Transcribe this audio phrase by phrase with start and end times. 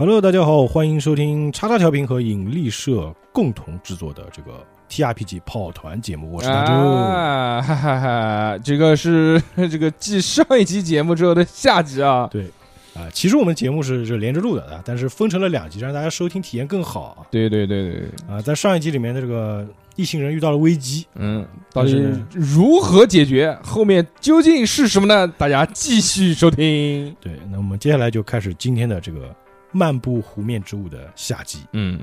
[0.00, 6.72] Hello，大家好，欢迎收听叉叉调频和引力社共同制作的这个 TRPG 跑团节目，我是大周。
[6.72, 8.58] 啊，哈哈哈！
[8.64, 9.38] 这个是
[9.70, 12.26] 这个继上一期节目之后的下集啊。
[12.30, 12.46] 对
[12.94, 18.40] 啊、其实我们节目是是连着录的啊，但是分成了两集，让大家收听体验更好对对对对，对啊。
[18.40, 23.54] 在上一集里面的这个一行人遇到了危机，嗯，到底如何解决？
[23.62, 25.30] 后面究竟是什么呢？
[25.36, 27.14] 大家继续收听。
[27.20, 29.28] 对，那我们接下来就开始今天的这个
[29.72, 31.60] 漫步湖面之物的夏季。
[31.72, 32.00] 嗯，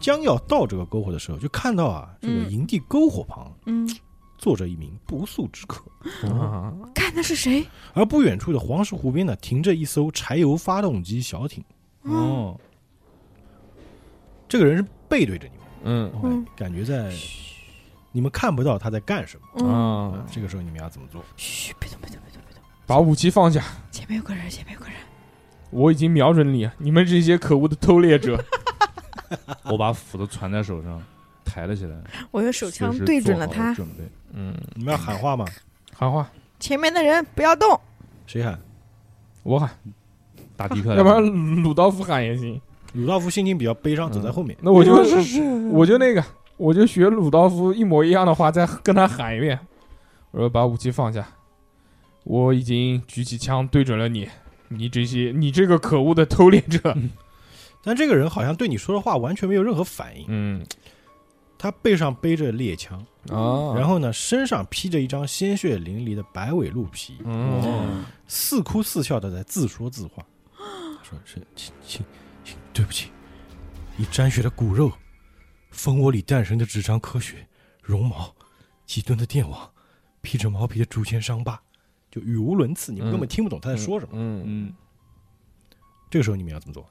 [0.00, 2.50] 将要到这个篝火的时候，就看到啊，这个嗯。
[2.50, 3.88] 营地篝火旁嗯，
[4.42, 5.84] 坐着一名不速之客，
[6.28, 7.64] 啊，看那是谁？
[7.94, 11.62] 而不远处的黄石湖边呢，停着一艘柴油发动机小艇。
[12.02, 12.60] 哦，
[14.48, 17.14] 这个人是背对着你们，嗯嗯感觉在
[18.10, 19.46] 你们看不到他在干什么。
[19.60, 21.24] 嗯，啊啊，，这个时候你们要怎么做？
[21.36, 24.96] 嘘，别动，别动，别动，别动，把武器放下，前面有个人，前面有个人。
[25.70, 28.44] 我已经瞄准你，你们这些可恶的偷猎者。
[29.70, 31.00] 我把斧子传在手上，
[31.44, 31.96] 抬了起来，
[32.32, 34.02] 我用手枪对准了他，准备。
[34.32, 35.44] 嗯，你们要喊话吗？
[35.94, 37.78] 喊话，前面的人不要动。
[38.26, 38.58] 谁喊？
[39.42, 39.70] 我喊，
[40.56, 41.22] 打迪克，要不然
[41.62, 42.60] 鲁道夫喊也行。
[42.94, 44.56] 鲁道夫心情比较悲伤，走在后面。
[44.60, 44.94] 那我就
[45.70, 46.24] 我就那个，
[46.56, 49.58] 我就学鲁道夫一模一样的话，再跟他喊一遍。
[50.30, 51.26] 我说把武器放下，
[52.24, 54.28] 我已经举起枪对准了你，
[54.68, 56.96] 你这些你这个可恶的偷猎者。
[57.84, 60.24] 但这个人好像对你说的话完全没有任何反应。
[60.28, 60.64] 嗯
[61.62, 70.26] 他背上背着猎枪，啊，然后呢，身上披着一张鲜血淋漓的白尾鹿皮，嗯似哭似笑的在自说自话。
[70.56, 72.04] 他说：“是，亲亲
[72.42, 73.10] 亲，对不起，
[73.96, 74.90] 你沾血的骨肉，
[75.70, 77.46] 蜂窝里诞生的纸张科学，
[77.80, 78.34] 绒毛，
[78.84, 79.70] 几吨的电网，
[80.20, 81.62] 披着毛皮的竹签伤疤，
[82.10, 84.14] 就语无伦次，你们嗯根本听不懂他在说什么。
[84.16, 84.74] 嗯，嗯，
[86.10, 86.84] 这个时候你们要怎么做？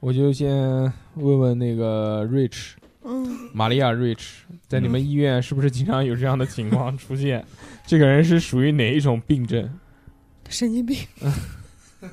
[0.00, 2.72] 我就先问问那个 Rich
[3.06, 4.26] 嗯，玛利亚 Rich，
[4.66, 7.44] 在你们医院是不是经常有这样的情况出现？
[7.86, 9.68] 这个人是属于哪一种病症？
[10.48, 10.98] 神经病。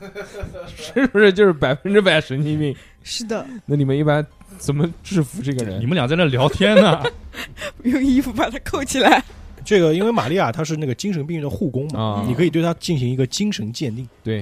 [0.76, 2.76] 是不是就是百分之百神经病？
[3.04, 4.26] 是的，那你们一般
[4.58, 5.80] 怎么制服这个人？
[5.80, 7.04] 你们俩在那聊天呢，
[7.84, 9.24] 用衣服把他扣起来。
[9.66, 14.42] 这个因为玛利亚她是那个精神病院的护工嘛，啊，你可以对她进行一个精神鉴定对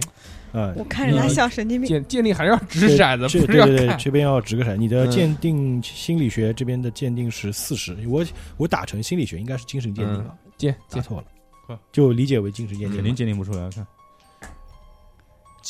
[0.54, 0.74] 啊。
[0.76, 1.88] 我看着他像神经病。
[1.88, 3.98] 鉴鉴定还是要掷骰子，这不是要对对对，看。
[3.98, 4.76] 这边要掷个骰。
[4.76, 8.26] 你的嗯鉴定心理学这边的鉴定是四十，我
[8.58, 11.26] 我打成心理学应该是精神鉴定啊，鉴鉴错了
[11.68, 12.98] 呵，就理解为精神鉴定。
[12.98, 13.70] 肯定鉴定不出来。
[13.70, 13.86] 看，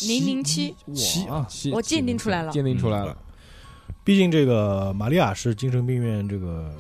[0.04, 3.18] 零零七，七啊，七我鉴定出来了鉴定出来了。
[4.04, 6.74] 毕竟这个玛利亚是精神病院这个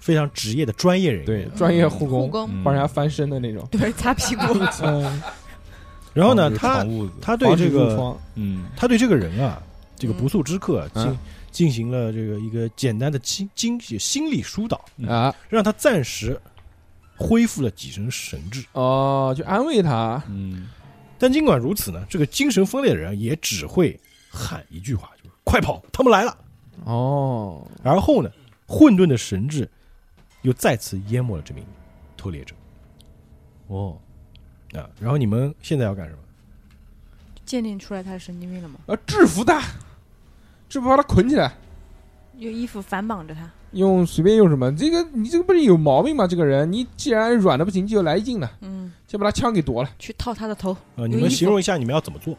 [0.00, 1.26] 非常职业的专业人员。
[1.26, 3.66] 对，专业护工，护工，嗯帮人家翻身的那种。
[3.70, 4.42] 对，擦屁股。
[6.16, 6.84] 嗯，然后呢，他
[7.20, 9.62] 他对这个嗯，他对这个人啊，
[9.96, 11.18] 这个嗯不速之客进嗯。
[11.52, 15.08] 进行了这个一个简单的精精心理疏导，嗯。
[15.08, 16.38] 啊，让他暂时
[17.16, 18.62] 恢复了几成神智。
[18.72, 20.22] 哦，就安慰他。
[20.28, 20.68] 嗯，
[21.18, 26.36] 但尽管如此呢，这个精神分裂的人也只会喊一句话，就是“快跑，他们来了。
[26.84, 27.66] 哦，”。
[27.82, 28.30] 然后呢，
[28.66, 29.66] 混沌的神智
[30.42, 31.64] 又再次淹没了这名
[32.18, 32.54] 偷猎者。
[33.68, 33.96] 哦，
[34.76, 34.88] 啊。
[35.00, 36.18] 然后你们现在要干什么？
[37.44, 38.76] 鉴定出来他是神经病了吗？
[38.86, 39.60] 呃制服他，
[40.68, 41.52] 制服把他捆起来，
[42.38, 43.48] 用衣服反绑着他。
[43.72, 44.74] 用随便用什么？
[44.74, 46.26] 这个你这个不是有毛病吗？
[46.26, 49.90] 这个人，你既然软的不行，就来劲的，嗯，先把他枪给夺了。
[49.98, 50.76] 去套他的头。
[50.96, 52.36] 呃，你们形容一下你们要怎么做？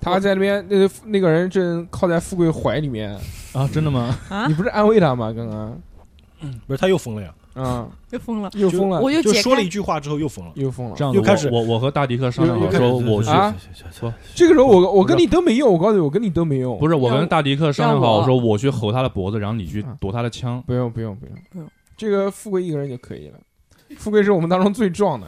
[0.00, 3.18] 他在那边，那个那个人正靠在富贵怀里面，
[3.52, 4.16] 啊，真的吗？
[4.28, 5.32] 啊你，不是安慰他吗？
[5.32, 5.80] 刚刚
[6.66, 8.50] 不是他又疯了呀，啊，又疯了。
[8.54, 9.40] 又疯了，就我又解。
[9.40, 10.52] 说了一句话之后又疯了。
[10.54, 11.02] 又疯了这。
[11.04, 13.54] 样子，又开始我我我和大迪克商量好说，我去，啊
[14.34, 16.78] 这个时候我我跟你都没用，我告诉你，我跟你都没用。
[16.78, 20.62] 不是我跟大迪克商量好，让我我说我去吼他的脖子，然后你去啊夺他的枪。
[20.66, 23.38] 不用不用不用不用，这个富贵一个人就可以了。
[23.96, 25.26] 富贵是我们当中最壮的，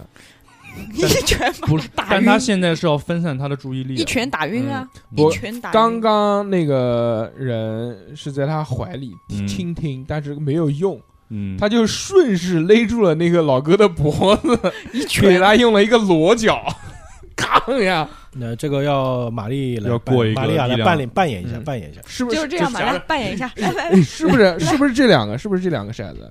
[0.95, 2.39] 一拳把不是，打但他。
[2.39, 4.05] 现在是要分散他的注意力一。
[4.05, 4.87] 拳打晕啊！
[5.17, 5.73] 我一拳打晕。
[5.73, 14.59] 刚刚那个人是在他怀里嗯倾听，但是没有用，嗯，他就顺势勒住了那个老哥的脖子，
[14.93, 16.63] 一给拳他用了一个裸脚，
[17.37, 20.87] 扛呀，那这个要玛丽来扮要过一个玛利亚来力量。
[20.87, 21.65] 扮演扮演一下，嗯。
[21.65, 22.01] 扮演一下。
[22.07, 22.37] 是不是？
[22.37, 24.59] 就是这样吧，来扮演一下，来来来哎， 是不是？
[24.61, 25.37] 是不是这两个？
[25.39, 26.31] 是不是这两个骰子？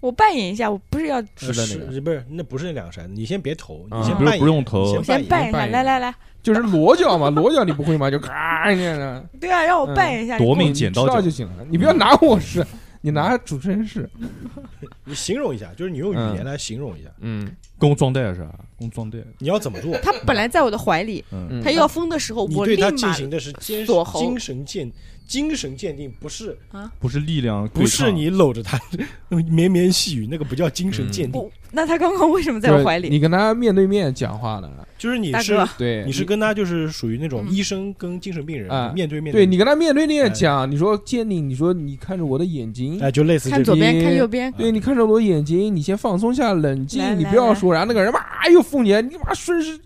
[0.00, 1.92] 我扮演一下，我不是要，是的那个。
[1.92, 3.08] 是不是那不是那两个骰子？
[3.14, 3.98] 你先别投，啊。
[3.98, 4.84] 不是你先扮演，不用投。
[4.84, 8.10] 你先先扮演一下，扮演来来来，就是裸脚嘛，裸脚你不会吗？
[8.10, 9.94] 就咔一下的，对啊，让我嗯。
[9.94, 11.64] 扮演一下，夺你给我命剪刀知道就行了。
[11.70, 12.66] 你不要拿我试，
[13.02, 14.08] 你拿主持人是。
[15.04, 18.58] 你形容一下，就是你用语言来形容一下，嗯公装袋是吧？
[18.78, 19.96] 公装袋，你要怎么做？
[19.98, 21.24] 他本来在我的怀里，
[21.62, 24.90] 他要疯的时候，你我立马对他进行的是精锁喉精神鉴
[25.26, 26.90] 精神鉴定，不是啊？
[26.98, 28.78] 不是力量，不是你搂着他
[29.50, 33.08] 绵绵细雨，那个不叫精神鉴定，我那他刚刚为什么在就是我怀里？
[33.08, 37.52] 你跟他面对面讲话呢，就是你是对，你是跟他就是属于那种嗯。
[37.52, 43.56] 医生跟精神病人啊面对面的，对你跟他面对面讲，你说鉴定，你说你看着我的眼睛，哎，就类似这种。
[43.56, 49.80] 看左边，看右边，对你看着我的眼睛，你先放松下，冷静，你来来不要说，然后那个人妈又疯你，你妈顺势，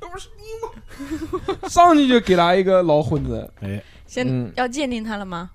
[0.00, 3.82] 我是你妈，上去就给他一个老混子，哎，
[4.12, 5.50] 现嗯，要鉴定他了吗？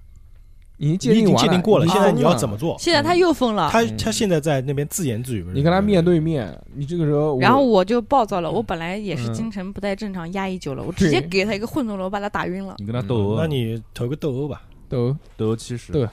[0.78, 2.76] 已经鉴定完鉴定过了，现在你要怎么做？
[2.80, 8.50] 现在他又疯了，他嗯他现在在那边自言自语，你跟他面对面，你这个时候，然后我就暴躁了。
[8.52, 12.76] 我本来也是嗯精神不太正常，压抑久了，我直接给他一个混沌罗，把他打晕了。
[12.80, 13.34] 你跟他斗殴。
[13.36, 14.64] 啊，那你投个斗殴吧。
[14.90, 16.08] 都斗殴七十，对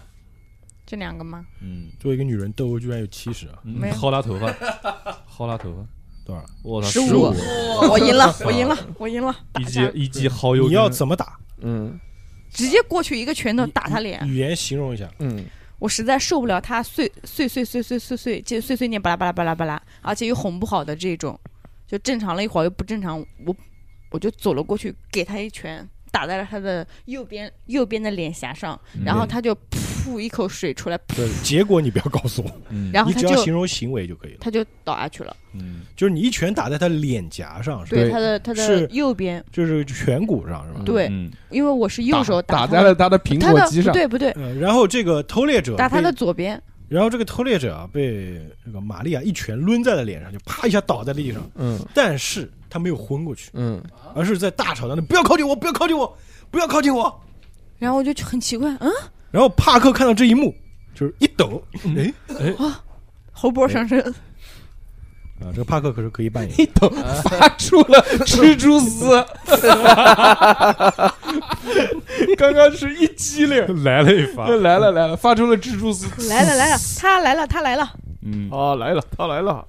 [0.85, 1.47] 这两个吗？
[1.63, 3.59] 嗯，作为一个女人，斗殴居然有七十啊，
[3.93, 4.49] 薅他头发，
[5.31, 5.87] 薅他头发，
[6.27, 6.45] 多少？
[6.63, 7.33] 我操，十五，
[7.91, 9.35] 我赢了，我赢了，我赢了！
[9.61, 11.39] 一击一击薅右你要怎么打？
[11.61, 12.01] 嗯
[12.55, 15.07] 直接过去一个拳头打他脸，语言形容一下。
[15.19, 15.45] 嗯
[15.81, 21.39] 我实在受不了他碎碎碎碎碎碎碎就碎碎念巴拉巴拉巴拉巴拉，而且又哄不好的这种，
[21.87, 23.55] 就正常了一会儿又不正常，我
[24.11, 32.93] 我就走了过去给他一拳，打在了他的右边右边的脸颊上，然后他就噗一口水出来，对，结果你不要告诉我，嗯。
[32.93, 34.39] 然后他你只要形容行为就可以了。
[34.41, 38.01] 他就倒下去了，嗯，就是你一拳打在他脸颊上，是吧？
[38.01, 40.83] 对他的他的是右边，就是颧骨上，是吧？
[40.87, 41.33] 对嗯。
[41.51, 51.81] 因为我是右手打在了他的苹他的果肌上，对不对，嗯，然后这个偷猎者打他的，左边，然后这个偷猎者啊被这个玛利亚一拳抡在了脸上，就啪一下倒在地上，嗯。
[51.93, 53.81] 但是他没有昏过去，嗯，
[54.17, 56.19] 而是在大吵当中不要靠近我，不要靠近我，
[56.51, 57.21] 不要靠近我。
[57.79, 58.91] 然后我就很奇怪，嗯，
[59.31, 60.53] 然后帕克看到这一幕，
[60.93, 61.63] 就是一抖，
[61.97, 62.13] 哎
[63.31, 64.01] 喉脖上升，
[65.41, 66.53] 啊，这个帕克可是可以扮演。
[66.61, 66.91] 一抖
[67.23, 69.25] 发出了蜘蛛丝，
[72.37, 77.89] 刚刚是一激灵，来了一发，来了来了，发出了蜘蛛丝，来了来了，他来了他来了，
[78.23, 79.65] 嗯，啊来了，他来了，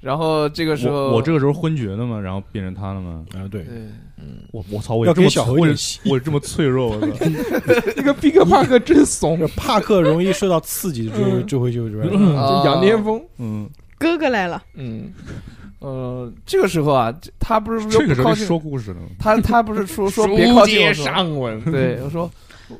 [0.00, 3.92] 然后这个时候我我这个时候昏厥了嘛，然后变成他了嘛，啊，对，嗯。
[4.52, 7.24] 我我操，我要这么给小猴一我点戏我这么脆弱，我操，
[7.96, 9.38] 这个毕克帕克真怂。
[9.38, 11.46] 这， 帕克容易受到刺激，就嗯。
[11.46, 13.68] 就会就就嗯 就羊癫疯，嗯，
[13.98, 15.12] 哥哥来了，嗯
[15.80, 22.30] 呃这个时候啊，他不是说这个时候说故事呢，他他不是说 说别靠近我说，上文，对我说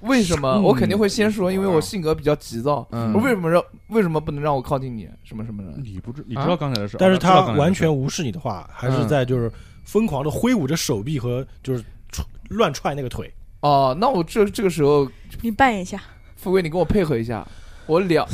[0.02, 0.52] 为什么？
[0.55, 2.87] 嗯我肯定会先说，因为我性格比较急躁。
[2.93, 5.08] 嗯为什么让为什么不能让我靠近你？
[5.25, 5.73] 什么什么的？
[5.82, 9.50] 你不知你啊知道刚才的事，但是他完全无视你的话，还是嗯在就是
[9.85, 11.82] 疯狂的挥舞着手臂和就是
[12.12, 13.32] 踹乱踹那个腿。
[13.61, 15.11] 哦，那我这这个时候，
[15.43, 16.00] 你扮演一下，
[16.37, 17.46] 富贵，你跟我配合一下，
[17.87, 18.26] 我两，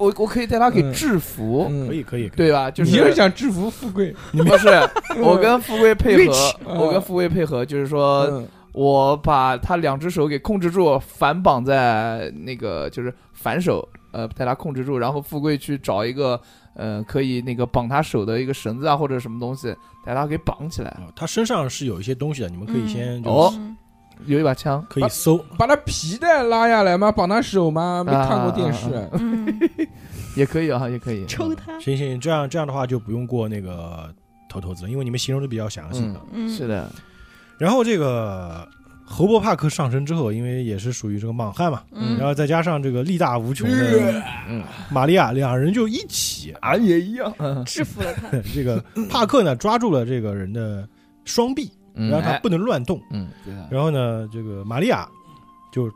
[0.00, 2.36] 我我可以带他给嗯制服，嗯可以，可以，可以。
[2.36, 2.70] 对吧？
[2.70, 4.14] 就是你是想制服富贵？
[4.32, 4.68] 不是
[5.22, 6.32] 我跟富贵配合
[6.64, 16.40] 我跟富贵配合，就是说嗯我把他两只手给控制住，反绑在那个就是反手，呃，带他控制住，然后富贵去找一个
[16.74, 19.74] 呃可以那个绑他手的一个绳子啊或者什么东西，
[20.06, 20.88] 带他给绑起来。
[20.92, 23.76] 啊，他身上是有一些东西的，你们可以先就哦嗯
[24.26, 25.38] 有一把枪，可以搜。
[25.58, 27.10] 把他皮带拉下来吗？
[27.10, 28.02] 绑他手吗？
[28.04, 28.86] 没看过电视
[30.36, 31.26] 也可以啊，也可以。
[31.26, 34.12] 抽他，行行，这样这样的话就不用过那个
[34.48, 36.20] 头头子了，因为你们形容的比较详细的。
[36.32, 36.90] 嗯，是的，
[37.58, 38.66] 然后这个
[39.04, 47.32] 侯伯帕克上身之后，因为也是属于这个莽汉嘛，嗯然后再加上这个力大无穷的嗯，玛利亚，两人就一起，俺也一样。
[47.38, 50.88] 嗯制服了他， 这个帕克呢抓住了这个人的
[51.24, 51.68] 双臂，
[52.08, 53.02] 然后他不能乱动。
[53.10, 53.52] 嗯，对。
[53.70, 55.08] 然后呢，这个玛利亚
[55.72, 55.92] 就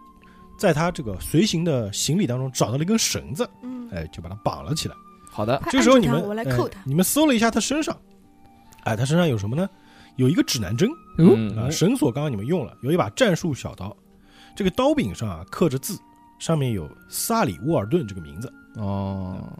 [0.58, 4.94] 在他这个随行的行李当中找到了一根绳子，嗯，哎，就把他绑了起来。
[5.30, 6.22] 好的，快这时候你们
[6.84, 7.96] 你们搜了一下他身上，
[8.84, 9.68] 哎，他身上有什么呢？
[10.16, 13.96] 有一个指南针嗯啊，绳索刚刚你们用了，有一把战术小刀，
[14.54, 15.98] 这个刀柄上啊刻着字，
[16.38, 18.52] 上面有萨里沃尔顿这个名字。
[18.76, 19.52] 哦，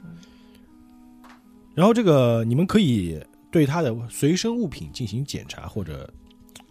[1.74, 3.20] 然后这个你们可以
[3.50, 6.08] 对他的随身物品进行检查，或者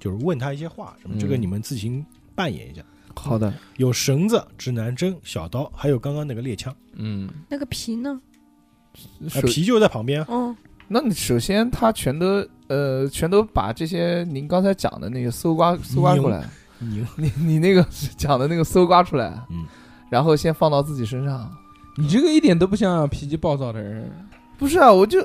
[0.04, 1.20] 就是问他一些话什么，嗯。
[1.20, 2.06] 这个你们自行
[2.36, 2.82] 扮演一下。
[3.16, 8.20] 好的，有绳子、指南针、小刀，还有刚刚那个猎枪，嗯，那个皮呢？
[9.46, 10.26] 皮就在旁边。
[10.28, 10.54] 嗯，
[10.88, 19.66] 那你首先他全都呃全都把这些您刚才讲的那个搜刮搜刮出来，你你你那个讲的那个搜刮出来，嗯，
[20.10, 21.50] 然后先放到自己身上，
[21.96, 24.12] 你这个一点都不像脾气暴躁的人，
[24.58, 25.24] 不是啊，我就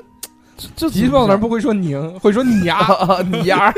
[0.75, 2.77] 这脾气暴躁的人不会说您，会说你呀。
[2.79, 3.73] 啊， 你呀，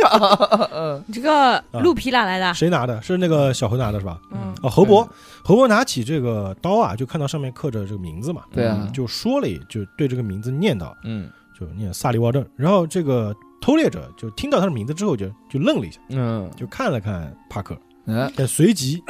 [0.74, 2.54] 嗯你这个鹿皮哪来的？
[2.54, 3.02] 谁拿的？
[3.02, 4.20] 是那个小猴拿的是吧？
[4.32, 5.08] 嗯啊，侯伯，
[5.44, 12.46] 侯伯拿起这个刀啊，就看到上面刻着这个名字嘛，对啊，就说了一，就对这个名字念叨，嗯就念萨利沃顿。
[12.56, 19.02] 然后这个偷猎者就听到他的名字之后就，就愣了一下，嗯，就看了看帕克，嗯，但随即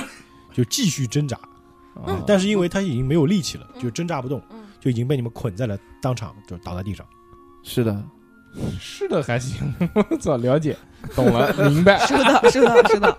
[0.53, 1.37] 就继续挣扎，
[2.05, 7.05] 嗯但是因为他已经没有力气了，就挣扎不动，嗯，就已经被你们捆在了当场，就倒在地上。
[7.63, 8.03] 是的，
[8.79, 9.73] 是的还行，
[10.09, 10.75] 我操，了解，
[11.15, 11.97] 懂了， 明白。
[12.05, 13.09] 是的，是的，是的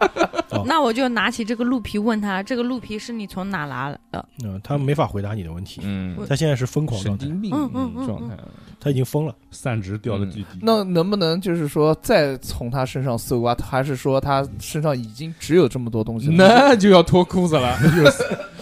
[0.51, 0.63] 哦。
[0.67, 8.37] 那我就拿起这个鹿皮问他：“这个鹿皮是你从哪拿的嗯，他没法回答你的问题，嗯，他现在是疯狂状态，神经病嗯嗯嗯状态。
[8.79, 9.35] 他已经疯了。
[9.53, 10.59] 散值掉的巨低。
[10.61, 16.35] 那能不能就是说再从他身上搜刮，还是说他身上已经只有这么多东西了？
[16.37, 17.79] 那就要脱裤子了。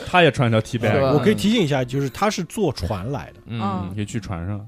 [0.06, 4.60] 他也穿一条 T 是吧 back，我可以提醒一下，就是他是坐船来的，嗯你可以去船上。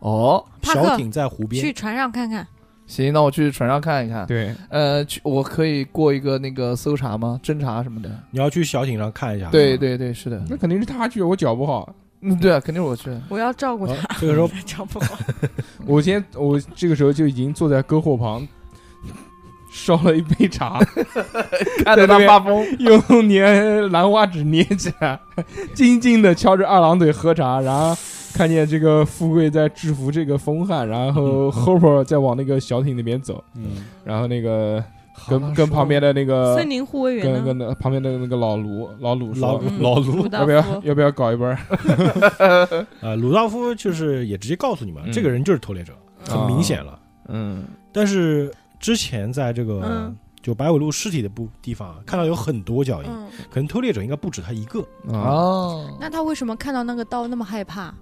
[0.00, 2.46] 哦，小艇在湖？”边去，船上看看。
[2.86, 4.24] 行，那我去船上看一看。
[4.26, 7.40] 对，呃，去我可以过一个那个搜查吗？
[7.42, 8.08] 侦查什么的？
[8.30, 9.50] 你要去小艇上看一下。
[9.50, 10.40] 对对对，是的。
[10.48, 11.92] 那肯定是他去，我脚不好。
[12.20, 13.10] 嗯，对啊，肯定是我去。
[13.28, 14.16] 我要照顾好他。
[14.20, 15.18] 这个时候 脚不好。
[15.84, 18.46] 我先，我这个时候就已经坐在篝火旁，
[19.76, 20.80] 烧了一杯茶，
[21.84, 25.20] 看着他发疯，用粘兰花指捏起来，
[25.74, 27.94] 静静的敲着二郎腿喝茶，然后
[28.32, 34.82] 看见这个富贵在制服这个风汉，然后 Hopper 在往那个小艇那边走，嗯，然后那个
[35.28, 37.42] 跟跟旁边的那个森林护卫员跟呢？
[37.44, 39.82] 跟那旁边的那个老卢老鲁说，嗯。
[39.82, 40.26] 老卢。
[40.32, 41.58] 要不要要不要搞一波儿？
[43.02, 45.12] 呃，鲁道夫就是也直接告诉你们，嗯。
[45.12, 45.92] 这个人就是偷猎者，
[46.26, 46.98] 很明显了。
[47.28, 47.64] 嗯。
[47.92, 54.80] 但是之前在这个嗯就白尾鹿尸体的部地方啊，看到有很多脚印，嗯，可能偷猎者应该不止他一个。
[55.08, 57.92] 啊，哦，那他为什么看到那个刀那么害怕？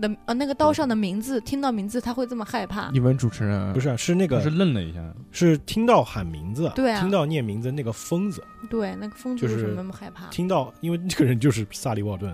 [0.00, 2.90] 的呃，那个刀上的名字，听到名字他会这么害怕？
[2.92, 5.02] 你问主持人不是啊，是那个是愣了一下，
[5.32, 8.40] 是听到喊名字，对啊听到念名字那个疯子，
[8.70, 10.26] 对，那个疯子就是为什么那么害怕？
[10.28, 12.32] 听到，因为那个人就是萨利沃顿，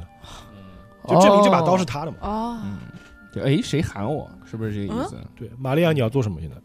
[1.09, 2.19] 就证明这把刀是他的嘛。
[2.21, 2.79] 哦，嗯，
[3.33, 4.31] 就哎谁喊我？
[4.45, 5.17] 是不是这个意思？
[5.35, 6.41] 对，玛利亚，你要做什么？
[6.43, 6.57] 现在？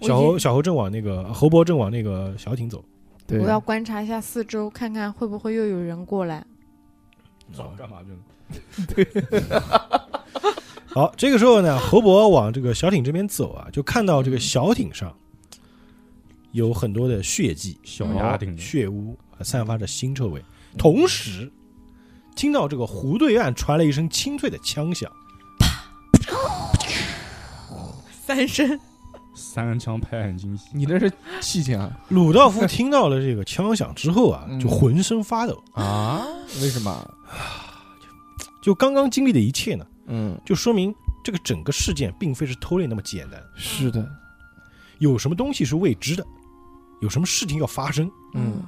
[0.00, 2.84] 我小侯小侯正往那个侯伯正往那个小艇走，
[3.26, 3.38] 对。
[3.38, 6.44] 我要观察一下四周，看看会不会又有人过来。
[7.52, 9.04] 早干嘛去？
[9.04, 10.10] 了？
[10.92, 15.14] 好，这个时候呢，侯伯往这个小艇这边走啊，就看到这个小艇上
[16.52, 20.42] 有很多的血迹、小丫挺着，血污，散发着腥臭味。
[20.76, 21.50] 同时，
[22.34, 25.10] 听到这个湖对岸传来一声清脆的枪响，
[25.58, 25.68] 啪
[28.10, 28.80] 三声，
[29.40, 30.68] 三枪拍很精细。
[30.72, 35.60] 你那是气枪鲁道夫听到了这个枪响之后啊，嗯就浑身发抖。
[35.72, 36.22] 啊？
[36.60, 37.14] 为什么？
[38.62, 40.94] 就刚刚经历的一切呢，嗯就说明
[41.24, 44.06] 这个整个事件并非是偷猎那么简单，是的，
[44.98, 46.24] 有什么东西是未知的，
[47.00, 48.10] 有什么事情要发生。
[48.34, 48.62] 嗯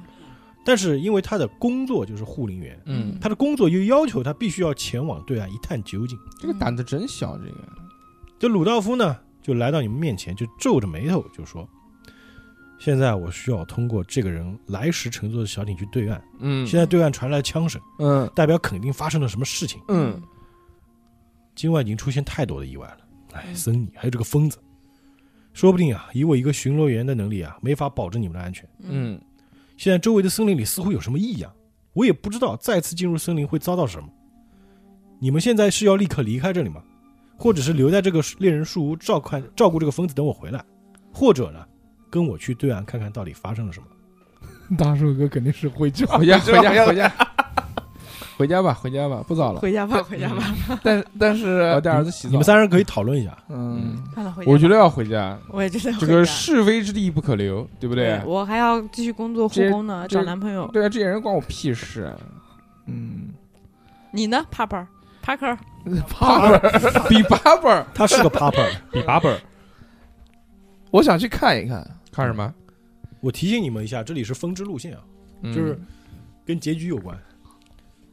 [0.65, 6.17] 但是因为他的工作就是护林员，嗯，他的工作又要求他必须要前往对岸一探究竟。
[6.39, 7.55] 这个胆子真小，这个
[8.39, 11.67] 这鲁道夫呢，就来到你们面前，就皱着眉头就说
[12.79, 16.23] ：“现在我需要通过这个人来时乘坐的小艇去对岸。
[16.39, 19.81] 嗯现在对岸传来枪声，嗯代表肯定发生了什么事情。
[19.89, 20.19] 嗯
[21.53, 22.97] 今晚已经出现太多的意外了。
[23.33, 24.57] 哎，嗯森尼还有这个疯子，
[25.53, 28.67] 说不定啊，以我一个巡逻员的能力啊，没法保证你们的安全。
[28.79, 29.19] 嗯
[29.75, 31.51] 现在周围的森林里似乎有什么异样，
[31.93, 34.07] 我也不知道再次进入森林会遭到什么。
[35.19, 36.83] 你们现在是要立刻离开这里吗？
[37.43, 40.63] 或者是留在这个猎人树屋照看照顾这个疯子，等我回来？
[41.11, 41.59] 或者呢，
[42.09, 43.87] 跟我去对岸看看到底发生了什么？
[44.77, 47.11] 大树哥肯定是会去回家回家回家
[48.37, 50.55] 回家吧回家吧，不早了，回家吧，回家吧。
[50.81, 52.31] 但但我是，带儿子洗澡。
[52.31, 53.37] 你们三人可以讨论一下。
[53.49, 54.45] 嗯，看了回。
[54.47, 58.21] 我觉得要回家，我也觉得这个是非之地不可留，对不对？
[58.25, 60.65] 我还要继续工作护工呢，找男朋友。
[60.71, 62.15] 对啊，这些人关我屁事啊！
[62.87, 63.33] 嗯，
[64.11, 64.87] 你呢，Papa
[65.23, 65.37] Parker？
[65.45, 65.72] 怕比
[66.09, 68.63] 八本儿他是个八本
[69.33, 69.39] 儿，
[70.91, 72.53] 我想去看一看，看什么？
[73.19, 74.99] 我提醒你们一下，这里是分支路线啊，
[75.41, 75.79] 嗯就是
[76.45, 77.17] 跟结局有关。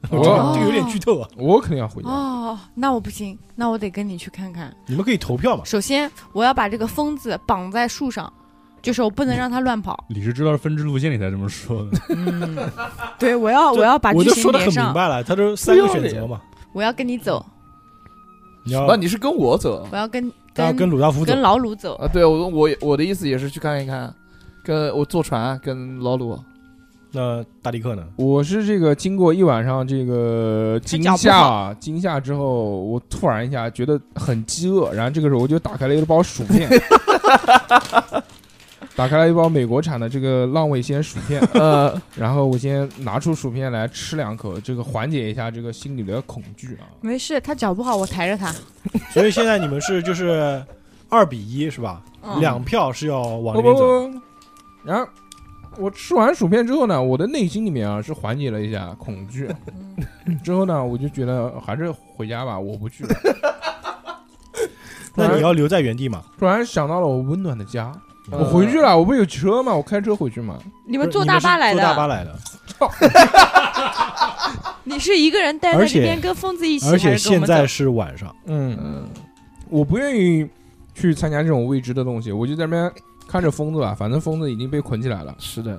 [0.09, 1.29] 我这 个这个有点剧透啊。
[1.37, 2.09] 我肯定要回家。
[2.09, 4.75] 哦，那我不行，那我得跟你去看看。
[4.87, 5.65] 你们可以投票嘛。
[5.65, 8.33] 首先，我要把这个疯子绑在树上，
[8.81, 10.05] 就是我不能让他乱跑。
[10.09, 11.99] 你是知道分支路线你才这么说的。
[12.17, 12.57] 嗯，
[13.19, 16.41] 对，我要我要把剧我就说的情连上，很明白了，他都三个选择嘛。
[16.73, 17.45] 我要跟你走，
[18.71, 20.23] 你要那你是跟我走我要跟
[20.55, 21.97] 跟要跟鲁道夫走跟，老鲁走。
[21.97, 22.09] 啊？
[22.13, 24.15] 对我我我的意思也是去看一看，
[24.63, 26.39] 跟我坐船跟老鲁，
[27.11, 28.05] 那大迪克呢？
[28.15, 36.71] 我是这个经过一晚上这个惊脚不吓啊，惊吓之后，我突然一下觉得很饥饿，然后这个时候我就打开了一包薯片，
[39.01, 46.85] 打开了一包美国产的这个浪味仙薯片， 呃，然后我先拿出薯片来吃两口，这个缓解一下这个心里的恐惧啊。
[47.01, 48.55] 没事，他脚不好，我抬着他。
[49.11, 50.63] 所以现在你们是就是
[51.09, 52.03] 二比一是吧？
[52.23, 54.09] 嗯两票是要往不不那边走。
[54.11, 54.21] 不，
[54.85, 55.09] 然后
[55.79, 59.49] 我吃完薯片之后呢，我的内心里面啊是缓解了一下恐惧，
[60.45, 63.17] 之后呢，我就觉得还是回家吧，我不去了。
[65.17, 66.23] 那你要留在原地嘛？
[66.39, 69.75] 突然想到了我温暖的家，呃我回去了，我不有车吗？
[69.75, 70.59] 我开车回去嘛。
[70.87, 72.39] 你们坐大巴来的坐大巴，来的，
[74.85, 79.09] 你是一个人待在这边跟疯子一起，而且现在是晚上，嗯，嗯，
[79.69, 80.47] 我不愿意
[80.95, 82.93] 去参加这种未知的东西，我就在那边
[83.29, 85.35] 看着疯子吧，反正疯子已经被捆起来了。
[85.39, 85.73] 是的，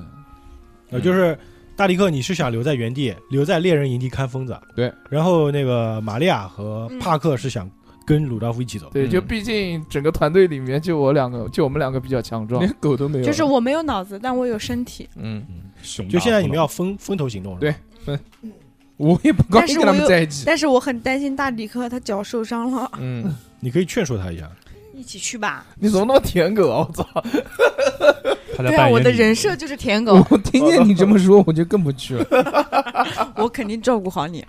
[0.92, 1.38] 呃，嗯就是
[1.76, 4.92] 大迪克，你是想留在原地，留在猎人营地看疯子，对。
[5.10, 7.70] 然后那个玛利亚和嗯帕克是想
[8.06, 9.10] 跟鲁道夫一起走，对，嗯。
[9.10, 12.62] 就毕竟整个团队里面就我两个，就我们两个比较强壮。
[12.62, 13.24] 连，狗都没有。
[13.24, 15.08] 就是，我没有脑子，但我有身体。
[15.16, 15.46] 嗯，
[15.82, 18.20] 熊就现在你们要分分头行动了，对分。
[18.98, 20.44] 我也不高兴跟他们在一起。
[20.46, 24.48] 但是我很担心大迪克他脚受伤了，嗯，你可以劝说他一下。
[24.94, 25.66] 一起去吧。
[25.80, 26.88] 你怎么那么舔狗啊！
[26.88, 27.24] 我操，
[28.58, 32.26] 对啊，我的人设就是舔狗，我听见你这么说，我就更不去了。
[33.36, 34.46] 我肯定照顾好你。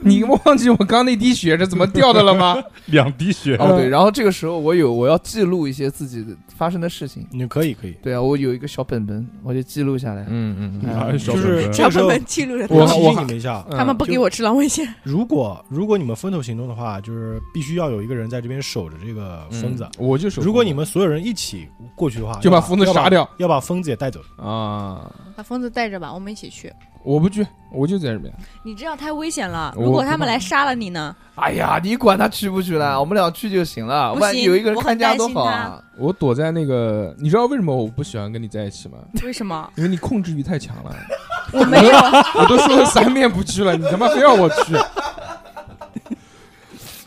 [0.00, 2.60] 你忘记我刚那滴血是怎么掉的了吗？
[2.86, 10.22] 两滴血，哦对，然后这个时候我有我要记录一些自己的发生的事情，你可以可以，对啊，我有一个小本本，我就记录下来。
[10.28, 14.92] 嗯嗯嗯就是小本本记录着我他提我醒你们一下，嗯他们不给我吃狼尾线。
[15.04, 19.86] 如果如果你们分头行动的话，就是必须要有一个人在这边守着这个疯子。
[19.98, 20.40] 我就是。
[20.40, 24.20] 如果你们所有人一起过去的话，就把疯子杀掉要把疯子也带走。
[24.36, 26.72] 啊，把疯子带着吧，我们一起去。
[27.02, 28.30] 我不去，我就在这边。
[28.62, 31.16] 你这样太危险了，如果他们来杀了你呢？
[31.36, 34.12] 哎呀，你管他去不去了，我们俩去就行了。
[34.12, 35.82] 万一有一个人看家多好啊！
[35.96, 38.98] 我躲在那个，你知道为什么我不喜欢跟你在一起吗？
[39.24, 39.70] 为什么？
[39.76, 40.94] 因为你控制欲太强了。
[41.54, 41.90] 我没有，
[42.38, 44.76] 我都说了三遍不去了，你他妈非要我去。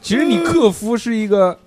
[0.01, 1.57] 其实你克夫是一个，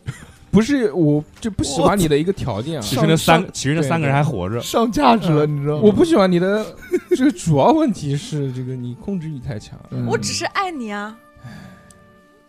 [0.57, 2.81] 不是我就不喜欢你的一个条件啊。
[2.81, 5.83] 其实那三上其实那三个人还活着，上价值了，你知道吗？
[5.85, 6.65] 我不喜欢你的
[7.11, 9.79] 这个主要问题是这个你控制欲太强。
[9.91, 11.15] 嗯我只是爱你啊。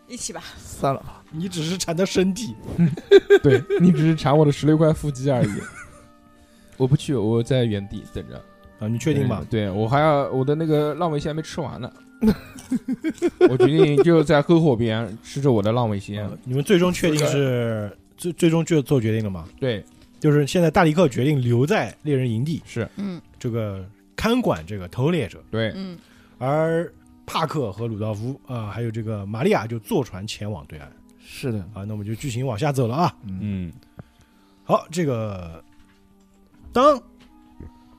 [0.07, 2.55] 一起吧，算了吧，你只是馋他身体，
[3.43, 5.49] 对你只是馋我的十六块腹肌而已。
[6.77, 8.41] 我不去，我在原地等着。
[8.79, 9.47] 啊，你确定吗嗯？
[9.49, 11.91] 对我还要我的那个浪味仙还没吃完呢。
[13.49, 16.31] 我决定就在篝火边吃着我的浪味仙啊。
[16.43, 19.47] 你们最终确定是最最终就做决定了吗？
[19.59, 19.83] 对，
[20.19, 22.89] 就是现在大力克决定留在猎人营地，是。
[22.97, 23.21] 嗯。
[23.39, 25.95] 这个看管这个偷猎者，对，嗯，
[26.39, 26.91] 而
[27.25, 30.91] 帕克和鲁道夫啊、还有这个玛利亚就坐船前往对岸。
[31.23, 31.83] 是的，啊。
[31.85, 33.15] 那我们就剧情往下走了啊。
[33.25, 33.73] 嗯，嗯，
[34.63, 35.63] 好，这个
[36.73, 36.99] 当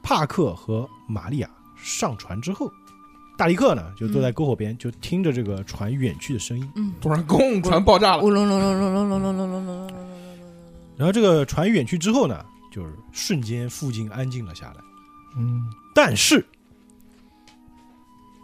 [0.02, 2.68] 帕克和玛利亚上船之后，
[3.38, 6.68] 大力克呢就坐在篝火边，就听着这个船远去的声音。
[6.74, 8.22] 嗯，突然咣，船爆炸了。
[8.24, 9.96] 呜隆隆隆隆隆隆隆隆隆隆隆隆
[10.96, 14.74] 然后这个船远去之后呢，就是瞬间附近安静了下来。
[15.37, 15.62] 嗯，
[15.94, 16.44] 但是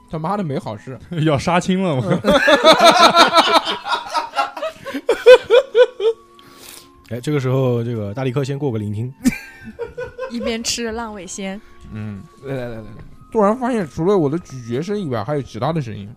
[0.08, 0.96] 他妈的没好事。
[1.26, 2.20] 要杀青了，吗
[7.10, 9.12] 哎，这个时候这个大力克先过个聆听，
[10.30, 11.60] 一边吃浪味仙，
[11.92, 12.86] 嗯，来来来来来，
[13.34, 16.08] 突然发现除了我的咀嚼声以外，还有其他的声音。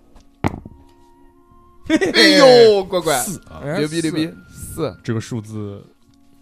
[1.89, 5.83] 哎呦，乖乖，四啊，哎牛逼牛逼，四，这个数字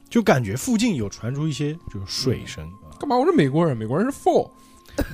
[0.09, 2.91] 就感觉附近有传出一些就是水声啊。
[2.99, 3.15] 干嘛？
[3.15, 4.51] 我是美国人，美国人是 four。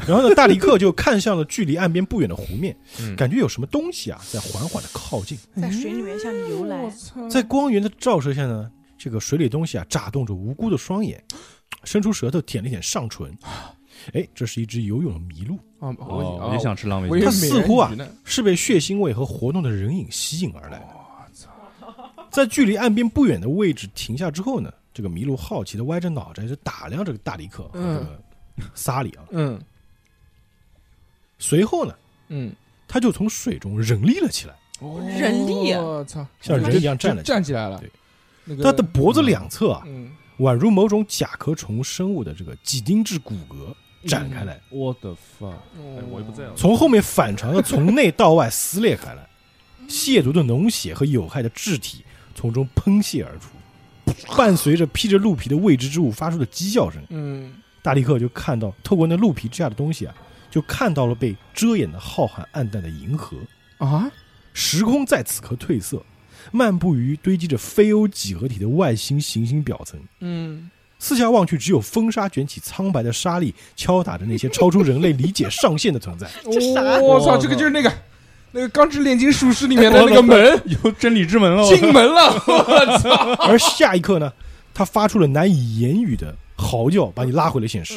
[0.07, 5.37] 然后呢，大力克就看向了距离岸边不远的湖面，嗯感觉有什么东西啊在缓缓的靠近。
[5.61, 6.89] 在水里面向你游来。
[6.89, 11.23] 操在光源的照射下呢，这个水里东西啊眨动着无辜的双眼，
[11.83, 13.31] 伸出舌头舔了舔上唇。
[14.13, 17.91] 哎，这是一只游泳的麋鹿，我也想吃浪味仙我以为它似乎啊
[18.23, 20.87] 是被血腥味和活动的人影吸引而来的。
[22.29, 27.79] 在距离岸边不远的位置停下之后呢，这个麋鹿好奇的歪着脑袋就打量这个大迪克和
[28.57, 29.23] 这个萨里啊。
[29.31, 29.59] 嗯
[31.37, 31.93] 随后呢，
[32.29, 32.53] 嗯，
[32.87, 34.55] 他就从水中人立了起来，
[35.19, 37.35] 人力啊我操，像人一样站了起来。
[37.35, 37.83] 站起来了。
[38.45, 45.11] 对，他的脖子两侧啊，嗯宛如某种甲壳虫生物的这个几丁质骨骼展开来，我的
[45.41, 49.27] 哎，我也不在了，从后面反常的从内到外撕裂开来，
[49.87, 53.49] 亵渎的脓血和有害的质体从中喷泄而出，
[54.35, 57.53] 伴随着披着鹿皮的未知之物发出的鸡叫声，嗯。
[57.83, 60.13] 大力克就看到透过那鹿皮之下的东西啊，
[60.51, 63.35] 就看到了被遮掩的浩瀚暗淡的银河，
[63.79, 64.11] 啊，
[64.53, 66.05] 时空在此刻褪色，
[66.51, 69.99] 漫步于堆积着非欧几何体的外星行星表层。
[70.19, 70.69] 嗯，
[71.03, 76.29] 四下望去，只有风沙卷起苍白的沙粒，敲打着那些超出人类理解上限的存在。
[76.43, 77.91] 这啥我操，这个就是那个
[78.51, 83.09] 那个《钢之炼金术师》里面的那个 门，有真理之门了， 进门了，我操！
[83.49, 84.31] 而下一刻呢，
[84.75, 87.95] 他发出了难以言语的嚎叫，把你拉回了现实。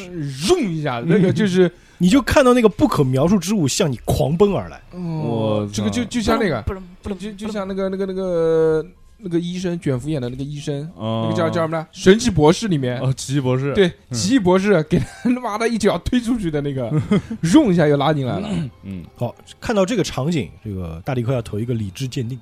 [0.49, 4.81] 嗡一下，那个就是，你就看到那个不可描述之物向你狂奔而来。
[4.99, 8.83] 我，这个就就像那个，不能不能就就像那个那个那个
[9.17, 11.87] 那个医生卷福演的那个医生，那那个叫叫什么呢？
[11.91, 16.91] 神奇博士里面，哦，奇异博士，对，奇异博士给他妈的一脚推出去的那个，
[17.53, 18.49] 用一下又拉进来了，
[18.83, 22.39] 嗯，好，看到这个场景，这个大力克要投一个理智鉴定。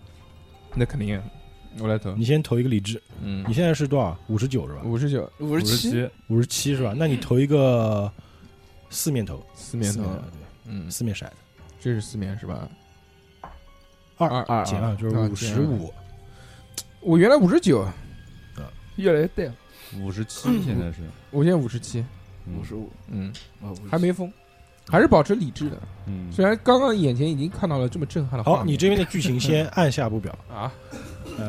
[0.75, 1.21] 那肯定，
[1.79, 3.45] 我来投，你先投一个理智，嗯。
[3.47, 4.17] 你，现在是多少？
[4.27, 4.81] 五十九是吧？
[4.83, 6.75] 五十九，五十七，五十七。
[6.75, 6.95] 是吧？
[6.97, 8.12] 那你投一个
[8.89, 10.17] 四面投，四面投，四对，
[10.65, 11.33] 嗯，四面骰子，
[11.79, 12.67] 这是四面是吧？
[14.17, 14.27] 二。
[14.27, 15.93] 二二减二就是啊五十五。
[17.03, 17.85] 我原来五十九，
[18.95, 19.55] 越来越对了，
[19.99, 20.99] 五十七，现在是。
[21.31, 22.03] 我现在五十七，
[22.45, 22.57] 嗯。
[22.57, 22.89] 五十五。
[23.09, 24.31] 嗯，啊还没疯，
[24.87, 25.77] 还是保持理智的。
[26.05, 30.71] 嗯，虽然刚刚眼前已经看到了这么震撼的画面，好，你这边的剧情先按下不表， 啊，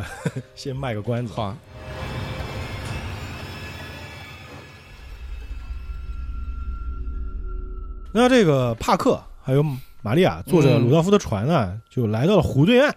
[0.57, 1.33] 先卖个关子。
[1.33, 1.45] 好。
[1.45, 1.57] 啊，
[8.13, 9.65] 那这个帕克还有
[10.03, 12.95] 玛利亚坐着鲁道夫的船呢，就来到了湖对岸。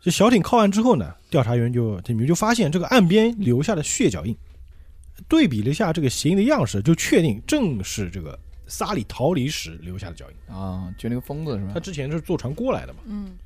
[0.00, 4.36] 这小艇靠岸之后呢，调查员就你们就发现这个岸边留下的血脚印，
[5.28, 10.54] 对比了一下这个鞋印的样式，就确定正是这个萨里逃离时留下的脚印。
[10.54, 11.80] 啊，就那个疯子是吧他？
[11.80, 13.00] 之前是坐船过来的嘛。
[13.06, 13.38] 嗯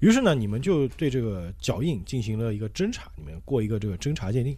[0.00, 4.56] 于是呢，你们就对这个脚印进行了一个侦查，你们过一个这个侦查鉴定。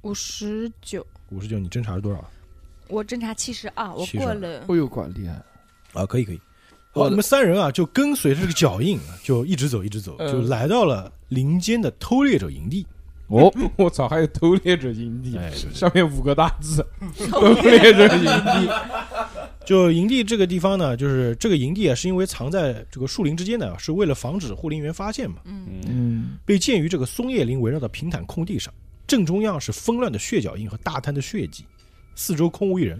[0.00, 2.30] 五十九，五十九，你侦查是多少？
[2.88, 5.34] 我侦查七十二，我过了哎呦，管厉害！
[5.92, 6.40] 啊，可以可以。
[6.90, 10.32] 好，我们三人啊，就跟随着这个脚印，啊就一直走，一直走，嗯。
[10.32, 12.86] 就来到了林间的偷猎者营地。
[13.28, 16.84] 哦， 我操，还有偷猎者营地，哎，上面五个大字，
[17.30, 18.72] 偷猎者营地，
[19.66, 25.66] 就营地这个地方呢，就是这个营地啊，是因为藏在这个树林之间的，是为了防止护林员发现嘛，嗯。
[25.68, 25.82] 嗯。
[25.88, 28.72] 嗯，被建于这个松叶林围绕的平坦空地上，
[29.06, 31.66] 正中央是纷乱的血脚印和大滩的血迹，
[32.14, 32.98] 四周空无一人。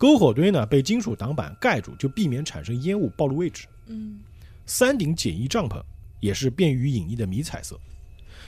[0.00, 3.68] 篝火堆呢被金属挡板盖住，就避免产生烟雾暴露位置。
[3.86, 4.18] 嗯
[4.66, 5.80] 三顶简易帐篷
[6.20, 7.78] 也是便于隐匿的迷彩色。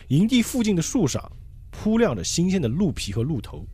[0.09, 1.31] 营地附近的树上
[1.71, 3.65] 铺晾着新鲜的鹿皮和鹿头，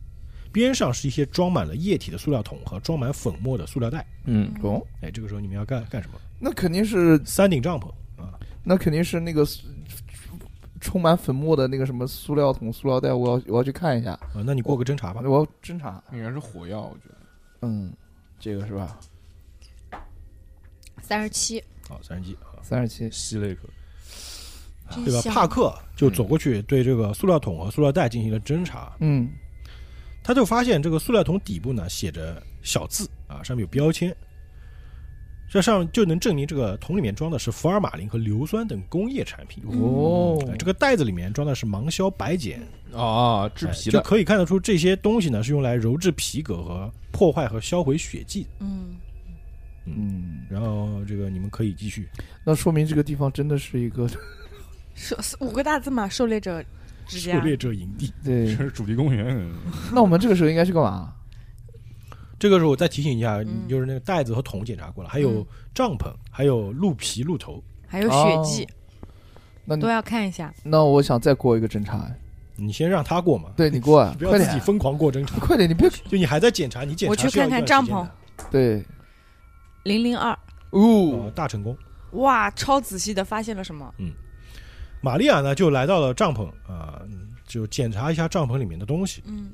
[0.51, 4.05] 边上是一些装满了液体的塑料桶和装满粉末的塑料袋。
[4.25, 6.19] 嗯，哦，哎，这个时候你们要干干什么？
[6.39, 7.87] 那肯定是，三顶帐篷
[8.21, 9.45] 啊，那肯定是那个
[10.81, 15.21] 充满粉末的那个什么塑料桶、塑料袋，我要我要去看一下，啊，那你过个侦查吧。
[15.23, 16.01] 我要侦查。
[16.11, 17.18] 应该是火药，我觉得。
[17.61, 17.93] 嗯，
[18.39, 18.99] 这个是吧？
[21.01, 23.61] 三十七，好，三十七啊，三十七，吸了一口，
[25.03, 25.21] 对吧？
[25.31, 29.29] 帕克就走过去对这个塑料桶和塑料袋进行了侦查，嗯，
[30.23, 34.15] 他就发现这个塑料桶底部呢写着小字啊，上面有标签，
[35.49, 39.63] 这上就能证明这个桶里面装的是福尔马林和硫酸等工业产品。
[39.65, 42.61] 哦哎，这个袋子里面装的是芒硝白碱，
[42.93, 48.45] 啊，制哎皮的，就可以看得出这些东西呢是用来鞣制皮革和破坏和销毁血迹。
[48.59, 48.95] 嗯
[49.85, 52.07] 嗯，然后这个你们可以继续，
[52.45, 54.07] 那说明这个地方真的是一个
[54.93, 56.63] 狩 五个大字嘛，狩猎者
[57.07, 58.13] 之家狩，猎者营地。
[58.23, 58.55] 对这。
[58.63, 59.49] 是主题公园，
[59.91, 61.15] 那我们这个时候应该去干嘛？
[62.39, 67.61] 这个时候我再提醒一下，嗯就是那个袋子和桶检查过了，还有嗯帐篷，还有鹿皮、鹿头。
[67.91, 68.67] 还有血迹
[69.65, 70.53] 那你都要看一下。
[70.63, 72.07] 那我想再过一个侦查。
[72.55, 75.39] 你先让他过嘛，对你过啊， 不要快点，自己疯狂过侦查。
[75.43, 78.85] 快点，你别就你还在检查，你检查我去是要一看看帐篷时间的对。
[79.83, 80.31] 零零二，
[80.71, 81.75] 哦哦，，大成功。
[82.11, 83.91] 哇，超仔细的发现了什么？
[85.01, 87.01] 玛利亚呢就来到了帐篷啊、
[87.47, 89.23] 就检查一下帐篷里面的东西。
[89.25, 89.49] 嗯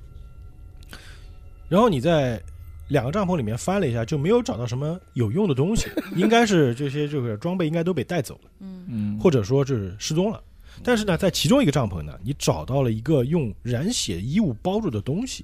[1.69, 2.41] 然后你在
[2.87, 8.85] 两个帐篷里面翻了一下，就没有找到什么有用的东西， 应该是这些这个装备应该都被带走了，嗯。
[8.87, 10.43] 嗯，或者说是失踪了。
[10.83, 15.43] 但是呢，在其中一个帐篷呢，你找到了一个用染血衣物包住的东西，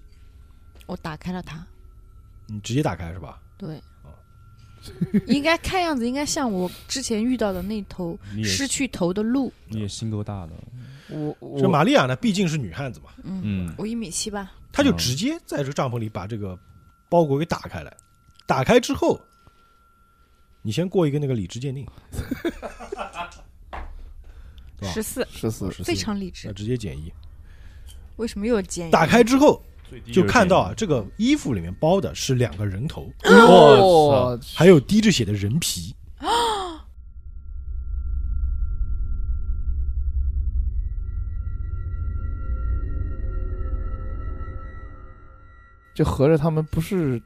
[0.85, 1.65] 我打开了它，
[2.47, 3.41] 你直接打开是吧？
[3.57, 3.81] 对，
[5.25, 9.51] 应该看样子应该像我之前遇到的那头失去头的鹿。
[9.67, 10.53] 你也心够大的，
[11.39, 14.51] 我这玛利亚呢，毕竟是女汉子嘛，嗯，嗯，我一米七吧。
[14.71, 16.59] 她就直接在这个帐篷里把这个
[17.11, 17.93] 包裹给打开来。
[18.45, 19.19] 打开之后，
[20.61, 21.85] 你先过一个那个理智鉴定，
[24.81, 26.63] 十四，十四，十四非常理智那智。
[26.63, 27.11] 直接减一。
[28.15, 28.91] 为什么又有建议？
[28.91, 29.61] 打开之后，
[30.13, 35.93] 就看到啊，这个衣服里面包的是两个人头，我还有滴着血的人皮。
[45.93, 47.21] 就合着他们不是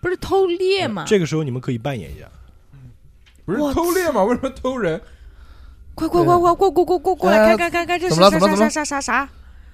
[0.00, 1.04] 不是偷猎吗？
[1.06, 2.26] 这个时候你们可以扮演一下，
[3.44, 4.22] 不是偷猎吗？
[4.24, 5.00] 为什么偷人？
[5.94, 9.28] 快快快快过过过过过来，哎看看看看这是啥啥啥啥啥啥？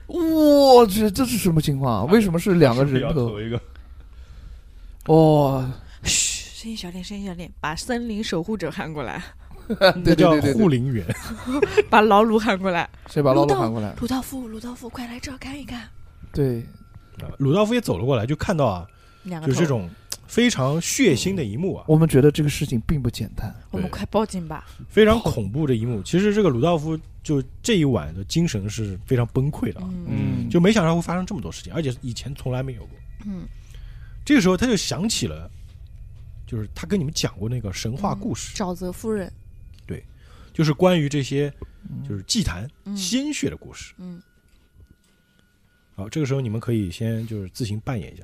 [0.07, 2.13] 我去，这是什么情况啊？
[2.13, 3.41] 为什么是两个人头？
[3.41, 3.61] 一个，
[5.07, 5.71] 哦，
[6.03, 9.23] 嘘，声音小点，声音小点，把森林守护者喊过来，
[9.67, 11.07] 对那叫护林员。
[11.89, 12.91] 把老鲁喊过来。
[13.09, 13.95] 谁把老鲁喊过来？
[14.01, 15.89] 鲁道夫，鲁道夫，快来这儿看一看。
[16.33, 16.67] 对，
[17.39, 18.87] 鲁道夫也走了过来，就看到啊，
[19.47, 19.89] 就这，种
[20.27, 23.55] 非常血腥的一幕啊，我们觉得这个事情并不简单。
[23.71, 24.67] 我们快报警吧。
[24.89, 26.03] 非常恐怖的一幕。
[26.03, 30.07] 其实这个鲁道夫就这一晚的精神是非常崩溃的啊，嗯
[30.45, 32.91] 嗯，就没想到会发生这么多事情，而且以前从来没有过。
[33.27, 33.43] 嗯，
[34.25, 35.51] 这个时候他就想起了，
[36.47, 39.31] 就是他跟你们讲过那个神话故事，沼泽夫人，
[39.87, 40.03] 对
[40.55, 41.53] 就是关于这些
[42.09, 43.93] 就是祭坛嗯鲜血的故事。
[43.99, 44.23] 嗯，
[46.01, 48.23] 好，这个时候你们可以先就是自行扮演一下。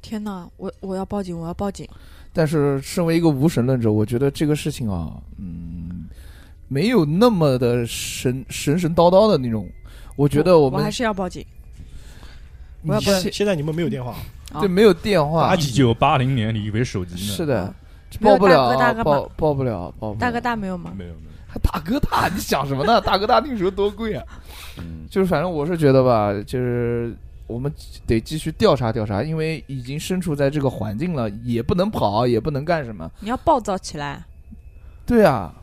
[0.00, 1.86] 天哪，我我要报警，我要报警。
[2.32, 6.06] 但是身为一个无神论者，我觉得这个事情啊，嗯，
[6.66, 9.68] 没有那么的神神神叨叨的那种。
[10.16, 11.44] 我觉得我们还是要报警。
[12.80, 14.16] 你我要报现现现在你们没有电话，
[14.52, 17.20] 啊对没有电话一，九八零年你以为手机呢？
[17.20, 17.74] 是的，
[18.18, 20.20] 没有报不了大哥大，哥报报不了，报不了。
[20.20, 20.90] 大哥大没有吗？
[20.96, 23.00] 没有没有，还大哥大，你想什么呢？
[23.00, 24.24] 大哥大那时候多贵啊！
[24.78, 27.14] 嗯，就是反正我是觉得吧，就是
[27.46, 27.72] 我们
[28.06, 33.10] 得继续调查调查，因为已经身处在这个环境了，也不能跑，也不能干什么。
[33.20, 34.24] 你要暴躁起来。
[35.06, 35.54] 对啊，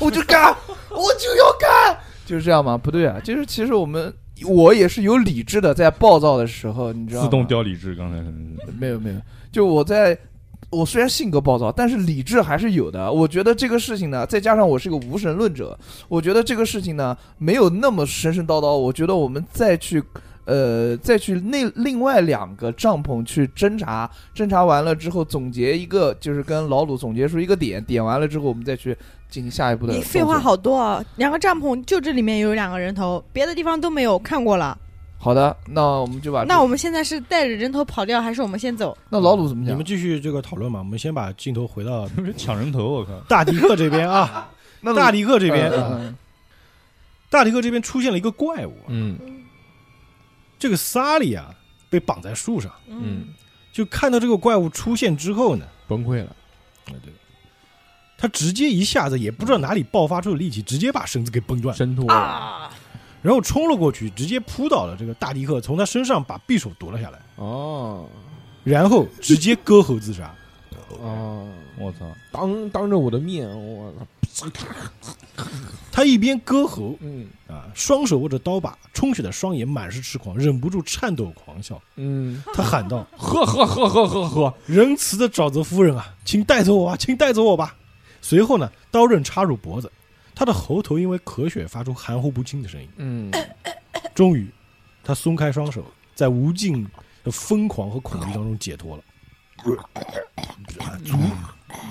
[0.00, 0.54] 我就干，
[0.90, 2.76] 我就要干，就是这样吗？
[2.76, 4.12] 不对啊，就是其实我们
[4.46, 7.26] 我也是有理智的，在暴躁的时候，你知道吗？
[7.26, 8.20] 自动掉理智，刚才
[8.78, 9.16] 没有没有，
[9.52, 10.18] 就我在。
[10.70, 13.12] 我虽然性格暴躁，但是理智还是有的。
[13.12, 15.76] 我觉得这个事情呢，再加上我是个无神论者，
[16.08, 18.76] 我觉得这个事情呢没有那么神神叨叨。
[18.76, 20.00] 我觉得我们再去，
[20.44, 28.96] 呃，再去那另外两个帐篷去侦查，侦查完了之后总结一个，就是跟老鲁总结出一个点，点完了之后我们再去
[29.28, 29.92] 进行下一步的。
[29.92, 30.38] 你废话。
[30.38, 31.04] 好多啊！
[31.16, 34.78] 两个帐篷就这里面有两个人头，别的地方都没有看过了。
[35.22, 38.96] 好的，那我们就把那我们现在是带着人头跑掉，还是我们先走？
[39.10, 39.84] 那老鲁怎么讲你们？
[39.84, 40.78] 继续这个讨论嘛。
[40.78, 43.12] 我们先把镜头回到抢人头，我靠！
[43.28, 45.70] 大迪克这边啊， 那大迪克这边，
[47.28, 49.18] 大迪克这边出现了一个怪物啊，嗯
[50.58, 51.54] 这个萨利啊
[51.90, 53.26] 被绑在树上，嗯，
[53.72, 56.34] 就看到这个怪物出现之后呢，崩溃了。
[56.86, 57.12] 啊对，
[58.16, 62.70] 他直接一下子也不知道哪里爆发出的力气，直接把绳子给崩断，挣脱啊！
[63.22, 68.06] 然后冲了过去，直接扑倒了这个大迪克，从他身上把匕首夺了下来，哦
[68.62, 70.34] 然后直接割喉自杀。
[71.00, 71.46] 哦，
[71.78, 71.98] 我操！
[72.32, 73.92] 当当着我的面，我
[74.34, 74.46] 操，
[75.92, 81.80] 他一边割喉嗯啊，双手握着刀把，充血的双眼满是痴狂，忍不住颤抖狂笑。
[81.94, 87.76] 嗯，他喊道呵呵呵呵呵呵，：“仁慈的沼泽夫人啊，请带走我吧，请带走我吧！”
[88.20, 89.90] 随后呢，刀刃插入脖子，
[90.34, 92.88] 他的喉头因为咳血发出含糊不清的声音。
[92.96, 93.30] 嗯，
[94.14, 94.48] 终于，
[95.02, 96.86] 他松开双手，在无尽
[97.22, 99.02] 的疯狂和恐惧当中解脱了。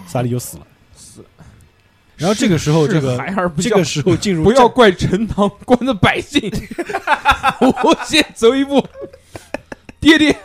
[0.07, 0.67] 萨利就死了。
[0.95, 1.27] 死了。
[2.17, 3.17] 然后这个时候，这个
[3.61, 6.51] 这个时候进入不要怪陈塘关的百姓，
[7.61, 8.85] 我先走一步。
[9.99, 10.35] 爹爹，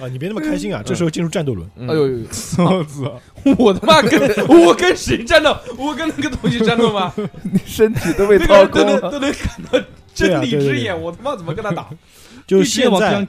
[0.00, 0.82] 啊，你别那么开心啊！
[0.84, 2.24] 这时候进入战斗轮，嗯哎呦呦呦，
[2.58, 3.20] 我操！
[3.58, 5.56] 我他妈跟我跟谁战斗？
[5.78, 7.12] 我跟那个东西战斗吗？
[7.42, 9.00] 你身体都被那掏空了。
[9.00, 9.78] 都能都能看到
[10.14, 11.88] 真理对啊对对对之眼，我他妈怎么跟他打？
[12.46, 13.28] 就一直往现在边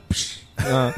[0.66, 0.92] 嗯，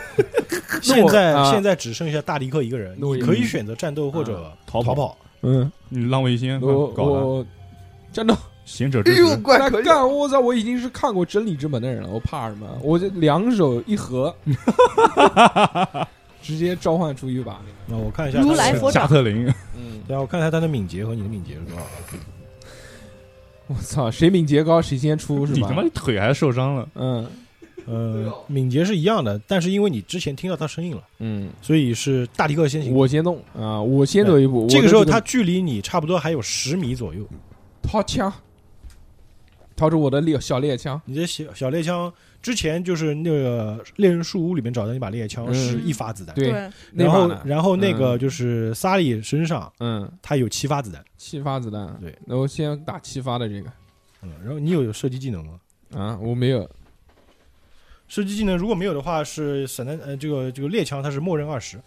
[0.81, 5.17] 现在啊现在只剩下大迪克一个人，那我你可以选择战斗或者逃跑逃跑。
[5.41, 7.45] 嗯，你浪味仙我搞的我
[8.11, 8.35] 战斗。
[8.69, 9.57] 贤者之哎呦，石，怪。
[9.81, 10.07] 干！
[10.07, 10.39] 我操！
[10.39, 12.67] 我已经是看过真理之门的人了，我怕什么？
[12.83, 14.33] 我这两手一合，
[16.39, 17.59] 直接召唤出一把。
[17.87, 21.83] 那我看一下如他的加来佛掌特林，嗯，对啊，我看一下他的敏捷和你的敏捷是多少。
[23.65, 24.11] 我操！
[24.11, 25.57] 谁敏捷高谁先出是吧？
[25.59, 27.27] 你他妈腿还受伤了，嗯
[27.87, 32.93] 呃，敏捷是一样的，但是因为你之前听到他声音了，嗯，所以是大迪克先行。
[32.93, 33.81] 我先动啊！
[33.81, 34.67] 我先走一步。
[34.69, 37.25] 这个时候他距离你差不多还有十米左右，
[37.81, 38.31] 掏枪，
[39.79, 41.01] 掏出我的猎小猎枪。
[41.05, 42.11] 你的小小猎枪
[42.41, 45.53] 之前就是那个猎人树屋里面找到那把猎枪嗯。
[45.53, 46.51] 是一发子弹，对，
[46.93, 48.19] 然后然后那个嗯。
[48.19, 51.97] 就是萨利身上嗯，他有七发子弹，七发子弹。
[52.01, 53.71] 对，那我先打七发的这个。
[54.21, 55.59] 嗯，然后你有射击技能吗？
[55.95, 56.69] 啊，我没有。
[58.09, 61.77] 射击技能如果没有的话是散弹呃这个这个猎枪它是默认二十，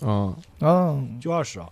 [0.00, 0.34] 啊。
[0.60, 1.68] 啊，就二十啊。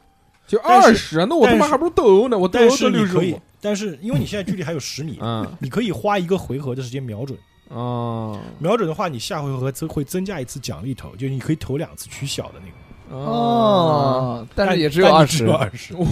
[0.46, 5.46] 就二十，那我他妈还不如斗殴呢，我斗但殴都六十五。，但是因为你现在距离还有十米，嗯。
[5.58, 7.38] 你可以花一个回合的时间瞄准。
[7.68, 8.38] 哦。
[8.58, 12.72] 瞄准的话，你下回合增会增加一次奖励投，就是你可以投两次取小的那个。
[13.12, 16.04] 哦，但是也只有二十二十，我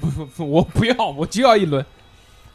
[0.00, 1.84] 不不， 我不要，我就要一轮，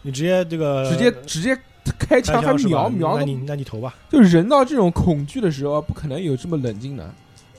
[0.02, 1.54] 你直接这个直接直接
[2.00, 3.94] 开开枪还瞄瞄那你那你投吧。
[4.10, 7.14] 就人到这种恐惧的时候，不可能有这么冷静的，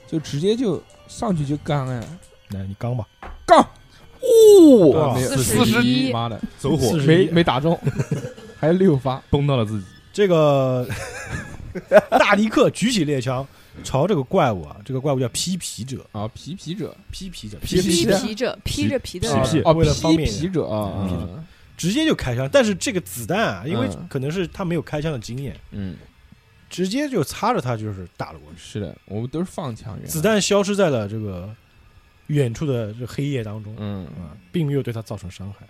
[0.09, 2.03] 就直接就上去就刚哎，
[2.49, 3.07] 那你刚吧，
[3.45, 3.62] 杠，
[4.22, 6.98] 哦哇没有四十一妈的，走火。
[6.98, 7.78] 41没没打中，
[8.58, 9.87] 还有六发，崩到了自己。
[10.12, 10.87] 这个
[12.11, 13.46] 大尼克举起猎枪，
[13.82, 21.28] 朝这个怪物啊，这个怪物叫披皮者，啊，皮皮者，披皮者，皮皮者，披着皮的皮皮人，哦，为了方披便皮者啊，嗯。
[21.35, 22.48] 嗯直接就开枪。
[22.52, 24.06] 但是这个子弹啊，因为嗯。
[24.08, 25.96] 可能是他没有开枪的经验，嗯，
[26.70, 31.52] 直接就擦着他就是打了过去，是的，我们都是放枪员，子弹消失在了这个
[32.33, 33.75] 远处的这黑夜当中。
[33.79, 35.66] 嗯，啊，并没有对他造成伤害，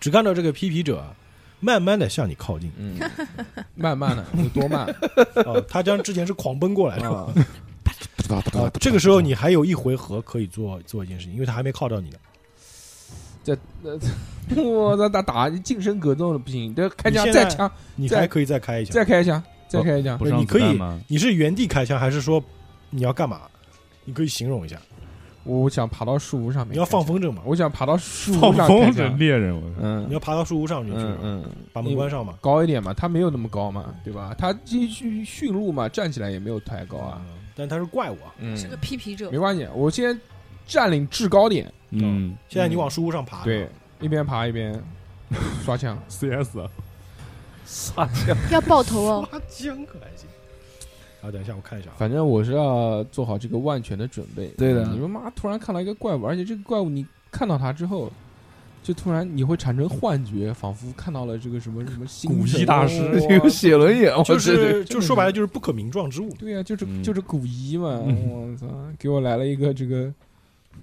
[0.00, 1.14] 只看到这个批皮者啊，
[1.60, 2.70] 慢慢的向你靠近。
[2.78, 2.98] 嗯，
[3.74, 4.86] 慢慢的， 有多慢
[5.44, 7.10] 啊，他将之前是狂奔过来的。
[7.10, 7.32] 啊？
[8.28, 12.16] 啊，这个时候你还有一回合可以做做一件事情，因为他还没靠到你呢。
[13.44, 13.92] 这那
[14.60, 18.92] 我操，打打近身格斗了不行，这开枪再枪，你还可以再开一枪。
[18.92, 20.80] 再开一枪，再开一枪不，是你可以？
[21.06, 22.42] 你是原地开枪，还是说
[22.90, 23.42] 你要干嘛？
[24.06, 24.80] 你可以形容一下。
[25.44, 27.40] 我想爬到树屋上面，你要放，风筝嘛？
[27.44, 32.34] 我想爬到树屋上放风筝猎人，嗯你要爬到树屋上面去，嗯嗯，把门关上嘛。
[32.40, 34.34] 高一点嘛，他没有那么高嘛，对吧？
[34.36, 37.22] 他继续驯鹿嘛，站起来也没有太高啊。
[37.28, 38.34] 嗯，但他是怪物啊。
[38.38, 40.18] 嗯，是个批皮者没，关系，我先
[40.66, 43.68] 占领制高点，嗯现在你往树屋上爬，对，
[44.00, 44.74] 一边爬一边
[45.64, 45.96] 刷枪。
[46.08, 46.68] ，CS 啊
[47.64, 50.26] 撒娇，要爆头哦，刷枪可还行。
[51.26, 51.94] 啊，等一下，我看一下啊。
[51.98, 54.46] 反正我是要做好这个万全的准备。
[54.56, 58.10] 对的你们妈突然看到一个怪物，而且这个怪物你看到它之后，
[58.82, 66.30] 就突然你会产生幻觉，仿佛看到了这个什么什么 古神一大师哇 有写轮眼，就这这是就说白了就是不可名状之物。
[66.38, 68.66] 对呀、就是嗯就是古一嘛，嗯 我操，
[68.98, 70.12] 给我来了一个这个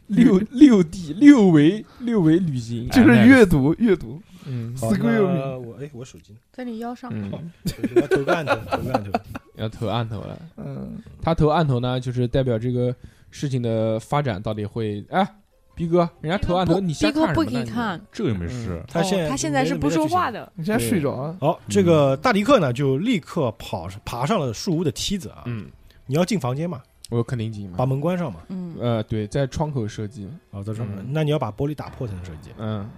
[0.07, 6.39] 六六 D 六维六维旅行，就是阅读阅读，嗯好那我哎，我手机呢？
[6.51, 7.39] 在你腰上，嗯，我
[8.01, 9.11] 要投个按头，投个按头。
[9.55, 10.39] 要投案头了。
[10.57, 12.93] 嗯，他投案头呢，就是代表这个
[13.29, 15.27] 事情的发展到底会哎，
[15.75, 18.83] 逼哥，人家投案头，你瞎逼哥不看什么呢可以看，这个又没事。
[18.87, 20.51] 他现在哦他现在是不说话的。
[20.55, 25.43] 你现在睡着了，好，这个大迪克呢，就立刻跑爬上了树屋的梯子啊。
[25.45, 25.67] 嗯，
[26.07, 27.85] 你要进房间嘛，我肯定进嘛把。
[27.85, 28.39] 门关上嘛。
[28.49, 32.49] 嗯，呃，对，在窗口射击，哦，在窗口嗯，那你要把玻璃打破才能射击。
[32.57, 32.89] 嗯，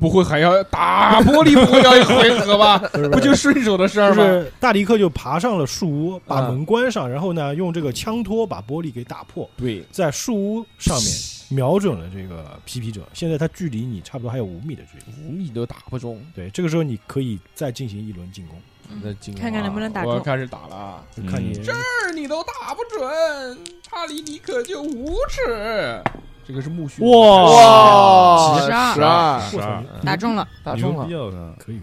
[0.00, 2.78] 不会还要打玻璃，不会要一回合 吧？
[3.12, 4.26] 不就顺手的事儿就吗？
[4.26, 11.12] 是大迪克就爬上了树屋，把嗯门关上，然后呢，用这个枪托把玻璃给打破，对，在树屋上面
[11.50, 13.02] 瞄准了这个皮皮者。
[13.12, 15.28] 现在他距离你差不多还有五米的距离。
[15.28, 18.60] 五米都打不中，对，这个时候你可以再进行一轮进攻，
[19.02, 20.10] 那进看看能不能打中。
[20.10, 21.02] 我要开始打了啊！
[21.16, 26.02] 就看你嗯这儿你都打不准，帕里尼可就无耻。
[26.46, 29.82] 这个是木须，哇，十二十二十二。
[30.04, 31.56] 打中了，打中了。
[31.58, 31.80] 可以。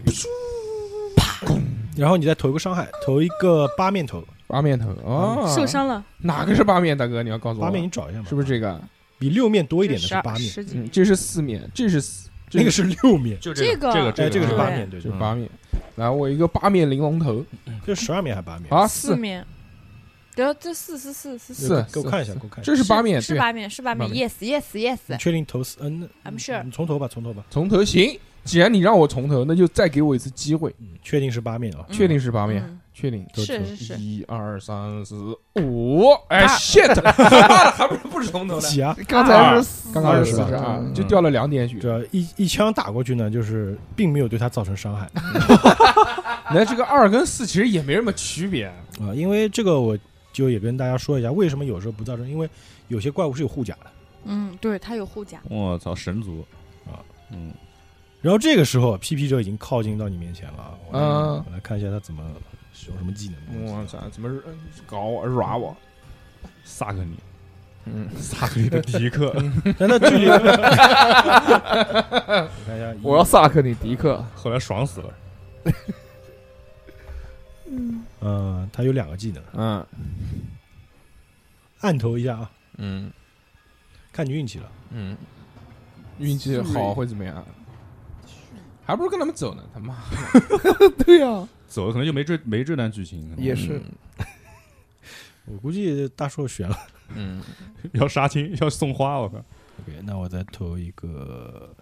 [1.96, 6.96] 然后你再投一个伤害，投一个八面头，八面头啊，受伤了，哪个是八面？
[6.96, 8.80] 大哥，你要告诉我，八面你找一下嘛，是不是这个？
[9.18, 13.92] 比六面多一点的是八面，嗯，这是四面，这是四，这那个是六面，就这个。
[13.92, 15.48] 这个哎，这个是八面，对就，是八面。
[15.96, 17.44] 来，我一个八面玲珑头。
[17.84, 18.66] 这十二面还八面？
[18.72, 19.08] 啊，四。
[19.08, 19.44] 四面，
[20.34, 22.72] 得这四四四四四，给我看一下，给我看一下。
[22.72, 25.76] 这是八面，是八面，是八面，yes yes yes，确定投四？
[25.80, 27.44] 嗯 I'm sure 你从头吧，从头吧。
[27.50, 28.18] 从头行。
[28.44, 31.86] 既然你让我从头，那就再给我一次机会，嗯，确定是八面啊。
[31.92, 33.24] 确定是八面，嗯确定。
[33.36, 35.14] 是是是，一二三四
[35.60, 36.92] 五，哎，shit，
[37.70, 38.96] 还不是不是从头的，几啊？
[39.06, 41.78] 刚才是四刚刚是四十二，嗯就掉了两点血。
[41.78, 45.08] 这一一枪打过去呢，就是并没有对他造成伤害
[46.52, 48.66] 那这个二跟四其实也没什么区别。
[48.66, 49.14] 啊。
[49.14, 49.96] 因为这个，我
[50.32, 52.48] 就也跟大家说一下，为什么有时候不造成，因为
[52.88, 53.90] 有些怪物是有护甲的。
[54.24, 56.44] 嗯，对它有护甲，我操，神族
[56.86, 57.02] 啊！
[57.30, 57.52] 嗯，
[58.20, 60.74] 然后这个时候，P P 者已经靠近到你面前了啊。
[60.90, 62.22] 我来嗯我来看一下他怎么
[62.72, 63.36] 使用什么技能。
[63.66, 64.30] 我操，怎么
[64.86, 65.76] 搞我耍我？
[66.64, 67.16] 萨克你，
[67.86, 69.34] 嗯，萨克你的迪克，
[69.76, 70.36] 但他距离， 我
[72.64, 75.12] 看一下，我要萨克你迪克，后来爽死了。
[78.20, 79.86] 嗯，他有两个技能，嗯
[81.80, 83.10] 按头一下啊，嗯
[84.12, 84.70] 看你运气了。
[84.90, 85.16] 嗯，
[86.18, 87.44] 运气好会怎么样？
[88.84, 89.96] 还不如跟他们走呢，他妈！
[91.04, 93.80] 对呀，走了，可能就没这没这段剧情，也是
[95.46, 96.76] 我估计大硕悬了。
[97.14, 97.42] 嗯，
[97.94, 101.74] 要杀青，要送花，我靠！OK，那我再投一个，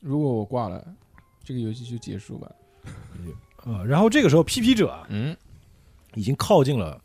[0.00, 0.84] 如果我挂了，
[1.42, 2.50] 这个游戏就结束吧。
[3.64, 5.36] 呃，然后这个时候 PP 者啊嗯
[6.14, 7.00] 已经靠近了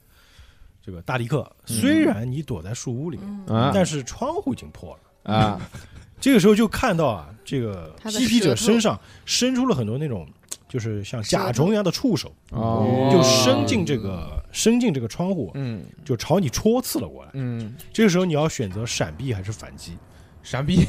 [0.86, 5.34] 这个大迪克，虽然你躲在树屋里面，但是窗户已经破了。
[5.34, 5.62] 啊，
[6.20, 10.28] 这个时候就看到啊，这个他的 PP 者头身上伸出了很多那种，
[10.68, 17.30] 就是像甲虫一样的触手，哦，就伸进这个伸进这个窗户，嗯就朝你戳刺了过来。
[17.34, 19.98] 嗯，这个时候你要选择闪避还是反击
[20.42, 20.86] 闪避，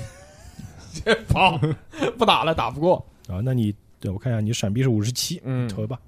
[1.28, 1.58] 跑，
[2.16, 3.04] 不打了，打不过。
[3.28, 3.40] 啊？
[3.44, 5.98] 那你对我看一下，你闪避是五十七，嗯，投吧，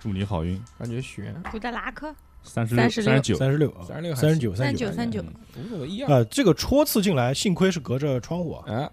[0.00, 2.14] 祝你好运，感觉悬，古德拉克。
[2.42, 4.86] 三十六、36三十九，三十六啊，36还三十九，三九。
[4.86, 5.24] 九三九，
[5.56, 6.10] 无所谓一样。
[6.10, 8.92] 啊，这个戳刺进来，幸亏是隔着窗户啊，啊，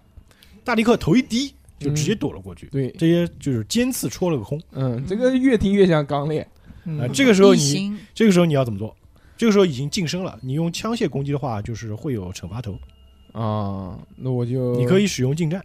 [0.64, 1.94] 大迪克头一低就嗯。
[1.94, 4.58] 直接躲了过去，对，这些就是尖刺戳了个空。
[4.70, 6.40] 嗯，这个越听越像刚烈。
[6.98, 7.04] 啊。
[7.12, 8.96] 这个时候你这个时候你要怎么做？
[9.36, 12.72] 这个时候已经近身了，你用枪械攻击的话，就是会有惩罚头，
[13.32, 15.62] 啊，那我就你可以，使用近战，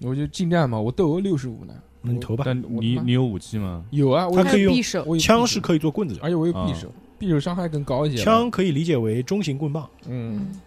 [0.00, 1.74] 我就近战嘛，我斗殴六十五呢。
[2.02, 2.42] 那你投吧。
[2.46, 3.82] 但你你有武器吗？
[3.90, 8.22] 有啊，我可以用匕首，我有，枪是可以做棍子的，而且我有匕啊首，匕首伤害更高一些。
[8.22, 9.88] 枪可以理解为中型棍棒。
[10.06, 10.60] 嗯，嗯，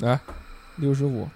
[0.00, 0.18] 来
[0.76, 1.28] 六十五，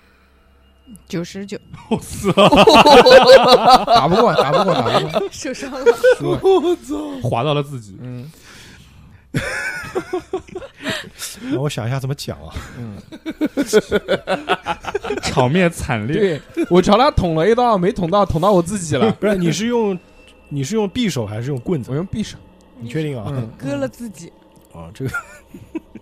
[1.07, 1.57] 九十九，
[1.91, 2.33] 我操！
[3.87, 5.29] 打不过，打不过，打不过。
[5.31, 5.85] 受伤了。
[6.19, 7.29] 输了我操！
[7.29, 8.29] 划到了自己，嗯
[11.43, 12.55] 让我想一下怎么讲啊。
[12.79, 12.97] 嗯，
[15.23, 16.41] 场面惨烈。
[16.55, 19.11] 对我朝他捅了一刀，没捅到，捅到我自己了。
[19.13, 19.99] 不是，你是用
[20.49, 21.97] 你是用匕首还是用棍子我？
[21.97, 22.37] 用匕首。
[22.79, 23.25] 你确定啊？
[23.29, 24.33] 嗯，割了自己
[24.73, 25.11] 啊，这个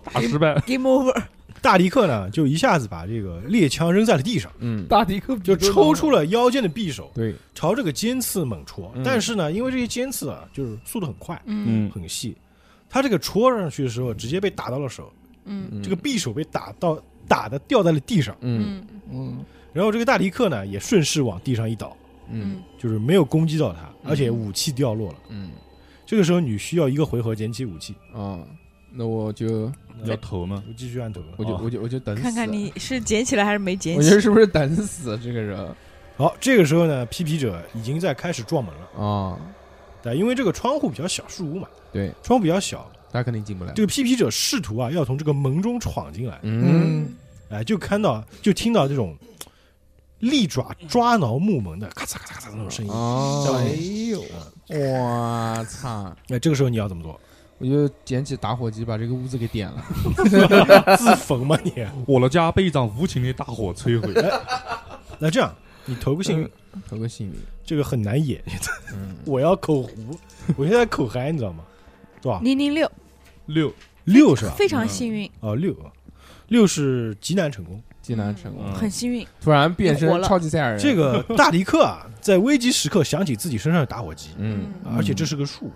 [0.03, 1.23] 打失败，，game over。
[1.61, 8.91] 大迪克呢，就一下子把这个猎枪扔在了地上，嗯，大迪克就抽出了腰间的匕首，对，朝这个尖刺猛戳。
[8.93, 12.35] 嗯但是呢，因为这些尖刺啊，就是速度很快，嗯嗯，很细，
[12.87, 15.11] 他这个戳上去的时候，直接被打到了手，
[15.45, 18.35] 嗯嗯这个匕首被打到打的掉在了地上。
[18.41, 21.95] 嗯嗯嗯，然后这个大迪克呢，也顺势往地上一倒，
[22.29, 25.19] 嗯嗯就是没有攻击到他，嗯而且武器掉落了。
[25.29, 25.51] 嗯
[26.05, 28.39] 这个时候你需要一个回合捡起武器，啊，
[28.91, 29.71] 那我就
[30.03, 30.63] 要投吗？
[30.67, 31.19] 我继续按头。
[31.21, 32.21] 哦我就我就我就等死。
[32.21, 34.15] 看看你是捡起来还是没捡起我觉。
[34.15, 35.75] 得是不是等死这个人
[36.17, 39.03] 好，这个时候呢，批皮者已经在开始撞门了。
[39.03, 39.37] 啊？
[40.01, 43.73] 对，因为这个窗户比较小，树屋嘛，对，窗户比较小，他肯定进不来。
[43.73, 47.07] 这个批评者试图啊要从这个门中闯进来，嗯，
[47.49, 49.15] 哎，就看到就听到这种
[50.19, 52.91] 利爪抓挠木门的咔嚓咔嚓咔嚓那种声音。
[52.91, 53.75] 哦，哎
[54.11, 54.23] 呦，
[54.69, 56.15] 我操！
[56.27, 57.19] 那，这个时候你要怎么做？
[57.57, 59.81] 我就捡起打火机把这个屋子给点了。
[60.99, 61.71] 自焚吗你？
[62.05, 64.13] 我的家被一场无情的大火摧毁。
[65.19, 65.55] 那这样，
[65.85, 66.49] 你投个幸运，
[66.89, 67.33] 投个幸运。
[67.65, 68.43] 这个很难演。
[68.93, 70.19] 嗯， 我要口胡，
[70.57, 71.63] 我现在口嗨，你知道吗？
[72.21, 72.41] 是吧？
[72.43, 72.91] 零零六，
[73.47, 73.73] 六，
[74.05, 74.53] 六是吧？
[74.57, 75.75] 非常幸运，哦，六，
[76.47, 77.81] 六是极难成功。
[78.01, 79.25] 极难成功，嗯很幸运。
[79.41, 80.77] 突然变身超级赛亚人。
[80.77, 85.71] 这，个 大迪克啊，在危机时刻想起自己身上的打火机，嗯，而且这是个树，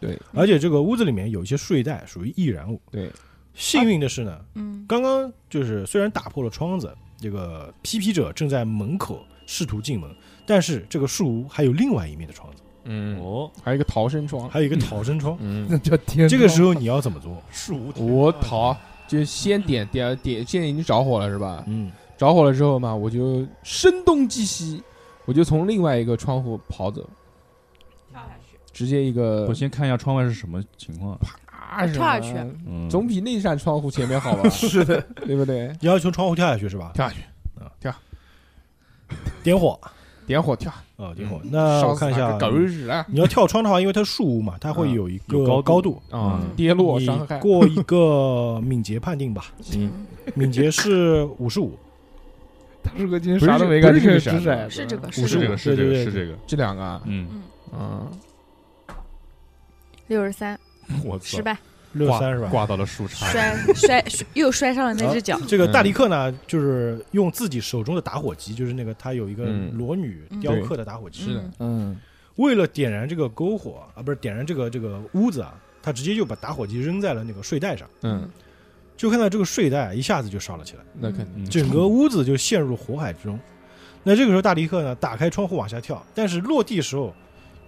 [0.00, 0.18] 对。
[0.34, 2.80] 而且这个屋子里面有一些睡袋，属于易燃物。
[2.90, 3.08] 对，
[3.54, 10.10] 幸运的是呢，嗯刚刚就是虽然打破了窗子，这个批皮者正在门口试图进门，
[10.44, 14.48] 但是这个树屋还有另外一面的窗子，嗯，哦，还有一个逃生窗。
[14.48, 15.36] 还有一个逃生窗。
[15.40, 16.28] 嗯， 那叫天。
[16.28, 17.42] 这个时候你要怎么做？
[17.50, 18.76] 树我逃，
[19.06, 21.62] 就先点点点，现在已经着火了是吧？
[21.66, 24.82] 嗯，着火了之后嘛，我就声东击西，
[25.24, 27.02] 我就从另外一个窗户跑走，
[28.10, 31.18] 跳下去直接一个我先看一下窗外是什么情况。
[31.72, 32.34] 啪跳下去
[32.66, 34.48] 嗯，总比那扇窗户前面好吧？
[34.50, 35.68] 是的，对不对？
[35.80, 36.90] 你要从窗户跳下去是吧？
[36.94, 37.20] 跳下去，
[37.62, 37.94] 啊，跳
[39.42, 39.78] 点火
[40.30, 41.40] 点火跳，啊，点火。
[41.42, 43.04] 嗯那我看一下，狗日啊！
[43.08, 46.02] 你要跳窗的话，因为它树屋嘛，它会有一个高度高度。
[46.08, 49.90] 啊嗯，跌落你伤害，过一个敏捷判定吧， 行，
[50.36, 51.76] 敏捷是五十五，
[52.80, 56.38] 他是个今天啥都没干，不是这个就是这个，是这个，是这个，是这个，对对对是这个。
[56.46, 57.26] 这两个啊，嗯，
[57.72, 58.06] 嗯，
[58.88, 58.96] 嗯，
[60.06, 60.56] 六十三，
[61.04, 61.24] 我操。
[61.24, 61.58] 失，败，
[61.92, 62.48] 六十三是吧？
[62.48, 63.24] 挂到了树杈。
[63.74, 65.40] 摔摔又摔伤了那只脚。
[65.48, 69.76] 这个大迪克呢，就是用自己手中的打火机，就是那个他有一个嗯。
[69.76, 71.96] 裸女雕刻的打火机，是的，嗯，
[72.36, 78.28] 为了点燃这个篝火啊，不是点燃这个这个屋子啊，他直接就把打火机扔在了那个睡袋上，嗯，
[78.96, 81.48] 就看到这个睡袋一下子就烧了起来，那肯定，嗯。
[81.48, 83.38] 整个屋子就陷入火海之中。
[84.02, 87.14] 那这个时候，大迪克呢打开窗户往下跳，但是落地时候，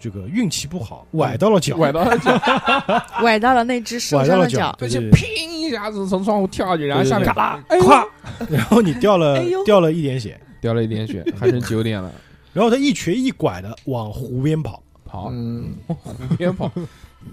[0.03, 2.33] 这个运气不好，崴到了脚，崴到了脚，
[3.23, 5.21] 崴到了那只受崴到了伤的脚，而且对对对。
[5.21, 7.89] 砰一下子从窗户跳下去，然后下面咔啦，哎呦，
[8.51, 12.13] 然后你掉了掉了一点血，掉了一点血，还剩九点了，
[12.53, 16.69] 然后他一瘸一拐的往湖边跑，跑，嗯，湖边跑，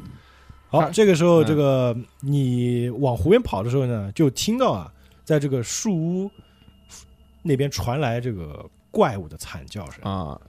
[0.69, 4.93] 好，这个时候，嗯这个你往湖边跑的时候呢，就听到啊，
[5.25, 6.31] 在这个树屋
[7.41, 10.03] 那边传来这个怪物的惨叫声。
[10.03, 10.39] 啊，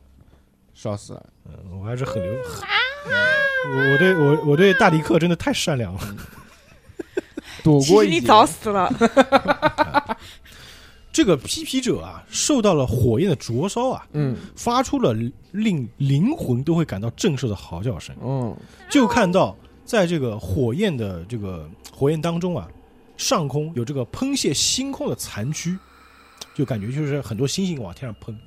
[0.75, 1.27] 烧死了。
[1.71, 2.69] 嗯，我还是很留，很
[3.73, 6.01] 我我对我我对大迪克真的太善良了。
[7.63, 8.91] 躲其实你过一劫早死了。
[11.13, 15.13] 这个批皮者啊，受到了火焰的灼烧啊，嗯发出了
[15.51, 18.15] 令灵魂都会感到震慑的嚎叫声。
[18.23, 18.57] 嗯
[18.89, 22.69] 就看到在这个火焰的这个火焰当中啊，
[23.17, 25.77] 上空有这个喷泄星空的残躯，
[26.55, 28.39] 就感觉就是很多星星往天上喷，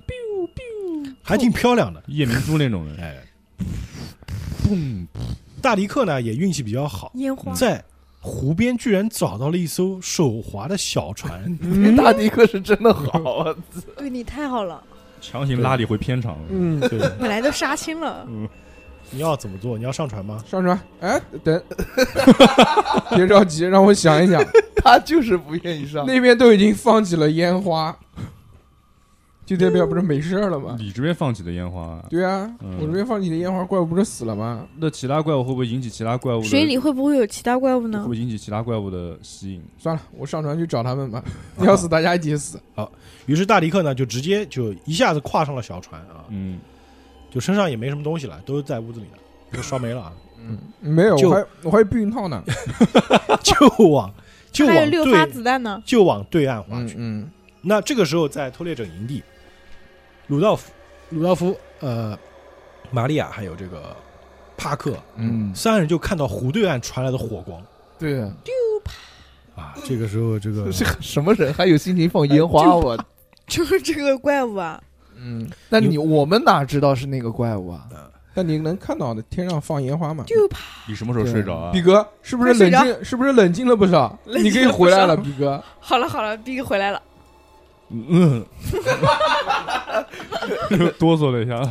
[1.21, 2.01] 还挺漂亮的。
[2.07, 3.15] 夜明珠那种的， 哎，
[4.63, 5.05] 砰！
[5.61, 7.83] 大迪克呢也运气比较好，烟花在
[8.19, 11.43] 湖边居然找到了一艘手划的小船。
[11.61, 13.55] 嗯大迪克是真的好啊，
[13.97, 14.83] 对你太好了，
[15.21, 16.45] 强行拉你回片场了。
[16.49, 18.25] 嗯，对，本来都杀青了。
[18.27, 18.47] 嗯
[19.11, 19.77] 你要怎么做？
[19.77, 20.43] 你要上船吗？
[20.49, 20.79] 上船。
[21.01, 21.61] 哎，等，
[23.15, 24.43] 别着急，让我想一想。
[24.77, 26.05] 他就是不愿意上。
[26.05, 27.95] 那边都已经放起了烟花，
[29.45, 30.77] 就代表不是没事儿了吗？
[30.79, 34.65] 你这边放起的烟花，对啊，嗯我这边放起的烟花，怪物不是死了吗？
[34.77, 36.47] 那其他怪物会不会引起其他怪物的？
[36.47, 38.09] 水里会不会有其他怪物呢会不？
[38.11, 39.61] 会引起其他怪物的吸引？
[39.77, 41.21] 算了，我上船去找他们吧。
[41.59, 42.57] 要死大家一起死。
[42.73, 42.89] 好
[43.25, 46.57] 于是大迪克呢就直接就一下子跨上了小船啊，嗯，
[47.29, 49.17] 就身上也没什么东西了，都在屋子里了，
[49.51, 52.41] 都烧没了啊，嗯，没有，就我还我还有避孕套呢。
[53.43, 54.13] 就往
[54.53, 55.81] 就往还有六发对子弹呢。
[55.85, 56.95] 就往对岸划去。
[56.95, 57.29] 嗯嗯
[57.65, 59.23] 那这个时候，在偷猎者营地，
[60.33, 60.71] 鲁道夫、
[61.11, 62.17] 鲁道夫、呃，
[62.89, 63.95] 玛利亚还有这个
[64.57, 67.61] 帕克嗯，三人就看到湖对岸传来的火光
[67.99, 68.33] 对啊，
[69.55, 69.75] 啊。
[69.85, 72.75] 这个时候，这个 这个什么人还有心情放烟花？
[72.75, 72.97] 我，
[73.45, 74.81] 就是这个怪物啊！
[75.15, 77.87] 嗯，那你我们哪知道是那个怪物啊？
[78.33, 80.23] 但你能看到的，天上放烟花吗？
[80.25, 80.57] 就啪，
[80.87, 81.71] 你什么时候睡着啊？
[81.71, 83.05] 比哥是不是冷静？
[83.05, 84.17] 是不是冷静了不少？
[84.25, 85.63] 你可以回来了，比哥。
[85.79, 86.99] 好了好了，逼哥回来了。
[88.09, 88.45] 嗯，
[90.97, 91.61] 哆嗦了一下，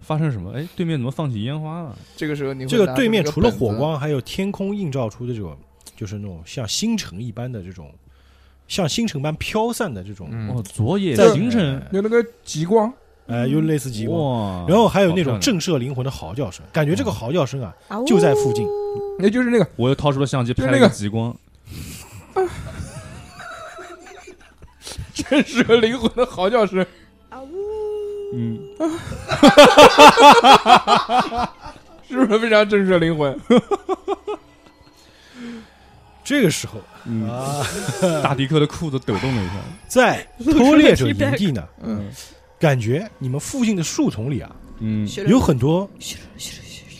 [0.00, 0.52] 发生什么？
[0.52, 1.96] 哎，对面怎么放起烟花了？
[2.16, 5.56] 这个时候你会这个对面除了，火光，还有天空映照出的这种，
[5.96, 7.92] 就是那种像星辰一般的这种，
[8.66, 12.92] 像星辰般飘散的这种，嗯哦，昨夜在星辰，有那个极光，
[13.26, 14.18] 哎，又类似极光。
[14.18, 14.66] 哇！
[14.66, 17.74] 然后还有那种震慑灵魂的嚎叫声，感觉这个嚎叫声啊，
[18.06, 18.66] 就在附近。
[19.18, 21.22] 那就是那个我又掏出了相机拍了一就是那个
[22.34, 22.48] 个
[25.14, 26.84] 极光，震慑灵魂的嚎叫声。
[27.30, 27.56] 啊呜！
[28.34, 28.58] 嗯，
[32.08, 33.38] 是不是非常震慑灵魂？
[36.24, 37.28] 这个时候嗯。
[37.28, 37.62] 啊，
[38.22, 39.54] 大迪克的裤子抖动了一下，
[39.88, 42.10] 在偷猎者营地呢，嗯，
[42.58, 45.08] 感觉你们附近的树丛里啊，嗯。
[45.26, 45.88] 有很多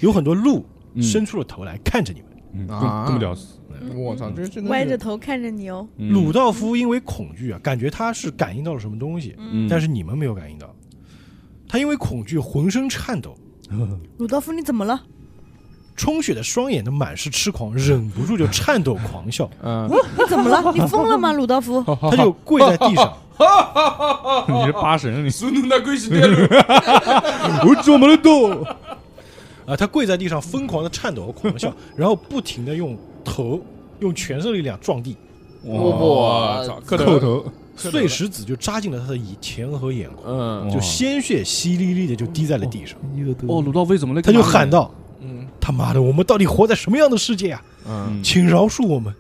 [0.01, 1.03] 有很多鹿嗯。
[1.03, 2.29] 伸出了头来看着你们。
[2.55, 3.59] 嗯，啊这么屌丝，
[3.95, 5.87] 我操，这真的歪着头看着你哦。
[5.97, 10.75] 嗯鲁道夫因为恐惧啊，感觉他是感应到了什么东西，嗯，但是你们没有感应到。
[11.69, 13.35] 他因为恐惧浑身颤抖，
[14.19, 15.03] 鲁道夫，你怎么了？
[15.95, 19.49] 充血的双眼都满是痴狂，忍不住就颤抖狂笑。
[19.63, 20.63] 嗯，你怎么了？
[20.73, 21.83] 你疯了吗，鲁道夫？
[21.83, 23.13] 他他就跪在地上，
[24.49, 26.37] 你是八神，你孙子那归西电路，
[27.69, 28.51] 我怎么了都？
[29.65, 33.63] 啊，他跪在地上疯狂的颤抖和狂笑，然后不停的用头
[34.03, 35.17] 用全身力量撞地，
[35.65, 37.45] 哇操，磕叩头，
[37.77, 42.99] 碎石子就扎进了他的眼前和眼眶，嗯就鲜血淅沥沥的就滴在了地上。
[43.47, 44.21] 哦，鲁道夫怎么了？
[44.21, 44.91] 他就喊道
[45.21, 47.63] 嗯：“他妈的，我们到底活在什么样的世界啊？
[47.89, 49.15] 嗯请饶恕我们，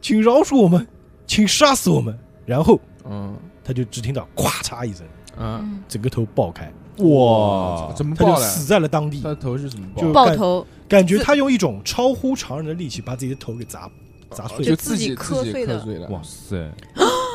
[0.00, 0.86] 请饶恕我们，
[1.26, 2.16] 请杀死我们！”
[2.46, 5.04] 然后嗯他就只听到咵嚓一声，
[5.36, 8.34] 嗯，嗯，整个头爆开，哇，怎么爆的？
[8.34, 9.30] 他就死在了当地他。
[9.30, 10.12] 的头是怎么爆就？
[10.12, 13.90] 爆头感觉他用一种超乎常人的力气把自己的头给砸
[14.30, 14.64] 砸碎了。
[14.64, 16.08] 就自己就自己磕碎了。
[16.10, 16.70] 哇塞，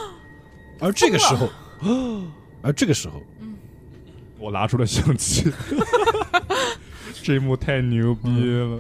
[0.80, 1.50] 而这个时候，
[2.62, 3.22] 而这个时候，
[4.40, 5.52] 我拿出了相机
[7.24, 8.30] 这一幕太牛逼
[8.60, 8.80] 了，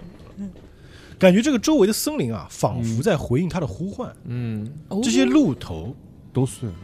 [1.17, 4.13] 感觉这个周围的森林啊，仿佛在回应他的呼唤。
[4.25, 4.69] 嗯
[5.01, 5.95] 这些鹿头
[6.33, 6.75] 都碎了，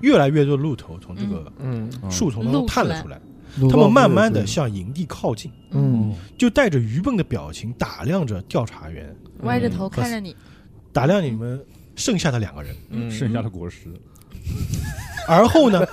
[0.00, 1.88] 越来越多的鹿头从这个嗯。
[2.10, 3.20] 树丛当中探了出来，
[3.70, 6.14] 他们慢慢的向营地靠近，嗯。
[6.38, 10.34] 就带着愚笨的表情打量着调查员，歪着头看着你，
[10.92, 12.74] 打量你们剩下的两个人。
[12.90, 13.88] 嗯，剩下的果实，
[15.28, 15.86] 而后呢，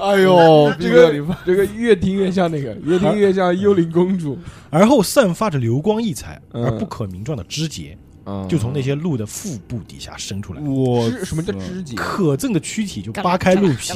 [0.00, 4.36] 哎呦，这个这个越听越像那个，越听越像幽灵公主。
[4.70, 6.64] 而后散发着流光溢彩嗯。
[6.64, 8.07] 而不可名状的枝节，嗯
[8.48, 11.94] 就从那些鹿的腹部底下伸出来，我什么叫肢解？
[11.96, 13.92] 可憎的躯体就扒开鹿皮，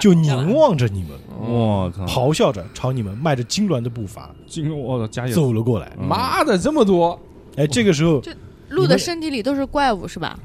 [0.00, 5.92] 就凝望着你们，我靠，咆哮着朝你们迈着痉挛的步伐金我的家走了过来。
[5.98, 6.06] 嗯。
[6.06, 7.18] 妈的，这么多，
[7.56, 8.22] 哎，这个时候
[8.68, 10.38] 鹿的身体里都是怪物是吧？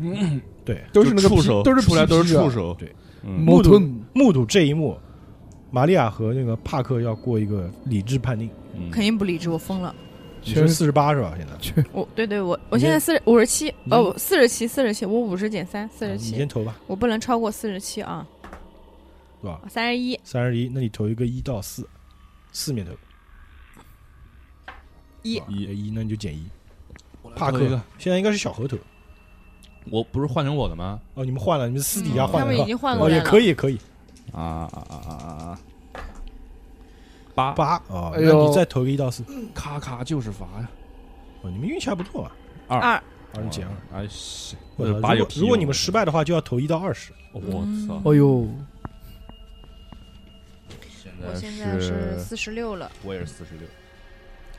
[0.63, 0.83] 对。
[0.91, 2.93] 都是那个触手，都是出来都是触手，对，
[3.23, 3.81] 嗯，目睹
[4.13, 4.97] 目睹这一幕，
[5.71, 8.49] 玛利亚和那个帕克要过一个理智判定。
[8.75, 8.89] 嗯。
[8.91, 9.93] 肯定不理智，我疯了。
[10.45, 11.33] 你是四十八是吧？
[11.35, 18.25] 现在我对对，我我现在四十五十七，哦，四十七，四十七，我五十减三，四十七你先，投吧，我不能超过四十七啊，
[19.41, 19.59] 是吧？
[19.67, 21.87] 三十一，三十一，那你投一个一到四，
[22.51, 22.91] 四面投
[25.23, 26.45] 一一一，那你就减一。
[27.35, 27.59] 帕克
[27.97, 28.77] 现在应该是小河头
[29.89, 31.01] 我不是换成我的吗？
[31.15, 33.11] 哦，你们换了，你们私底下换了他们已换了哦，经换了。
[33.11, 33.79] 也可以，可以
[34.31, 35.59] 啊啊啊啊啊啊！
[37.35, 39.23] 八八哦，哎呦那你再投个一到四，
[39.53, 40.69] 咔咔就是罚呀！
[41.41, 42.31] 哦，你们运气还不错嘛，
[42.67, 43.03] 二，二
[43.43, 43.99] 你减二。
[43.99, 47.11] 哎西，我操八有屁如果如果你们失败的话，就要投一到二十。
[47.33, 48.01] 我嗯操！
[48.05, 48.47] 哎呦，
[51.03, 53.67] 现我现在是四十六了，我也是四十六。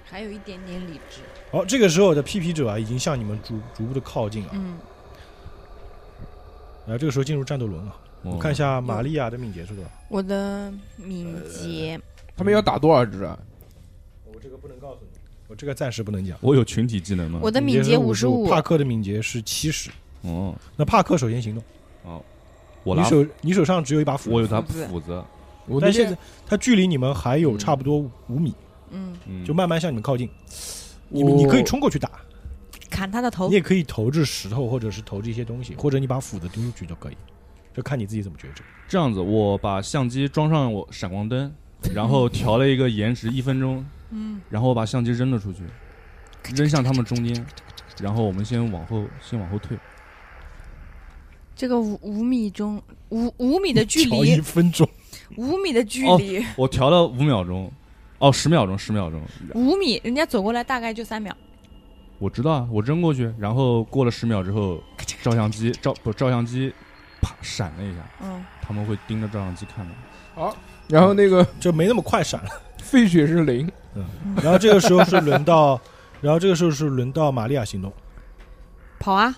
[0.04, 1.22] 还有一点点理智。
[1.50, 4.50] 好，这个时候的批评者啊，已经向你们逐逐步的靠近了。
[4.52, 4.78] 嗯，
[6.84, 9.90] 然后这个时候进入战斗轮了，我我看一下玛利亚的敏捷是多少？
[10.08, 11.98] 我的敏捷，
[12.36, 13.38] 他们要打多少只啊？
[14.26, 15.18] 我这个不能告诉你，
[15.48, 16.36] 我这个暂时不能讲。
[16.40, 17.40] 我有群体技能吗？
[17.42, 19.90] 我的敏捷是五十五，帕克的敏捷是七十。
[20.22, 21.64] 哦，那帕克首先行动，
[22.04, 22.22] 哦。
[22.84, 25.24] 我拿你手你手上只有一把斧，我有他斧子。
[25.80, 26.16] 但现在
[26.46, 28.54] 他距离你们还有差不多五米，
[28.90, 30.30] 嗯，嗯，就慢慢向你们靠近。
[31.08, 32.08] 你们你可以冲过去打，
[32.88, 33.48] 砍他的头。
[33.48, 37.16] 你，也可以投掷石头，或者是投掷一些东西，或者你把斧子丢出去就可以，
[37.74, 38.62] 就看你自己怎么抉择。
[38.86, 41.52] 这样子，我把相机装上我闪光灯，
[41.94, 45.60] 然后调了一个延时一分钟，嗯，然后我把相机扔了出去，
[46.54, 47.46] 扔向他们中间，
[48.00, 49.78] 然后我们先往后，先往后退。
[51.54, 54.86] 这个五五米中五五米的距调一离，分钟，
[55.36, 57.72] 五米的距哦离，我调了五秒钟，
[58.18, 59.22] 哦，十秒钟，十秒钟。
[59.54, 61.34] 五米，人家走过来大概就三秒，
[62.18, 64.78] 我知道啊，我扔过去，然后过了十秒之后，
[65.22, 66.70] 照相机照不照相机，
[67.22, 69.94] 啪闪了一下，嗯，他们会盯着照相机看的。
[70.88, 72.50] 然后那个就没那么快闪了。
[72.78, 74.04] 费血是零，嗯
[74.42, 75.80] 然后这个时候是轮到，
[76.20, 77.92] 然后这个时候是轮到玛利亚行动，
[79.00, 79.36] 跑啊，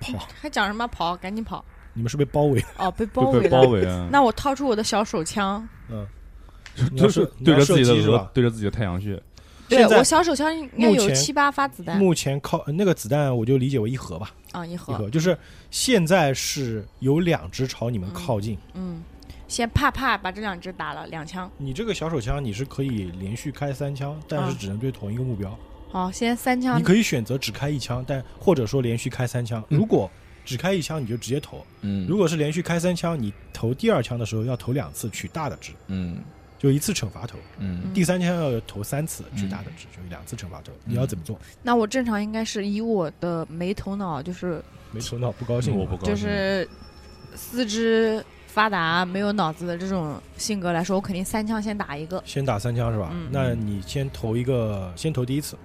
[0.00, 1.16] 跑，还讲什么跑？
[1.16, 1.64] 赶紧跑！
[1.94, 3.48] 你们是被包围，哦，被包围了。
[3.50, 4.08] 包围啊！
[4.10, 6.06] 那我掏出我的小手枪，嗯，
[6.92, 9.22] 你要就是射对着自己的额射击是吧，对着自己的太阳穴。
[9.68, 15.36] 对现在我小手枪应该目前有七八发子弹目前靠那个子弹，我就理解为一盒吧，啊，一盒一盒，盒就是
[15.70, 19.02] 现在是有两只朝你们靠近，嗯，
[19.48, 25.56] 先啪啪把这两只打了两枪，你这个小手枪你是可以连续开三枪，但是啊只能对同一个目标。
[25.88, 26.78] 好，先三枪。
[26.78, 29.62] 你，可以选择只开一枪，但或者说连续开三枪。
[29.68, 29.78] 嗯。
[29.78, 30.10] 如果
[30.44, 32.06] 只开一枪，你就直接投；嗯。
[32.08, 36.18] 如果是连续开三枪，你投第二枪的时候要投两次取大的值，嗯。
[36.58, 37.92] 就一次惩罚投；嗯。
[37.94, 40.72] 第三枪要投三次取大的值，就两次惩罚投。
[40.84, 41.38] 你要怎么做？
[41.62, 46.14] 那我正常应该是以我的没头脑，就是没头脑不高兴，我不高兴。
[46.14, 46.68] 就是
[47.34, 48.24] 四肢
[48.56, 52.22] 发达没有脑子的这种性格来说，我肯定三枪先打一个。
[52.24, 53.10] 先打三枪是吧？
[53.12, 53.28] 嗯。
[53.30, 55.58] 那你先投一个，先投第一次，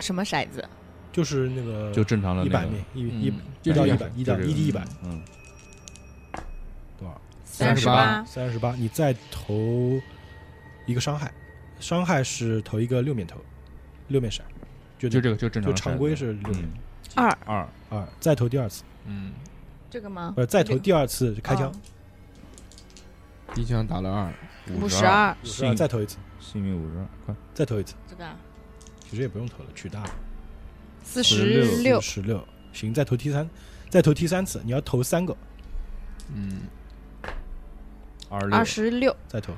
[0.00, 0.62] 什么骰子？
[1.10, 4.84] 就是那个就正常的一百面，一一嗯一到就这个一百，一到一滴一百。
[5.02, 5.22] 嗯，
[6.98, 7.18] 多少
[7.64, 9.98] ？38十八，三十八，你再投
[10.84, 11.32] 一个伤害，
[11.80, 13.38] 伤害是投一个六面投，
[14.08, 14.42] 六面骰，
[14.98, 15.72] 就就这个就正常。
[15.72, 16.64] 就常规是六面。
[16.64, 16.68] 嗯。
[17.14, 17.38] 二。
[17.46, 19.32] 二，二，再投第二次，嗯。
[19.88, 20.34] 这个吗？
[20.36, 21.72] 呃，再投第二次开枪，
[23.54, 24.32] 第一枪打了二，
[24.74, 24.98] 五十
[25.42, 27.34] 十二，再投一次，幸运五十二，快。
[27.54, 28.24] 再投一次，这个
[29.08, 30.10] 其实也不用投了，取大了，
[31.02, 33.48] 四十六，十六，行，再投 T 三，
[33.88, 35.34] 再投 T 三次，你要投三个，
[36.34, 36.62] 嗯，
[38.28, 38.56] 二十六。
[38.58, 39.54] 二十六，再投，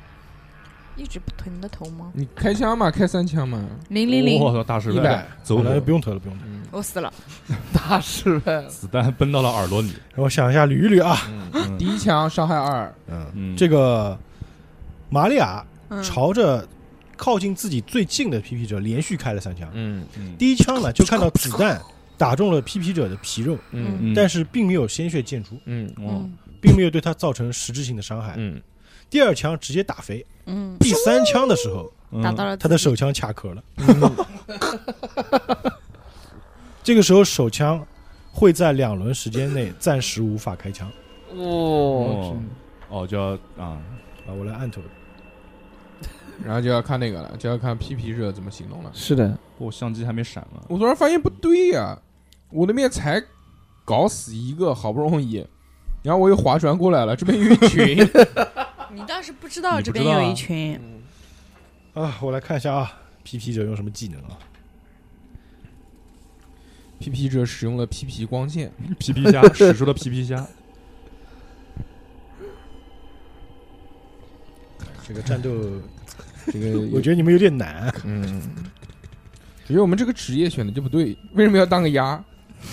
[0.98, 2.10] 一直不投你的头吗？
[2.12, 6.44] 你开枪嘛，开三枪嘛，零零零，我操，大失败，一百，走了，不用投了，不用投。
[6.46, 6.62] 嗯。
[6.70, 7.12] 我死了。
[7.72, 9.92] 大失败，子弹奔到了耳朵里。
[10.14, 11.16] 让我想一下，捋一捋啊，
[11.78, 14.18] 第一枪伤害二，嗯，嗯，这个
[15.08, 16.66] 玛利亚嗯，朝着
[17.16, 20.04] 靠近自己最近的 PP 者连续开了三枪，嗯。
[20.18, 20.34] 嗯。
[20.36, 21.80] 第一枪呢就看到子弹
[22.16, 23.98] 打中了 PP 者的皮肉，嗯。
[24.00, 24.14] 嗯。
[24.14, 25.88] 但是并没有鲜血溅出，嗯。
[25.98, 26.20] 哦。
[26.24, 28.34] 嗯并没有对他造成实质性的伤害。
[28.36, 28.60] 嗯，
[29.08, 33.62] 第二枪直接打飞，嗯，第三枪的时候，嗯打到了他的手枪卡壳了。
[36.82, 37.84] 这个时候手枪
[38.32, 40.90] 会在两轮时间内暂时无法开枪。
[41.34, 42.36] 哦，哦
[42.88, 43.78] 哦，就要啊，
[44.26, 44.80] 啊，我来按头。
[46.44, 48.90] 然后就要看那个了，就要看皮皮热怎么行动了。
[48.94, 50.62] 是的，我相机还没闪呢。
[50.68, 51.98] 我突然发现不对呀，
[52.50, 53.22] 我那边才
[53.84, 55.44] 搞死一个，好不容易，
[56.02, 58.08] 然后我又划船过来了，这边有一群，
[58.92, 60.80] 你倒是不知道这边有一群，
[61.94, 64.38] 啊，我来看一下啊，P P 者用什么技能啊
[67.00, 70.46] ？PP 者使用了 PP 光线，皮皮虾，使出了皮皮虾，
[75.06, 75.50] 这个战斗，
[76.46, 77.94] 这个 我觉得你们有点难。
[78.04, 78.42] 嗯，
[79.64, 82.24] 我觉得我们这个职业选的就不对，为什么要当个鸭？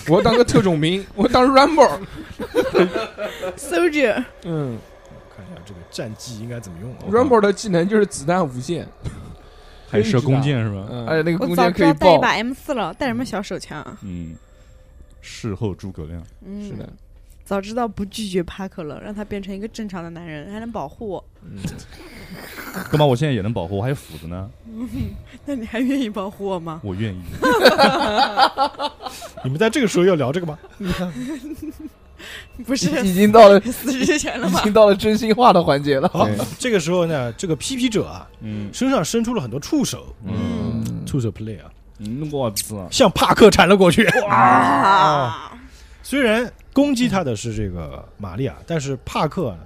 [0.08, 2.00] 我要当个特种兵，我当 Rambo。
[3.56, 4.76] soldier，嗯
[5.66, 8.86] 这个战技应该怎么用 啊？，Rambo 的技能就是子弹无限，
[9.90, 10.86] 还射弓箭是吧？
[10.90, 13.98] 嗯，而且那个弓箭可以爆带一把 M 四了，带什么小手枪啊？
[14.02, 14.34] 嗯，
[15.20, 16.88] 事后诸葛亮，嗯，是的，，
[17.44, 21.24] 早知道不拒绝帕克了，让他变成一个正常的男人，还能保护我。
[21.42, 21.58] 嗯，
[22.90, 23.04] 干嘛？
[23.06, 24.50] 我现在也能保护，我还有斧子呢，
[25.44, 26.80] 那你还愿意保护我吗？
[26.84, 27.20] 我愿意。
[29.44, 30.58] 你们在这个时候要聊这个吗？
[32.64, 34.60] 不是已经到了 死之前了吗？
[34.60, 36.08] 已经到了真心话的环节了。
[36.08, 36.28] 好，
[36.58, 44.04] 这个时候呢，这个 P P 者啊，嗯身上伸出了很多触手，嗯触手 play 啊，嗯，我操，向帕克缠了过去。
[44.28, 45.52] 啊！
[46.02, 49.58] 虽然攻击他的是这个玛利亚，但是帕克呢，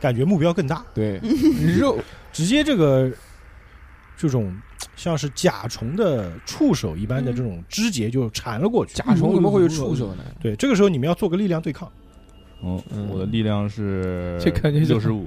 [0.00, 1.20] 感觉目标更大，对，
[1.78, 1.98] 肉，
[2.32, 3.10] 直接这个
[4.16, 4.54] 这种
[4.96, 8.94] 像是甲虫的触手一般的这种肢节就缠了过去。
[8.94, 10.24] 甲虫怎么会有触手呢？
[10.40, 11.99] 对，这个时候你们要做个力量对抗，嗯
[12.62, 15.26] 嗯，我的力量是这感觉就六十五，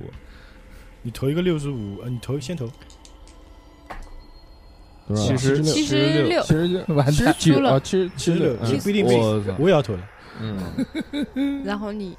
[1.02, 2.68] 你投一个六十五，呃，你投先投，
[5.08, 5.22] 多少？
[5.24, 6.42] 七十六，七十六。
[6.44, 7.72] 七十六，完蛋，七十九输了。
[7.74, 10.00] 啊，七十七十六，嗯你不一定对，我操，我也要投了。
[10.40, 12.16] 嗯， 然后你。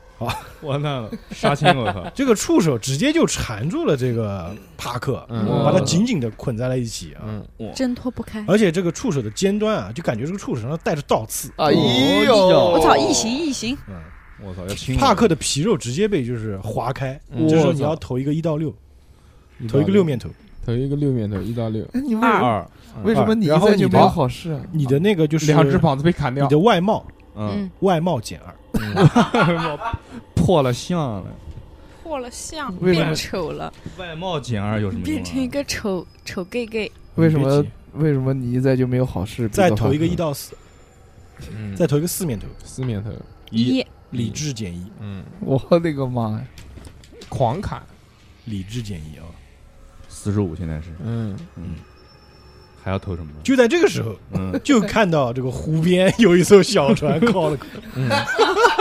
[0.62, 5.45] 完蛋了，杀青我操， 这个触手直接就缠住了这个帕克，嗯。
[5.62, 7.21] 把他紧紧的捆在了一起啊！
[7.59, 8.43] 嗯，挣脱不开。
[8.49, 11.53] 而且这个触手的尖端啊，就感觉这个触手上带着倒刺。
[11.57, 12.35] 哎呦，
[12.73, 13.77] 我操，异形异形！
[14.41, 14.62] 嗯，我操，
[14.99, 17.49] 帕克的皮肉直接被就是划开，嗯。
[17.49, 18.74] 这时候你要投一个一到六，
[19.68, 20.28] 投一个六面头，
[20.64, 22.41] 投一个六面头，一到六，哎你为二。
[22.43, 22.70] 二，
[23.03, 24.61] 为什么你然后你的一在就没有好事啊？
[24.72, 26.45] 你的那个就是两只膀子被砍掉。
[26.45, 27.05] 你，的外貌
[27.37, 28.57] 嗯，嗯，外貌减二，
[30.35, 31.24] 破了相了，
[32.03, 33.07] 破了相，为什么？
[33.07, 35.22] 变丑了，外貌减二有什么用啊？
[35.22, 36.91] 变成一个丑丑 gay gay。
[37.16, 37.64] 为什么
[37.95, 39.49] 为什么你一在就没有好事？
[39.49, 40.57] 再投一个一到四，
[41.53, 43.11] 嗯，再投一个四面头，四面头，
[43.51, 43.85] 一
[44.15, 46.41] 理智减一，嗯，我的个妈呀！
[47.29, 47.83] 狂砍，
[48.45, 49.25] 理智减一啊！
[50.09, 51.75] 四十五现在是，嗯，嗯，
[52.83, 53.31] 还要投什么？
[53.43, 57.59] 就在这个时候，嗯，就看到这个湖边有一艘小船靠了，
[57.95, 58.09] 嗯，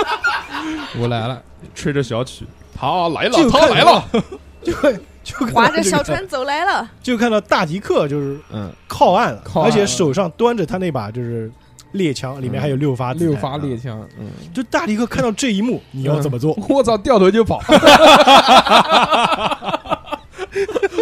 [1.00, 1.42] 我来了，
[1.74, 4.06] 吹着小曲，他来就看到他来了，，
[4.64, 9.74] 就会就划着小船走来了，就看到大迪克就是嗯，靠岸了，靠岸了。
[9.74, 11.52] 而且手上端着他那把就是
[11.94, 13.80] 猎枪，里面还有六发子弹六发猎啊。
[13.82, 16.54] 枪，嗯，就大力哥看到这一幕，你要怎么做？
[16.70, 17.60] 我操，掉头就跑，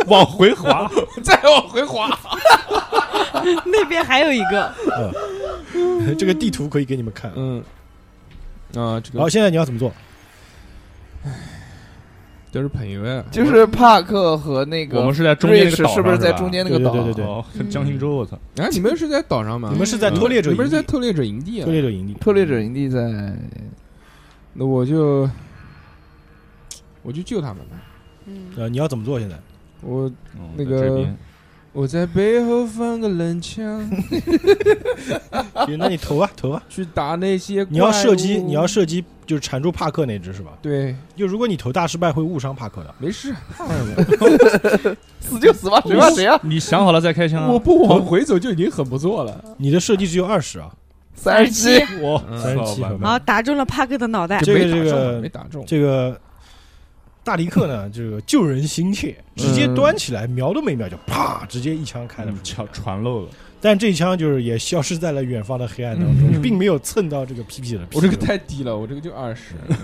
[0.07, 0.89] 往回滑，
[1.23, 2.09] 再往回滑，
[3.65, 5.11] 那边还有一个，嗯。
[6.17, 7.31] 这个地图可以给你们看。
[7.35, 7.63] 嗯，
[8.75, 9.19] 啊，这个。
[9.19, 9.91] 好，个现在你要怎么做？
[12.51, 16.91] 都是朋友啊，就是帕克和那个我们是在中间那个岛上瑞士是不是在吧中间那个岛？
[16.91, 19.69] 对对对对哦，江心洲，我操，啊，你们是在岛上吗？
[19.71, 21.71] 你们是在偷猎者你营地，们是在偷猎者营地啊偷？
[21.71, 22.13] 猎者营地。
[22.15, 23.35] 特猎者营地在
[24.53, 25.29] 那我就
[27.03, 27.81] 我去救他们吧。
[28.25, 29.17] 嗯，呃，你要怎么做？
[29.19, 29.35] 现在
[29.81, 31.17] 我嗯那个在这边
[31.73, 33.89] 我在背后放个冷枪，
[35.79, 36.61] 那你投啊，投啊！
[36.67, 39.01] 去打那些你要射击，你要射击，
[39.31, 40.51] 就是缠住帕克那只是吧？
[40.61, 42.93] 对，就如果你投大失败，会误伤帕克的。
[42.99, 44.97] 没事，怕什么？
[45.21, 46.37] 死就死吧，谁怕谁啊？
[46.43, 47.49] 你想好了再开枪啊！
[47.49, 49.41] 我不往回走就已经很不错了。
[49.55, 50.69] 你的射击只有二十啊，
[51.15, 56.19] 三十七，我嗯三十七操好吧然后打中了帕克的脑袋，这个没打中这个没打中，这个
[57.23, 62.37] 大迪克呢，这个救人心切，直接端起来，瞄都没瞄就啪，直接一枪开了嗯。
[62.43, 63.29] 传传漏了，
[63.61, 67.87] 但这一枪就是也消失在了远方的黑暗当中，嗯并没有蹭到这个 PP 者的。
[67.93, 69.53] 我这个太低了，我这个就二十。
[69.69, 69.77] 嗯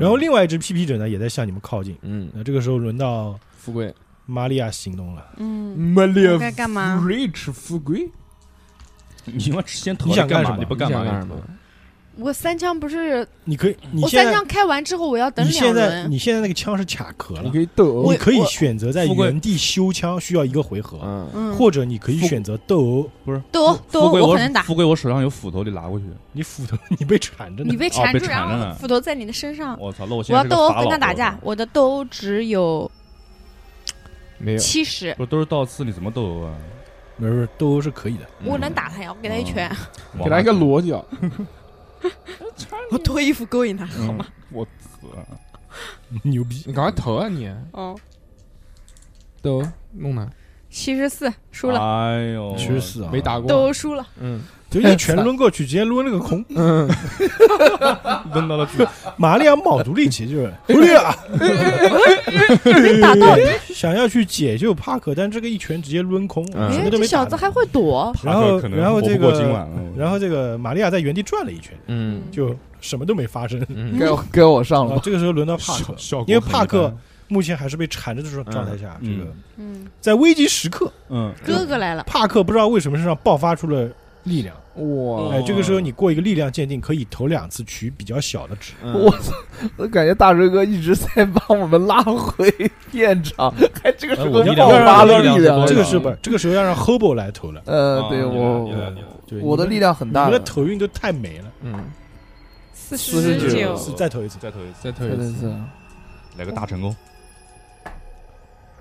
[0.00, 1.94] 然后另外一只 PP 者呢，也在向你们靠近。
[2.02, 3.94] 嗯，那这个时候轮到富贵，
[4.26, 5.24] 玛利亚行动了。
[5.36, 8.10] 嗯，玛利亚该干嘛 rich 富贵，
[9.26, 11.36] 你他妈先投你想干干什么你不干嘛你想干什么？
[12.16, 17.42] 我三枪不是，你可以，你我现在三枪开完之后我要等两你现在轮，你现在那个枪是卡壳了。
[17.42, 19.26] 你可，以斗你可以我选择在富贵。
[19.26, 23.10] 原地修枪，需要一个回合，嗯，嗯，或者你可以富选择斗殴。
[23.24, 23.42] 不是。
[23.50, 26.04] 斗殴斗殴我我可能打，富贵我手上有斧头，你拿过去。
[26.32, 27.70] 你斧头 你被缠着呢。
[27.70, 28.72] 你，被缠住，然缠着呢。
[28.72, 31.38] 后斧头在你的身上，我操，那我现我要斗殴跟他打架。
[31.42, 32.90] 我的斗殴只有
[34.38, 36.54] 没有，七十，不是都是倒刺，你怎么斗殴啊？
[37.16, 38.26] 没事，斗殴是可以的。
[38.44, 39.68] 我能打他呀，我给他一拳，
[40.22, 41.04] 给他一个裸脚，
[42.90, 44.26] 我脱衣服勾引他，好吗？
[44.50, 45.08] 我操，
[46.22, 46.62] 牛逼！
[46.66, 47.48] 你赶快投啊你！
[47.72, 47.98] 哦，
[49.42, 50.28] 都弄他，
[50.70, 54.06] 七十四输了，哎呦，七十四啊，没打过，都输了。
[54.20, 54.42] 嗯
[54.74, 56.44] 就一拳抡过去，直接抡了个空。
[56.48, 56.88] 嗯，
[58.34, 58.84] 抡到了去，
[59.16, 61.14] 玛利亚卯足力气，就是玛利亚
[62.64, 63.36] 没打到，
[63.72, 67.24] 想要去解救帕克，但这个一拳直接抡空，嗯什哎，么都没打到。
[67.24, 73.64] 这小子还会躲，然后可能然后这不过个今晚了，然后这个玛利亚在原地转了一圈，嗯就什么都没发生。
[73.68, 75.02] 嗯该我该我上了啊，吧？
[75.04, 76.92] 这个时候轮到帕克效，果因为帕克
[77.28, 79.26] 目前还是被缠着的状状态下，这嗯个
[79.58, 83.88] 嗯，在危急时刻，嗯，哥哥来了，帕克不知道为什么身上爆发出了
[84.24, 84.54] 力量。
[84.76, 88.72] 哇，哎，这个时候你过一个力量鉴定，可以投两次取比较小的值。
[88.82, 89.32] 嗯我操！
[89.76, 92.52] 我感觉大锤哥一直在帮我们拉回
[92.90, 96.18] 现场，还这个时候爆发了力量力量，这个是是不是？
[96.20, 97.62] 这个时候要让 Hobo 来投了。
[97.66, 98.98] 呃，对啊我
[99.42, 101.52] 我的力量量很大的你们的，头运都太没了。
[101.62, 101.84] 嗯，
[102.72, 104.38] 四49九，是再投一次。
[104.40, 105.54] 再投一次，再投一次，
[106.36, 106.96] 来个大成功，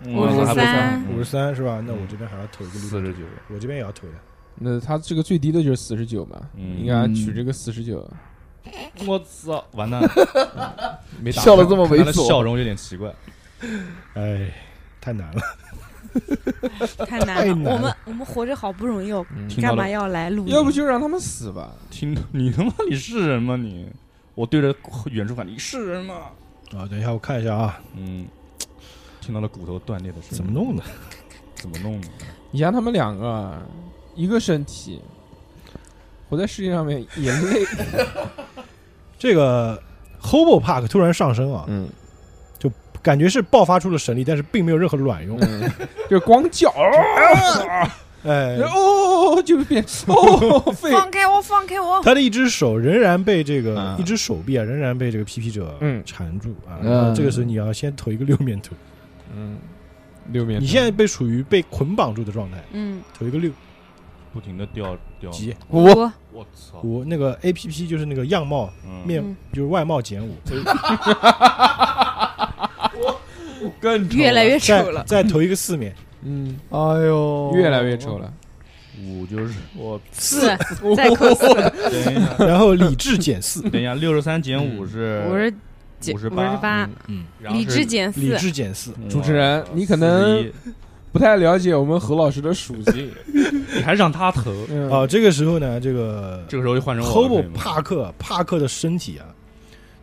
[0.08, 1.84] 五十三，五十三是吧？
[1.86, 3.20] 那我这边还要投一个四十九，
[3.54, 4.14] 我这边也要投的。
[4.56, 8.08] 那他这个最低的就是四十九嘛，嗯应该取这个四十九，
[9.08, 10.10] 我操，完蛋了，
[11.22, 13.14] 没打笑的这么猥他的笑，容有点奇怪，
[14.14, 14.52] 哎，
[15.02, 15.42] 太难了。
[17.08, 17.72] 太难了。
[17.72, 20.54] 我们我们活着好不容易哦，嗯听到了干嘛要来录音？
[20.54, 23.88] 要不就让他们死吧，听你他妈你是人吗你？
[24.36, 24.76] 我对着
[25.10, 26.16] 远处喊你是人吗？
[26.76, 28.28] 啊，等一下我看一下啊，嗯，
[29.20, 30.84] 听到了骨头断裂的声音，怎么弄的？
[31.56, 32.08] 怎么弄的？
[32.52, 33.60] 你让他们两个，
[34.16, 35.02] 一个身体，
[36.30, 37.66] 活在世界上面也累，
[39.18, 39.82] 这个
[40.22, 41.88] Hobo Park 突然上升啊，嗯
[42.60, 45.38] 就感觉是爆发出了神力，但是并没有任何卵用。
[45.42, 45.70] 嗯，
[46.10, 46.70] 就光叫，
[48.24, 52.02] 哎，哦，就变哦， 放开我，放开我！
[52.04, 56.80] 他的一只手仍然被这个嗯一只手臂啊，仍然被这个皮皮者嗯缠住啊。
[56.82, 58.74] 嗯这个时候你要先投一个六面图，
[59.36, 59.58] 嗯，
[60.32, 63.52] 六面，你现在被处于被捆绑住的状态，嗯，投一个六
[64.34, 65.56] 不停的掉掉，级。
[65.70, 70.36] 五我我操，五那个 A P P 就是那个样貌嗯面嗯就是外貌减五，
[73.80, 75.04] 更丑越来越丑再了。
[75.06, 78.34] 再投一个四面，嗯，哎呦，越来越丑了，
[79.02, 80.42] 五就是 我四，
[80.96, 85.54] 再扣四，等一下， 然后理智减四，等一下，六十三减五是五十
[86.00, 90.52] 九，五十八八，嗯，理然后是智减四理，智减四，嗯主持人你可能41
[91.14, 93.10] 不太了解我们何老师的属性，
[93.74, 99.28] 你还让他投，嗯啊，这个时候呢，这个这个时候就换成 Hobo 帕克帕克的身体啊，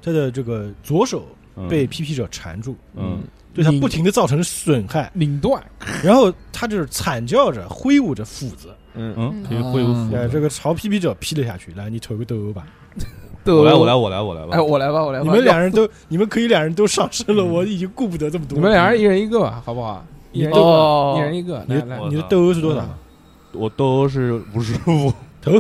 [0.01, 3.19] 他的这个左手嗯被 PP 者缠住，嗯
[3.53, 5.61] 对他不停的造成损害，拧断，
[6.05, 10.31] 然后他就是惨叫着挥舞着斧子，嗯嗯，嗯可以挥舞斧哎，子。
[10.33, 11.73] 这个朝皮皮者劈了下去。
[11.73, 12.65] 来，你投个斗殴吧。
[13.45, 13.95] 对我来，我来，。
[13.97, 14.49] 我来，我来吧。
[14.53, 15.25] 哎，我来吧，我来吧。
[15.25, 18.55] 你们两人都，你们可以两人都上身了，我已经顾不得这么多。
[18.57, 20.07] 你们两人一人一个吧，好不好？
[20.33, 21.15] 一人一个，哦。
[21.19, 22.85] 一人一个，你来来，你的斗殴是多少？
[23.53, 25.13] 我都是五十五，
[25.43, 25.53] 投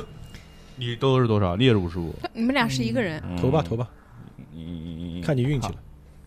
[0.76, 1.56] 你都是多少？
[1.56, 2.14] 你也是五十五。
[2.32, 3.36] 你们俩是一个人，嗯。
[3.36, 3.88] 投吧，投吧，
[4.52, 5.74] 你看你运气了。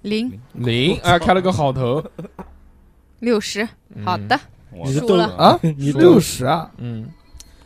[0.01, 0.31] 零。
[0.53, 2.03] 零，哎，开了个好头，
[3.19, 3.67] 六十，
[4.03, 4.39] 好的，
[4.71, 5.25] 你的斗输了。
[5.37, 7.07] 啊， 你斗六十啊，嗯，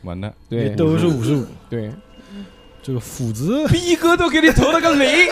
[0.04, 0.70] 完蛋，对。
[0.70, 1.46] 你殴是五十五。
[1.70, 1.92] 对，
[2.88, 5.28] 这个斧子，逼哥都给你投了个零，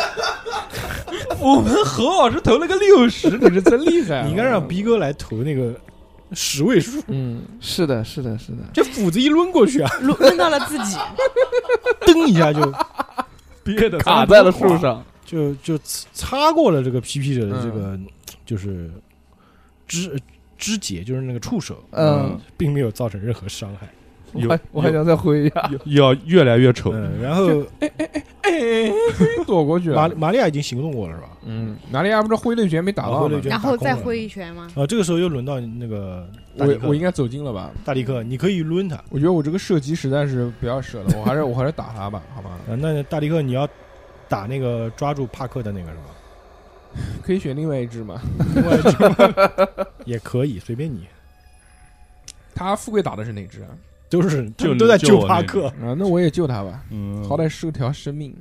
[1.39, 5.73] 我们何老师投了个六十，你是真厉害啊，你应该让逼哥来投那个
[6.33, 7.01] 十位数。
[7.07, 8.57] 嗯，是的，是的，是的。
[8.73, 10.97] 这斧子一抡过去啊，抡抡到了自己，
[12.05, 12.59] 噔一下就
[13.63, 15.79] 憋的卡在了树上，就就
[16.11, 17.97] 擦过了这个皮皮者的这个
[18.45, 18.91] 就是
[19.87, 20.13] 肢
[20.57, 23.87] 肢节，就是那个触手，嗯，并没有造成任何伤害。
[24.39, 26.91] 有我还我还想再挥一下，要越来越丑。
[26.93, 27.63] 嗯，然后
[28.41, 28.91] 哎，
[29.45, 31.29] 躲过去玛了，玛利亚已经行动过了，是吧？
[31.45, 33.41] 嗯，玛利亚不是挥了一拳没打到吗啊挥了一？
[33.41, 34.67] 拳然后再挥一拳吗？
[34.75, 36.27] 啊，这个时候又轮到那个
[36.57, 37.71] 大我克我应该走近了吧？
[37.83, 42.51] 大力克，你可以抡他我觉得我这个射击实在是不要射了，我还是我还是打他吧，好吧？
[42.69, 42.75] 啊。
[42.75, 43.67] 那大力克你要
[44.27, 46.03] 打那个抓住帕克的那个是吧？
[47.21, 48.21] 可以选另外一只吗？
[48.55, 48.97] 另外一只
[50.05, 51.05] 也可以，随便你，
[52.53, 53.67] 他富贵打的是哪只啊？
[54.09, 55.67] 都是他就们都在救帕克。
[55.67, 58.35] 啊，那我也救他吧，嗯，好歹是条生命。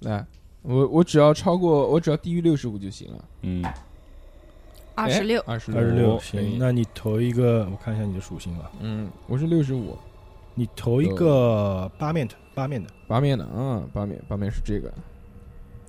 [0.00, 0.24] 来，
[0.62, 3.24] 我我只要超过，我只要低于六十五就行了。
[3.42, 3.64] 嗯，
[4.94, 9.96] 二十六，二十二十六，行，那你投一个，我看一下你的属性吧，嗯，我是六十五，
[10.54, 14.92] 你投一个八面的，八面的，八面的啊，八面八面是这个。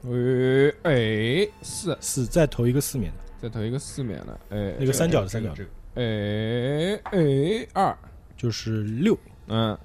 [0.03, 5.63] 喂，哎，四，四，再投一个四面的，再投一个四面的，哎，那个三角的三角的，
[5.95, 7.97] 哎哎二，
[8.43, 9.17] 就是六，
[9.47, 9.77] 嗯，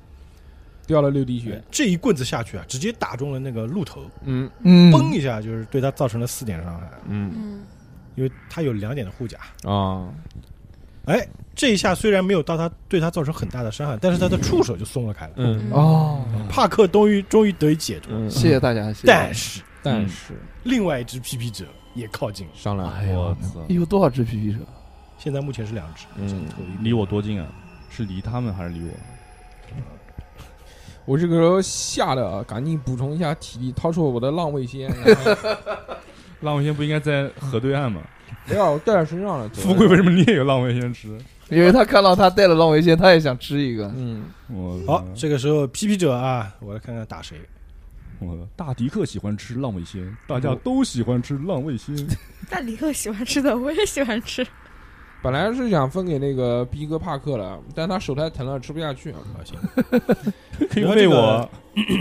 [0.85, 4.51] 掉了六滴血，这一棍子下去啊，直接打中了那个鹿头，嗯。
[4.65, 4.93] 嗯。
[4.93, 7.33] 嘣一下就是对他造成了四点伤害，嗯。
[7.37, 7.63] 嗯，
[8.17, 9.39] 因为他有两点的护甲。
[9.63, 10.09] 啊，
[11.05, 15.35] 哎，这一下虽然没有到他对他造成很大的伤害，但是他的触手就松了开了。
[15.37, 15.71] 嗯。
[15.71, 19.07] 哦，帕克终于终于得以解脱，嗯，谢谢大家，谢谢。
[19.07, 20.35] 但是但是
[20.65, 24.59] 另外一只皮皮者也靠近了，上来，哎呦我操，有多少只皮皮者？
[25.17, 26.45] 现在目前是两只，嗯。
[26.81, 27.47] 离我多近啊？
[27.99, 28.91] 是离他们还是离我？
[31.05, 35.57] 我这个时候吓得啊，赶紧补充一下体力，掏出我的浪味仙，然 后
[36.41, 38.01] 浪味仙不应该在河对岸吗？
[38.47, 39.49] 没有我带在身上了。
[39.49, 41.09] 富贵为什么你也有浪味仙吃？
[41.51, 43.91] 因为他看到他带了浪味仙，他也想吃一个。
[43.97, 47.41] 嗯，我好，这个时候 PP 者啊，我来看看打谁。
[48.21, 51.97] 我大迪克喜欢吃浪味仙，大家都喜欢吃浪味仙。
[52.51, 54.47] 大迪克喜欢吃的，我也喜欢吃。
[55.23, 59.13] 本来是想分给那个逼哥帕克了，但他手太疼了，吃不下去。
[59.13, 59.59] 好，行，
[60.71, 61.51] 可以喂我，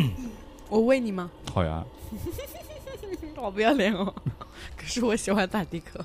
[0.70, 1.30] 我喂你吗？
[1.51, 1.84] 好呀。
[3.36, 4.11] 好不要脸哦！
[4.76, 6.03] 可是我喜欢大迪克。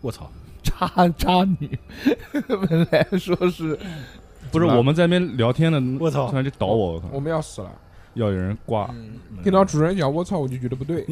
[0.00, 0.30] 我操，
[0.62, 1.78] 渣渣女，
[2.48, 3.76] 本来说是
[4.52, 7.70] 不是我们在那边聊天呢，我操突然就倒我，我靠我们要死了。
[8.14, 8.88] 要有人挂。
[8.92, 11.04] 嗯，听到主人讲“我操”，我就觉得不对。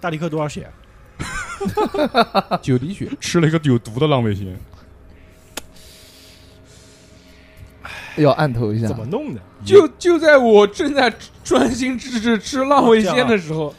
[0.00, 0.70] 大迪克多少血？
[2.62, 4.56] 九滴血，吃了一个有毒的浪味仙，
[8.16, 8.88] 要按头一下。
[8.88, 8.96] 怎。
[8.96, 9.40] 么弄的？
[9.64, 11.12] 就就在我正在
[11.44, 13.74] 专心致志吃浪味仙的时候，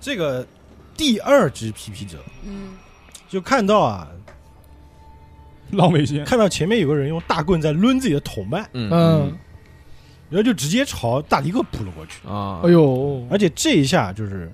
[0.00, 0.46] 这个
[0.96, 2.70] 第二只皮皮者嗯，
[3.28, 4.08] 就看到啊，
[5.72, 6.24] 浪味仙。
[6.24, 8.90] 看到前面有个人用大棍在抡自己的同伴，嗯。
[8.90, 9.38] 嗯，
[10.30, 12.26] 然后就直接朝大迪克扑了过去。
[12.26, 14.50] 啊，哎，呦，而且这一下就是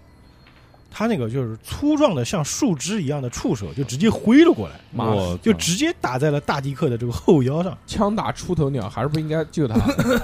[0.93, 7.77] 他那个就是粗壮的像树枝一样的触手就直接挥了过来，妈就直接打在了大迪克的这个后腰上。
[7.87, 9.75] 枪打出头鸟，还是不应该救他。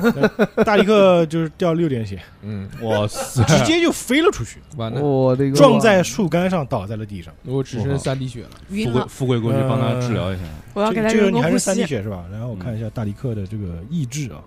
[0.63, 3.43] 大迪克就是掉六点血，嗯，哇塞！
[3.45, 7.33] 直接就飞了出去，完了，我的个撞在树干上倒在了地上。
[7.45, 8.51] 我只剩三滴血了。
[8.69, 10.43] 富贵了，富贵过去帮他治疗一下。
[10.75, 11.87] 我要给他这个你还是三滴吸。
[11.87, 12.25] 血是吧？
[12.31, 14.43] 然后我看一下大迪克的这个意志啊，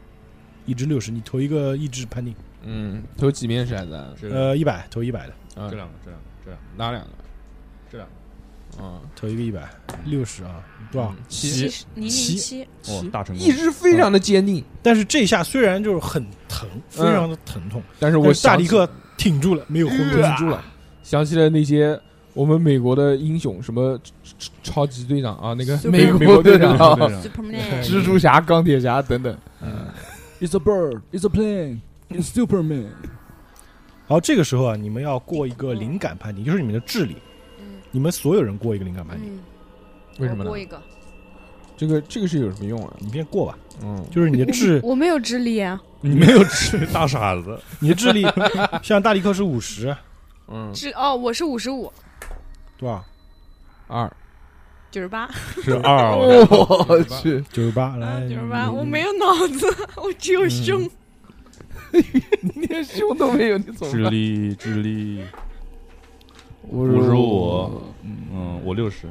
[0.65, 7.09] 意志六十，你投一个意志判定，嗯，投几面骰子呃，一百投一百的，啊这两个，这两个，这两个，哪两个？
[7.91, 8.13] 这两个。
[8.81, 9.69] 啊，投一个一百
[10.05, 11.09] 六十啊，多少？
[11.09, 13.51] 嗯七七十零零七七，哦，大成功意。
[13.51, 20.21] 志非常的坚定，但是这一下虽然就是很疼，非常的疼痛，但是我但是大迪克挺住了，没有昏过去。
[20.21, 20.63] 挺住了，
[21.03, 21.99] 想起了那些
[22.33, 23.99] 我们美国的英雄，什么
[24.39, 29.37] 超超级队长啊，那个美美国队长、Superman，蜘蛛侠、钢铁侠等等。
[29.61, 29.87] 嗯
[30.39, 31.01] It's a bird.
[31.11, 31.81] It's a plane.
[32.09, 32.87] It's Superman.
[34.11, 37.15] 好，这个时候啊，你们要过一个灵感判定，就是你们的智力，
[37.61, 39.39] 嗯你们所有人过一个灵感判定，嗯，
[40.19, 40.59] 为什么呢过？
[40.59, 40.81] 一个，
[41.77, 42.93] 这个这个是有什么用啊？
[42.99, 43.57] 你先过吧。
[43.81, 48.27] 嗯，就是你的智，我没有智力啊， 你没有智大傻子，你的智力，
[48.83, 49.95] 像大力克是五十，
[50.49, 51.89] 嗯， 智哦，我是五十五，
[52.77, 53.01] 多少？
[53.87, 54.11] 二，
[54.91, 55.31] 九十八，
[55.63, 56.13] 是二。
[56.17, 57.97] 我 去，九十八，
[58.27, 60.85] 九十八，我没有脑子，我只有胸。
[62.41, 64.09] 你连胸都没有，你怎智么智？
[64.09, 65.21] 力智力，
[66.69, 69.07] 五五十五，嗯，我六十，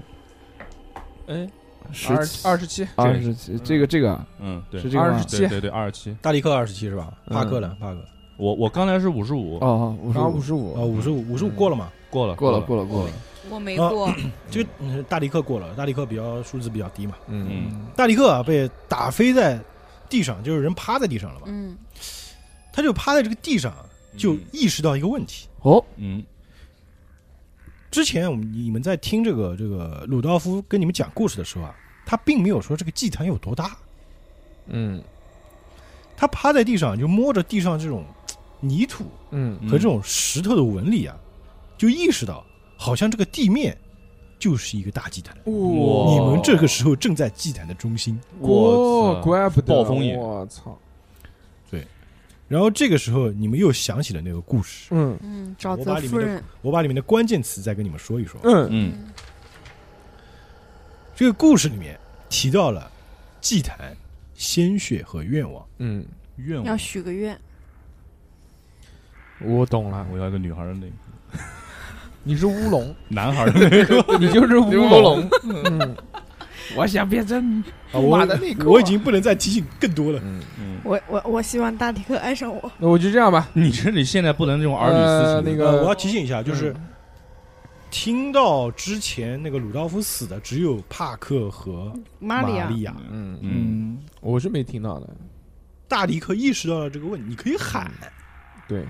[1.27, 1.49] 哎，
[1.93, 4.81] 十二二十七，二十七，这个这个啊嗯，对。
[4.81, 5.25] 是，这个二十？
[5.25, 5.39] 七。
[5.39, 6.17] 对对对，二十七。
[6.23, 7.13] 大力克二十七是吧？
[7.27, 7.35] 嗯。
[7.35, 7.77] 帕克呢？
[7.81, 8.05] 帕克。
[8.37, 10.37] 我我刚才是五十五，哦，五十五。
[10.37, 11.91] 五十五，哦，五十五，五十五过了嘛？
[12.09, 13.11] 过了过了，过了，过了。
[13.51, 14.13] 我没啊过，
[14.51, 17.15] 这个嗯大力克过了，大力克比较数字比较低嘛。
[17.29, 17.47] 嗯。
[17.51, 19.59] 嗯，大力克啊被打飞在
[20.09, 21.77] 地上，就是人趴在地上了嘛，嗯
[22.73, 23.85] 他就趴在这个地上啊，
[24.17, 25.49] 就嗯意识到一个问题。
[25.63, 26.25] 哦，嗯。
[27.91, 31.75] 之前我们你们在听这个这个鲁道夫跟你们讲故事的时候啊，
[32.07, 33.77] 他并没有说这个祭坛有多大，
[34.67, 35.03] 嗯。
[36.17, 38.05] 他趴在地上就摸着地上这种
[38.61, 39.59] 泥土嗯。
[39.69, 41.17] 和这种石头的纹理啊，
[41.77, 42.47] 就意识到
[42.77, 43.77] 好像这个地面
[44.39, 45.37] 就是一个大祭坛。
[45.47, 46.15] 哇。
[46.15, 49.23] 你们这个时候正在祭坛的中心，哦，操。
[49.23, 50.79] 怪不得暴风眼我操，
[52.51, 55.17] 然后这个时候你们又想起了那个故事，嗯。
[55.23, 58.41] 嗯，沼我把里面的泽夫人，我把里面的关键词再跟你们说一说。
[58.43, 58.69] 嗯。
[58.69, 58.93] 嗯。
[61.15, 61.97] 这个故事里面
[62.29, 62.91] 提到了
[63.41, 63.97] 祭坛、
[64.35, 65.65] 鲜血和愿望。
[65.79, 66.05] 嗯，
[66.39, 66.67] 愿望。
[66.67, 67.39] 要，许个愿，
[69.39, 71.39] 我懂了，我要一个女孩的那个，
[72.25, 75.97] 你是乌龙， 男孩的那个， 你就是乌 乌龙，龙，嗯
[76.77, 77.63] 我想变成
[77.93, 80.21] 啊，我马的那个我已经不能再提醒更多了。
[80.25, 82.71] 嗯，嗯，我我我希望大迪克爱上我。
[82.79, 86.87] 那我就这样吧，你这里现在不能这种儿女私情，呃那个呃，我要提醒一下，就是嗯
[87.91, 95.09] 听到之前那个鲁道夫死的只有帕克和玛利亚，玛利亚，嗯嗯我是没听到的。
[95.89, 97.91] 大迪克意识到了这个问题，你可以喊，
[98.69, 98.85] 对，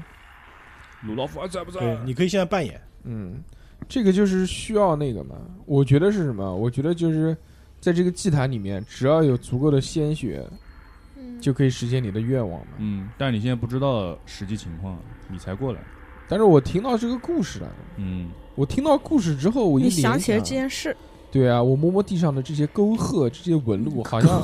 [1.03, 2.79] 鲁道夫还在不对，你可以现在扮演。
[3.05, 3.43] 嗯，
[3.89, 5.37] 这个就是需要那个嘛。
[5.65, 6.55] 我觉得是什么？
[6.55, 7.35] 我觉得就是
[7.81, 10.47] 在这个祭坛里面，只要有足够的鲜血，
[11.17, 12.73] 嗯就可以实现你的愿望嘛。
[12.79, 15.81] 嗯，但你现在不知道实际情况，你才过来。
[16.29, 20.97] 但是我听到这个故事了，嗯，我听到故事之后，我一想起了这件事，
[21.33, 24.43] 对啊，我摸摸地上的这些沟壑、这些纹路，好像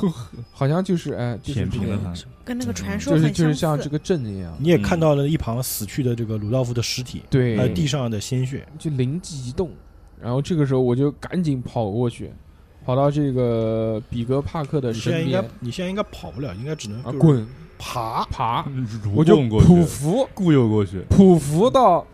[0.51, 2.13] 好像就是哎，就是舔平了他。
[2.43, 8.67] 跟那个传说就是就是像这个镇一样，你也看到了一旁死去的这个鲁道夫的尸体，对，还有地上的鲜血。
[8.79, 9.71] 就灵机一动，
[10.19, 12.31] 然后这个时候我就赶紧跑过去，
[12.87, 17.47] 跑到这个比格帕克的你现在应该身边，你现在应该跑不了，应该只能就是啊滚。
[17.77, 18.23] 爬。
[18.31, 18.65] 爬，
[19.13, 20.29] 我就动过去匍匐。
[20.33, 21.05] 固有过去。
[21.09, 22.07] 匍匐到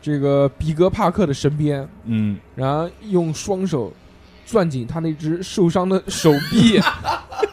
[0.00, 3.92] 这个比格帕克的身边，嗯，然后用双手
[4.46, 6.80] 攥紧他那只受伤的手臂，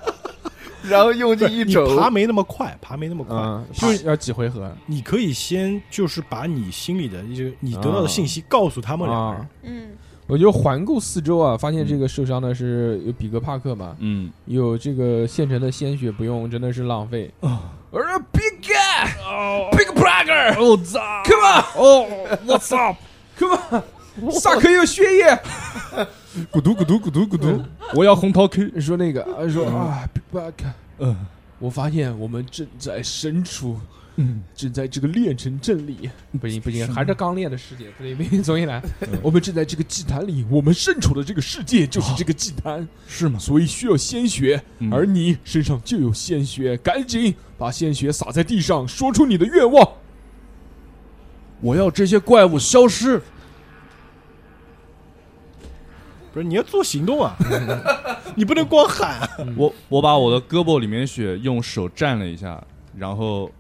[0.90, 4.74] 然后用这一你肘，爬没那么快，爬没那么快，嗯，就是要几回合。
[4.86, 9.42] 你可以先就是把你心里的一些你得到的信息告诉他们两个人。
[9.42, 9.50] 啊。。
[9.64, 9.90] 嗯，
[10.34, 17.32] 我就环顾四周啊，发现这个受伤的是有比格帕克嘛，嗯，有这个现成的鲜血，不用真的是浪费。
[17.40, 18.42] 我说 Big
[19.78, 21.00] Big Parker，我，操。
[21.24, 22.08] Come on，哦
[22.48, 25.40] ，What's up？Come on，萨克有血液。
[26.52, 27.62] 咕嘟咕嘟咕嘟咕嘟，
[27.94, 28.82] 我要红桃 K。
[28.82, 31.16] 说那个，啊说啊，Big Parker，嗯。
[31.60, 33.78] 我发现我们正在身处，
[34.18, 36.10] 嗯，正在这个炼成阵里。
[36.40, 39.20] 不行不行，还是刚练的世界，不对不行，重新来嗯。
[39.22, 43.40] 我们正在这个祭坛里，我们身处的这个世界就是这个祭坛，是吗？
[43.40, 49.88] 所以需要鲜血，嗯而你身上就有鲜血，赶紧把鲜血洒在地上，说出你的愿望。
[51.62, 53.22] 我要这些怪物消失。
[56.34, 57.36] 不是你要做行动啊，
[58.36, 59.30] 你不能光喊啊。
[59.56, 62.60] 我我把我的胳膊里面血用手蘸了一下，
[62.98, 63.52] 然后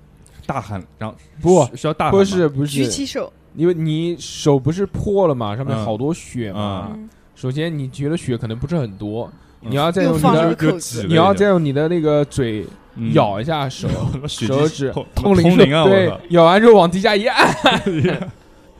[0.45, 2.19] 大喊，然后不需需要大喊吗？
[2.19, 5.85] 不是不举是，起手，因为你手不是破了嘛，上面嗯。
[5.85, 6.91] 好多血嘛。
[6.93, 9.31] 嗯，首先你觉得血可能不是很多，
[9.61, 9.71] 嗯。
[9.71, 12.65] 你要再用你放了的口子，你要再用你的那个嘴
[12.95, 13.13] 嗯。
[13.13, 13.87] 咬一下手，
[14.27, 15.83] 手指通通灵通灵啊！
[15.85, 17.55] 对我，咬完之后往地下一按，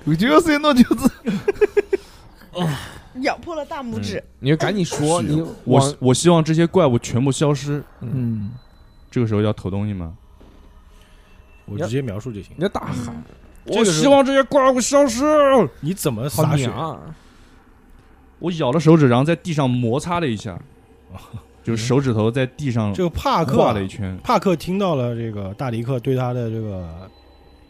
[0.05, 1.09] 我就是弄就是
[3.22, 7.82] 咬破了大拇指，你就赶紧说，是你我往我希望这些怪物全部消失。
[8.01, 8.51] 嗯，
[9.09, 10.14] 这个时候要投东西吗？
[11.66, 12.64] 我直接描述就行你。
[12.64, 13.24] 要大喊，
[13.66, 15.24] 这个我希望这些怪物消失。
[15.80, 16.68] 你怎么好洒血？
[16.68, 16.99] 啊！
[18.39, 20.59] 我咬了手指，然后在地上摩擦了一下，
[21.64, 24.18] 就是手指头在地上这个帕克啊画了一圈。
[24.22, 27.09] 帕克听到了这个大迪克对他的这个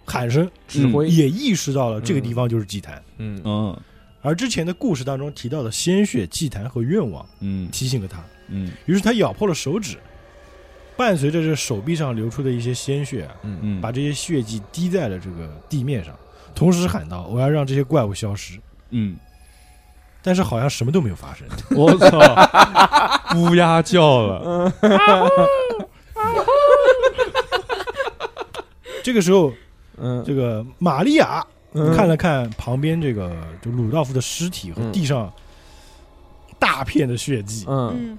[0.04, 3.00] 喊声，指挥，也意识到了这个地方就是祭坛。
[3.20, 3.80] 嗯嗯
[4.24, 8.24] 而之前的故事当中提到的鲜血、祭坛和愿望，嗯提醒了他。
[8.48, 9.98] 嗯于是他咬破了手指，
[10.96, 16.16] 伴随着这手臂上流出的一些鲜血啊，嗯嗯，把这些血迹滴在了这个地面上，
[16.54, 18.60] 同时喊道：“我要让这些怪物消失。
[18.92, 19.18] 嗯，”
[20.22, 21.48] 但是好像什么都没有发生。
[21.76, 22.20] 我操，
[23.38, 24.72] 乌鸦叫了。
[29.04, 29.52] 这个时候，
[29.98, 35.32] 嗯这个玛利亚嗯看了看旁边这个就鲁道夫的尸体和嗯地上
[36.58, 38.18] 大片的血迹，嗯嗯，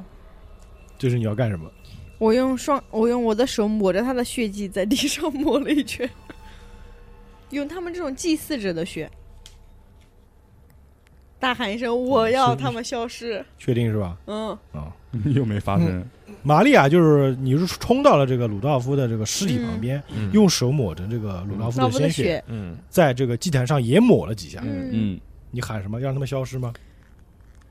[0.98, 1.70] 这是你要干什么？
[2.18, 6.08] 我用双，我用我的手抹着他的血迹，在地上抹了一圈，
[7.50, 9.10] 用他们这种祭祀者的血，
[11.38, 14.94] 大喊一声：“我要他们消失确定是吧？！”嗯，啊、
[15.26, 16.04] 又没发生。
[16.42, 24.60] 玛利亚就是你是冲到了这个鲁道夫的这个尸体旁边，嗯用手抹着这个鲁道夫老夫的的鲜血，血，嗯在这个祭坛上也抹了几下。
[24.62, 25.20] 嗯，嗯，
[25.50, 25.98] 你喊什么？
[26.00, 26.72] 让他们消失吗？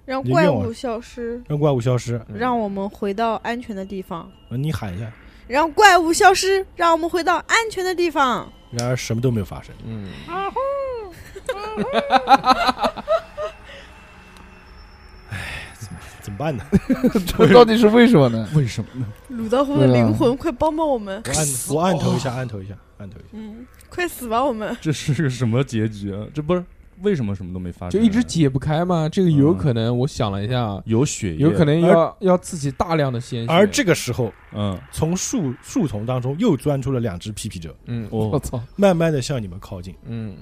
[0.05, 2.21] 让怪物消失，让怪物消失？
[2.33, 4.29] 让我们回到安全的地方。
[4.49, 5.11] 呃你喊一下。
[5.47, 8.51] 让怪物消失，让我们回到安全的地方。
[8.71, 9.75] 然而什么都没有发生。
[9.85, 10.07] 嗯
[15.29, 15.37] 哎
[16.21, 16.63] 怎么办呢？
[17.37, 18.47] 这到底是为什么呢？
[18.55, 19.05] 为什么呢？
[19.27, 21.21] 鲁道夫的灵魂，快帮帮我们！
[21.25, 23.27] 我按我按头一下，按头一下，按头一下。
[23.33, 24.75] 嗯，快死吧，我们！
[24.79, 26.25] 这是个什么结局啊？
[26.33, 26.63] 这不是
[27.03, 27.99] 为什么什么都没发生？
[27.99, 29.07] 就一直解不开嘛。
[29.07, 33.51] 这个有可能，我想了一下，有血液，有可能要要刺激大量的鲜血。
[33.51, 38.61] 而这个时候，嗯从树树丛当中又钻出了两只皮皮者，嗯哦我操！
[38.75, 39.93] 慢慢的向你们靠近。
[40.05, 40.35] 嗯，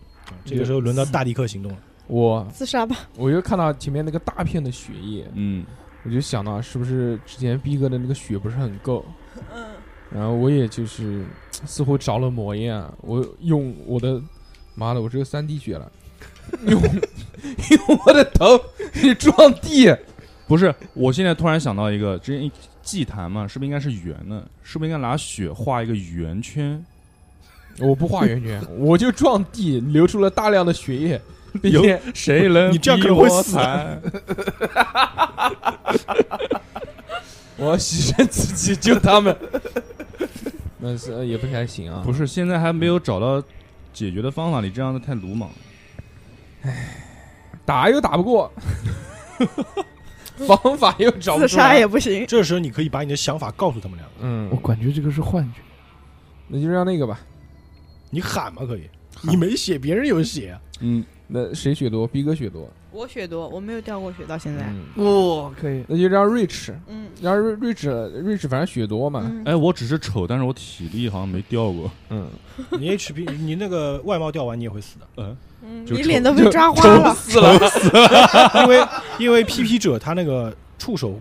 [0.45, 1.77] 这个时候轮到大迪克行动了。
[2.07, 2.97] 我自杀吧！
[3.15, 5.65] 我又看到前面那个大片的血液，嗯
[6.03, 9.05] 我就想到是不是之前逼哥的那个血不是很够，
[9.53, 9.63] 嗯，
[10.09, 11.23] 然后我也就是
[11.65, 14.21] 似乎着了魔一样，我用我的
[14.75, 15.89] 妈的，我只有三滴血了，
[16.67, 16.81] 用
[17.87, 18.59] 用我的头
[18.93, 19.95] 去撞地，
[20.47, 22.51] 不是，我现在突然想到一个，之前
[22.83, 24.45] 祭坛嘛，是不是应该是圆的？
[24.63, 26.83] 是不是应该拿血画一个圆圈？
[27.79, 31.21] 我不画圆圈，我就撞地，流出了大量的血液，
[31.61, 33.57] 并有且谁能你这样比可能会死
[37.57, 39.35] 我要牺牲自己救他们。
[40.79, 43.41] 那是呃也不太行啊，不是，现在还没有找到
[43.93, 45.55] 解决的方法，你这样的太鲁莽了。
[47.65, 48.51] 打又打不过，
[50.47, 52.25] 方法又找不自杀来也不行。
[52.25, 55.61] 这时候你可以把你的想法告诉他们两个，嗯我，感觉这个是幻觉。
[56.47, 57.19] 那就让那个吧。
[58.09, 58.89] 你喊嘛可以，
[59.21, 60.61] 你没血，别人有血啊。
[60.81, 62.05] 嗯，那谁血多？
[62.05, 62.69] 逼哥血多。
[62.91, 64.65] 我血多，我没有掉过血到现在。
[64.97, 65.05] 嗯，
[65.43, 65.83] 哇，可以。
[65.87, 69.21] 那就让 Rich，嗯让 Rich Rich 反正血多嘛。
[69.25, 71.89] 嗯，哎，我只是丑，但是我体力好像没掉过。
[72.09, 72.27] 嗯，
[72.79, 77.13] 你 HP，你那个外貌掉完，你也会死的，嗯，嗯就你脸都被抓花了。
[77.15, 77.57] 死了。
[77.69, 78.85] 死了 因为
[79.19, 81.19] 因为 PP 者他那个触手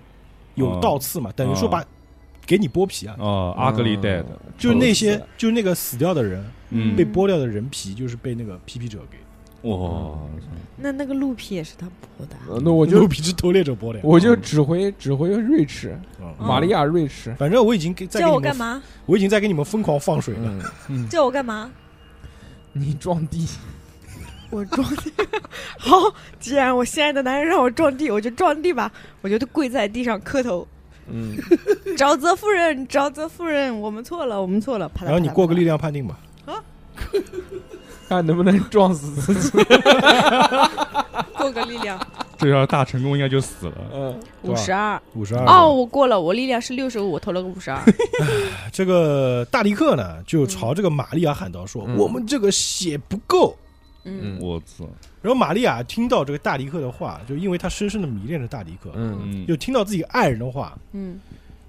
[0.56, 1.84] 有哦倒刺嘛，等于说把
[2.46, 4.24] 给你剥皮啊，哦，ugly dead，
[4.58, 9.18] 就是那些就是那个死掉的人嗯被剥掉的人皮，就是被那个 PP 者给，
[9.62, 10.18] 哇，
[10.76, 12.36] 那那个鹿皮也是他剥的。
[12.48, 14.00] 呃那我就鹿皮是偷猎者剥的。
[14.02, 15.66] 我就指挥指挥嗯
[16.20, 17.34] 嗯玛利亚 Rich。
[17.36, 18.82] 反正我已经给在叫我干嘛？
[19.04, 20.40] 我已经在给你们疯狂放水了。
[20.44, 21.70] 嗯，嗯，叫我干嘛？
[22.72, 23.46] 你撞地。
[24.50, 25.12] 我撞地。
[25.78, 25.96] 好，
[26.40, 28.90] 既然我心爱的男人让我撞地，我就撞地吧。
[29.20, 30.66] 我就跪在地上磕头，
[31.08, 31.36] 嗯，
[31.96, 34.90] 沼泽夫人，沼泽夫人，我们错了，我们错了。
[35.02, 36.18] 然后你过个力量判定吧。
[38.10, 39.64] 看能不能撞死自己。
[41.38, 41.96] 过个力量，
[42.36, 43.74] 这要大成功应该就死了。
[43.94, 45.00] 嗯，五十二。
[45.14, 47.80] 五十二哦，，我过了，我力量是六十五，我投了个五十二。
[48.72, 53.56] 这个大力克呢就朝这个玛利亚喊道说：“嗯我们这个血不够。”
[54.04, 54.86] 嗯，我操，
[55.22, 61.20] 然后玛利亚听到这个大迪克的话，就因为她深深的迷恋着大迪克，嗯，嗯，就听到自己爱人的话，嗯，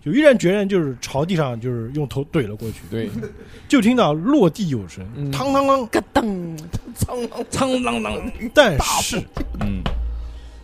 [0.04, 3.10] 就毅然决然就是朝地上就是用头怼了过去，对，
[3.70, 5.32] 就听到落地有声，嗯。
[5.32, 6.58] 嘡嘡嘡，咯噔，
[6.96, 7.70] 苍啷苍。
[7.70, 8.52] 啷啷。
[8.54, 9.18] 但是
[9.60, 9.82] 嗯，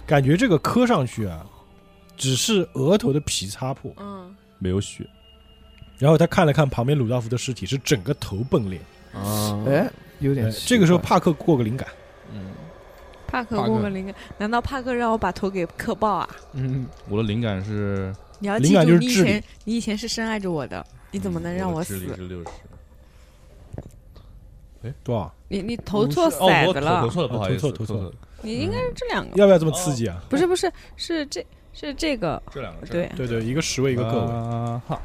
[0.07, 1.45] 感觉这个磕上去啊，
[2.18, 5.07] 只是额头的皮擦破，嗯，没有血，
[5.99, 8.80] 然后他看了看旁边鲁道夫的尸体，是整个头崩裂。
[9.14, 9.89] 啊，哎，
[10.19, 10.51] 有哎点。
[10.65, 11.88] 这个时候帕克过个灵感，
[12.34, 12.41] 嗯。
[13.27, 13.69] 帕克帕克。
[13.69, 16.30] 过个灵感，难道帕克让我把头给磕爆啊？
[16.53, 22.11] 嗯，我的灵感是你要灵记住，你以感就是智力前你以前是深爱着我的，你怎么能让我死我的智？
[22.11, 22.45] 力是六十。
[25.03, 25.34] 多少？
[25.49, 28.11] 你你投错哦，我投骰子了投，错了，不好意思，投错投错错了，
[28.41, 30.18] 你应该是这两个，要不要这么刺激啊？
[30.30, 34.31] 不是不是是这是这个，这两个是对，对对，一个十位，一个个位。
[34.31, 35.01] 啊哈，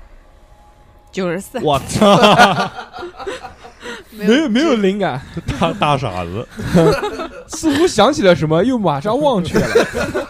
[1.10, 2.70] 九十四，我 操，
[4.10, 5.20] 没没有没有灵感，
[5.58, 6.46] 大大傻子，
[7.48, 10.21] 似乎想起了什么，又马上忘却了。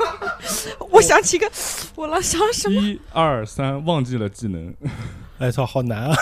[0.93, 1.51] 我想起一个，
[1.97, 2.81] 我老想什么？
[2.81, 4.73] 一二三，忘记了技能，
[5.40, 6.16] 哎操，好难啊！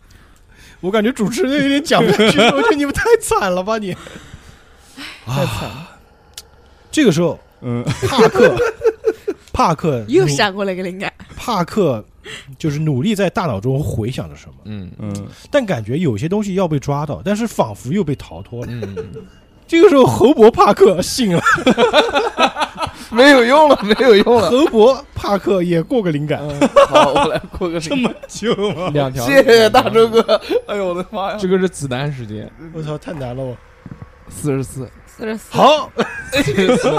[0.80, 3.96] 我感觉主持人有点讲不下去， 我觉得你们太惨了吧你。
[5.24, 5.88] 太惨了。
[6.90, 8.56] 这个时候，嗯，帕克，
[9.52, 12.04] 帕克又闪过了一个灵感，帕克
[12.58, 18.72] 就是努力在大脑中回想着什么，嗯嗯，但感觉有些东西要被抓到，但是仿佛又被逃脱了。
[18.72, 18.96] 嗯，
[19.66, 21.42] 这个时候，侯伯帕克醒了，
[23.14, 24.50] 没有用了，没有用了。
[24.50, 26.40] 侯伯帕克也过个灵感。
[26.88, 28.90] 好，我来过个这么久吗？
[28.94, 29.24] 两条。
[29.26, 30.40] 谢谢大周哥。
[30.66, 31.38] 哎呦我的妈呀！
[31.38, 32.50] 这个是子弹时间。
[32.72, 33.56] 我操，太难了我。
[34.28, 35.92] 四十四，四十四，好，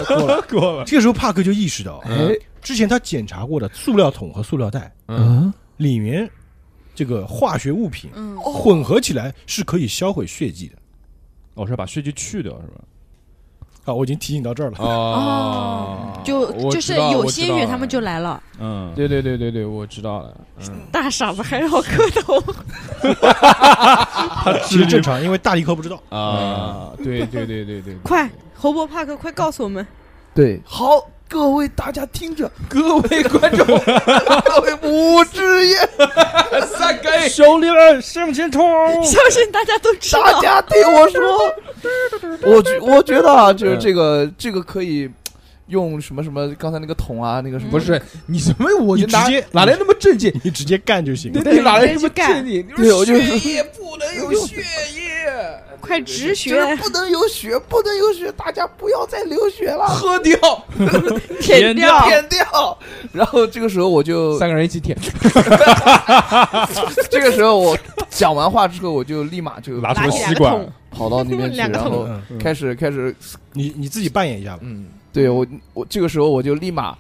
[0.08, 0.42] 过了。
[0.44, 6.30] 过了，这个时候帕克就意识到，哎，之前他检查过的塑料桶和塑料袋嗯，里面
[6.94, 10.76] 这个化学物品嗯，混合起来是可以销毁血迹的。
[11.56, 12.84] 哦，是要把血迹去掉是吧？
[13.86, 14.78] 啊，我已经提醒到这儿了。
[14.80, 20.34] 哦，就就是有些雨他们就来了，嗯，对对对对对，我知道了。
[20.60, 22.42] 嗯，大傻子还让我磕头，
[24.44, 26.02] 他 其实正常，因为大力克不知道。
[26.10, 29.86] 啊，对对对对对，快，侯伯帕克，快告诉我们，
[30.34, 33.66] 对，好，各位大家听着，各位观众，
[34.46, 35.78] 各位五之夜，
[36.78, 38.64] 三个兄弟们向前冲！
[39.04, 41.54] 相信大家都知道，大家听我说，
[42.54, 45.10] 我觉我觉得啊，就是这个这个可以
[45.74, 48.70] 用什么什么，刚才那个桶啊，那个什么不是你什么？
[48.84, 50.32] 我就直接哪来那么正经？
[50.44, 51.42] 你直接干就行了。
[51.44, 52.66] 你哪来那么干正经？
[52.78, 54.58] 对我就是血液 不能有血
[54.96, 60.38] 液，快止就血，不能有血，不能有血，大家不要再流血了，喝掉。
[61.42, 62.78] 舔掉，舔掉。
[63.12, 64.98] 然后这个时候我就，三个人一起舔，
[67.10, 67.78] 这个时候我
[68.10, 73.16] 讲完话之后，我就立马就拿出吸管，跑到那边去，两个桶然后嗯，开始开始，
[73.54, 74.60] 你你自己扮演一下吧。
[74.62, 76.98] 嗯，对我我这个时候我就立马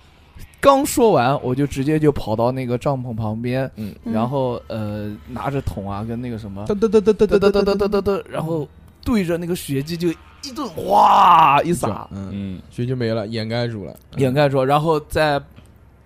[0.61, 8.65] 刚说完，我就直接就跑到那个帐篷旁边，嗯，然后呃拿着桶啊跟那个什么，噔噔噔噔噔噔噔噔噔噔噔然后
[9.03, 15.41] 对着那个血迹就一顿哗一撒，嗯，嗯，血就没了，掩盖住了，掩盖住，然后再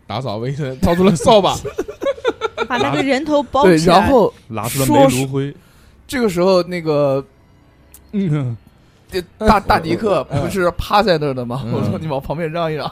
[0.08, 1.56] 打扫卫生，掏出了扫把，
[2.68, 4.00] 把那个人头包对，起来。
[4.00, 5.56] 然后拿出了煤炉灰，
[6.08, 7.24] 这个时候那个
[8.14, 8.67] 嗯，这
[9.38, 10.42] 大大迪克 嗯。
[10.42, 11.62] 不是趴在那儿的吗？
[11.66, 11.74] 嗯。
[11.76, 12.90] 我说你往旁边让一让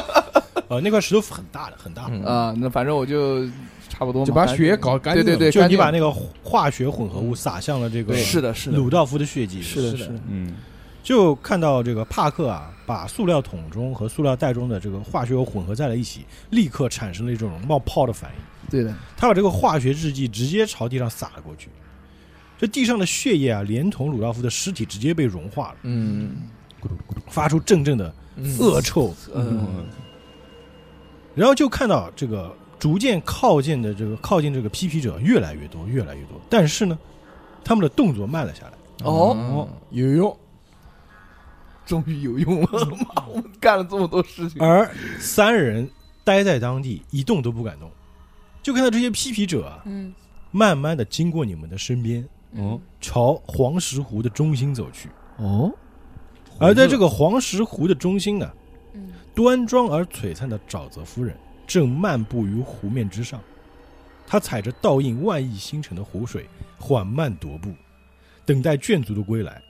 [0.68, 3.46] 呃，那块石头很大的，很大啊，那反正我就
[3.88, 6.12] 差不多嘛就把血搞干净了，对对对，就你把那个
[6.42, 8.76] 化学混合物撒向了这个是的是的。
[8.76, 10.54] 鲁道夫的血迹，是的是的，嗯，
[11.02, 18.70] 就看到这个帕克啊，把塑料桶中和塑料袋中的这个化学物混合在了一起，立刻产生了一种冒泡的反应。
[18.70, 21.70] 对的，他把这个化学制剂直接朝地上撒了过去，
[22.58, 26.36] 这地上的血液啊，连同鲁道夫的尸体直接被融化了，嗯。
[27.28, 28.58] 发出阵阵的嗯。
[28.58, 29.14] 恶臭。
[29.34, 29.86] 嗯，
[31.34, 36.40] 然后就看到这个逐渐靠近的这个靠近这个批皮者越来越多，越来越多。
[36.50, 36.98] 但是呢，
[37.64, 38.72] 他们的动作慢了下来。
[39.04, 40.36] 哦，有用，
[41.86, 44.90] 终于有用了， 妈，我们干了这么多事情，而
[45.20, 45.88] 三人
[46.24, 47.88] 待在当地一动都不敢动，
[48.60, 50.12] 就看到这些批皮者啊，嗯，
[50.50, 55.08] 慢慢的经过你们的身边，哦，朝黄石湖的中心走去。
[55.36, 55.72] 哦，
[56.58, 58.50] 而在这个黄石湖的中心呢，
[58.94, 59.10] 嗯。
[59.34, 63.40] 端庄而璀璨的沼泽夫人正漫步于湖面之上，
[64.26, 67.72] 她踩着倒映万亿星辰的湖水，缓慢踱步，
[68.44, 69.62] 等待眷族的归来。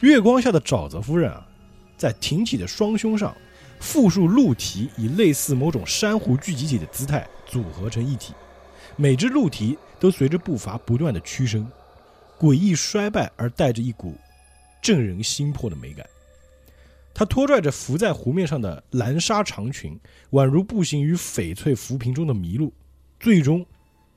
[0.00, 1.46] 月光下的沼泽夫人啊，
[1.96, 3.32] 在挺起的双胸上，
[3.78, 8.34] 复数鹿蹄以类似某种珊瑚聚集体的姿态组合成一体，
[8.96, 11.64] 每只鹿蹄都随着步伐不断的屈伸，
[12.42, 14.16] 诡异衰败而带着一股
[14.82, 16.04] 震人心魄的美感。
[17.14, 19.96] 他拖拽着浮在湖面上的蓝纱长裙，
[20.32, 22.72] 宛如步行于翡翠浮萍中的麋鹿，
[23.20, 23.64] 最终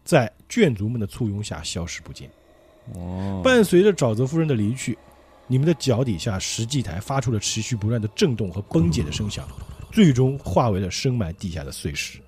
[0.04, 2.28] 在眷族们的簇拥下消失不见。
[2.96, 4.98] 哦，伴随着沼泽夫人的离去，
[5.46, 9.48] 你们的脚底下石祭台发出了持续不断的震动和崩解的声响，
[9.92, 12.20] 最终化为了深埋地下的碎石。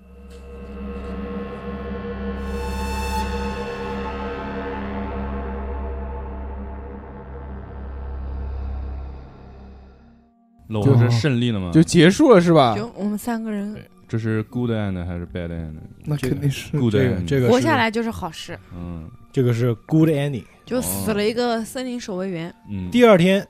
[10.70, 11.72] 我们是胜利了吗？
[11.74, 12.76] 就结束了是吧？
[12.76, 13.78] 就我们三个人
[14.08, 15.76] 这是 good end 还是 bad end？
[16.06, 18.58] 那这个肯定是 good 这个 end，这个活下来就是好事。
[18.74, 20.44] 嗯这个是 good ending。
[20.66, 23.46] 就死了一个森林守卫员，嗯，第二天，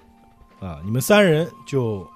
[0.60, 2.08] 啊，你们三人就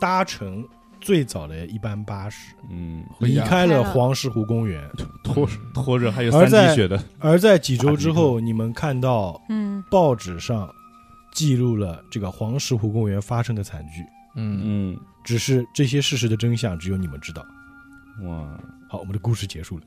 [0.00, 0.66] 搭乘
[1.00, 4.82] 最早的一班巴士，嗯，离开开了了黄石湖公园。
[5.22, 10.68] 拖拖着还有三滴血的，而在几周之后， 你们看到嗯，报纸上
[11.32, 14.02] 记录了这个黄石湖公园发生的惨剧，
[14.34, 17.44] 嗯，嗯，只是这些事实的真相只有你们知道。
[18.22, 19.84] 哇好，我们的故事结束了。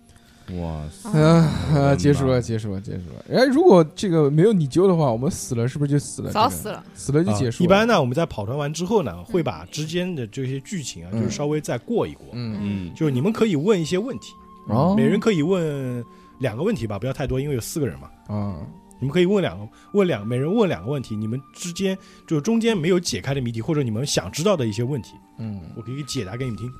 [0.61, 3.37] 哇塞，啊结束了，结束了，结束了。
[3.37, 6.31] 哎，如果这个没有你救的话，我们死了是不是就死了？
[6.31, 6.81] 早死了。
[6.93, 7.65] 死了就结束了。
[7.65, 12.27] 啊一般呢，我们在跑团完之后呢，会把之间的这些剧情啊，嗯就是稍微再过一过。
[12.31, 14.33] 嗯，嗯，就是你们可以问一些问题，
[14.69, 16.03] 哦每人可以问
[16.39, 18.09] 两个问题吧，不要太多，因为有四个人嘛。
[18.33, 18.55] 啊，
[18.99, 21.15] 你们可以问两个，问两，每人问两个问题。
[21.15, 26.71] 你们之间就中间没有解开的谜题，或者你们想知道的一些问题，嗯，我可以解答给你们听。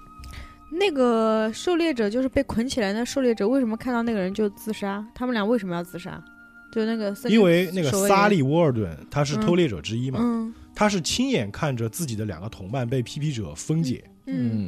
[0.69, 5.06] 那个狩猎者就是被捆起来的狩猎者，为什么看到那个人就自杀？
[5.15, 6.22] 他们俩为什么要自杀？
[6.69, 14.11] 就那个因为那个萨利·沃尔顿他是偷猎者之一嘛，嗯他是亲眼看着自己的两个同伴被批批者分解，嗯，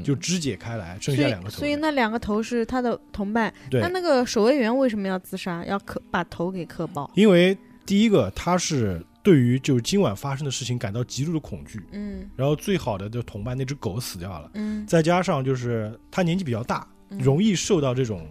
[0.03, 1.67] 就肢解开来，剩下两个头所。
[1.67, 3.53] 以那两个头是他的同伴。
[3.69, 5.63] 对那，那个守卫员为什么要自杀？
[5.65, 7.09] 要磕把头给磕爆？
[7.15, 18.25] 因为第一个他是对于就是今晚发生的事情感到极度的恐惧，嗯然后最好的就同伴那只狗死掉了，嗯，再加上就是他年纪比较大，嗯容易受到这种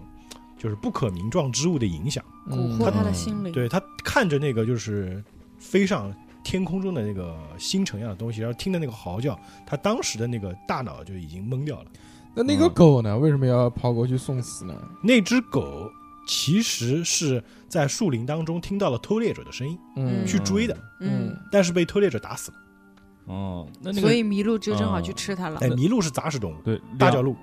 [0.57, 2.25] 就是不可名状之物的影响。
[2.49, 3.53] 蛊惑他的心灵。
[3.53, 5.23] 对他看着那个就是
[5.59, 6.11] 飞上
[6.49, 11.85] 天空中的那个星辰一样的东西，然后听的那个嚎叫，他当时的那个大脑就已经懵掉了。
[12.35, 13.19] 那那个嗯狗呢？
[13.19, 14.75] 为什么要跑过去送死呢？
[15.03, 15.91] 那只狗
[16.27, 22.57] 其实是在树林当中听到了偷猎者的声音，嗯去追的，嗯，但是被偷猎者打死了。
[23.27, 25.69] 哦，那那个所以麋鹿就正好嗯去吃它了哎，。
[25.69, 27.37] 麋鹿是杂食动物，对大角鹿。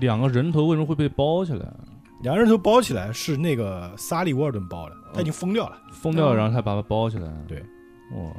[0.00, 1.70] 两个人头为什么会被包起来？
[2.22, 5.78] 两个人头包起来是那个萨利·沃尔顿包的，他已经疯掉了。
[5.92, 7.30] 疯掉了，嗯然后他把它包起来。
[7.46, 7.62] 对，
[8.12, 8.30] 哇，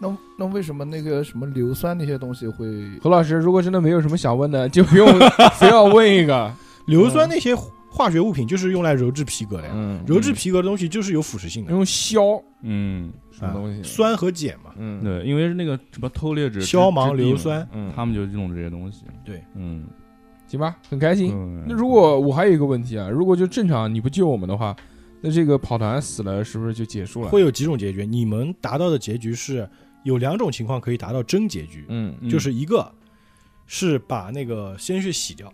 [0.00, 2.66] 那那为什么那个什么硫酸那些东西会？
[3.00, 5.08] 何老师，如果真的没有什么想问的，就不用
[5.58, 6.52] 非要问一个。
[6.86, 7.54] 硫酸那些
[7.88, 13.82] 化学物品就是用来鞣制皮革的呀，嗯，鞣制皮革的东西就是有腐蚀性的，用硝嗯，啊什么东西？
[13.84, 14.72] 酸和碱嘛。
[14.76, 19.04] 嗯，对，因为是那个什么偷猎者之硝芒硫酸嗯他们就用这些东西。
[19.24, 19.84] 对，嗯，
[20.48, 21.32] 行吧，很开心。
[21.32, 24.74] 嗯那如果我还有一个问题啊，如果就正常你不救我们的话，
[25.22, 27.28] 那这个跑团死了是不是就结束了？
[27.28, 29.66] 会有几种结局，你们达到的结局是
[30.02, 32.92] 有两种情况可以达到真结局，嗯嗯就是一个
[33.66, 35.50] 是把那个鲜血洗掉，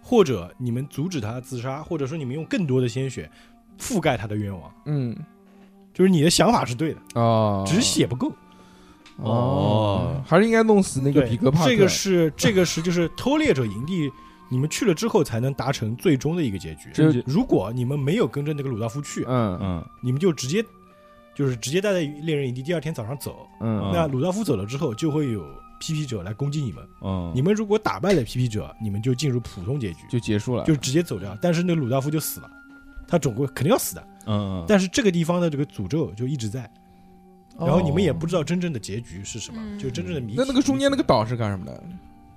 [0.00, 3.30] 或者你们阻止他自杀，或者说你们用更多的鲜血
[3.78, 5.14] 覆盖他的愿望，嗯
[5.92, 8.32] 就是你的想法是对的，哦，只是血不够。
[9.18, 11.70] 哦，还是应该弄死那个对比格帕克。
[11.70, 14.10] 这个是这个是就是偷猎者营地，
[14.54, 16.88] 你们去了之后才能达成最终的一个结局。
[16.94, 20.64] 这如果你们没有跟着那个鲁道夫去，嗯嗯你们就直接
[21.34, 23.48] 就是直接待在猎人营地，第二天早上走。
[23.58, 25.44] 嗯那鲁道夫走了之后，就会有
[25.80, 26.86] 批评者来攻击你们。
[27.02, 30.62] 嗯，你们如果打败了批评者，你们就进入普通结局，就结束了。
[30.62, 31.36] 就直接走掉。
[31.42, 32.48] 但是那个鲁道夫就死了，
[33.08, 34.06] 他总归肯定要死的。
[34.68, 36.70] 但是这个地方的这个诅咒就一直在，
[37.58, 40.34] 然后你们也不知道真正的结局是什么，嗯就真正的谜题。
[40.38, 41.82] 那那个中间那个岛是干什么的？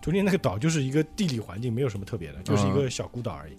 [0.07, 3.57] 中间那个岛就是一个地理环境，没有什么特别的，就是一个小孤岛而已。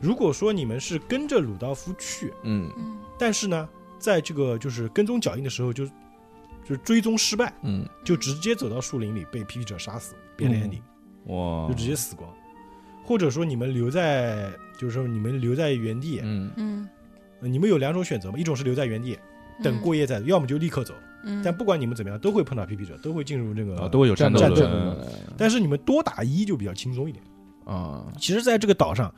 [0.00, 2.68] 如果说你们是跟着鲁道夫去，嗯。
[2.76, 2.98] 嗯。
[3.16, 7.88] 但是呢，在这个就是跟踪脚印的时候就就是追踪失败，嗯。
[8.04, 10.68] 就直接走到树林里被批评者杀死，别的嗯。
[10.68, 12.28] ending、哇，就直接死光。
[13.04, 16.50] 或者说你们留在，就是说你们留在原地，嗯。
[16.56, 16.88] 嗯，
[17.40, 19.16] 呃你们有两种选择嘛，一种是留在原地
[19.62, 20.92] 等过夜再走，要么就立刻走。
[21.24, 23.80] 嗯，但不管你们怎么样，都会碰到 PP 者，都会进入这个。
[23.80, 24.62] 啊都会有战斗战斗，
[25.36, 27.22] 但是你们多打一就比较轻松一点。
[27.64, 29.12] 啊，其实，在这个岛上，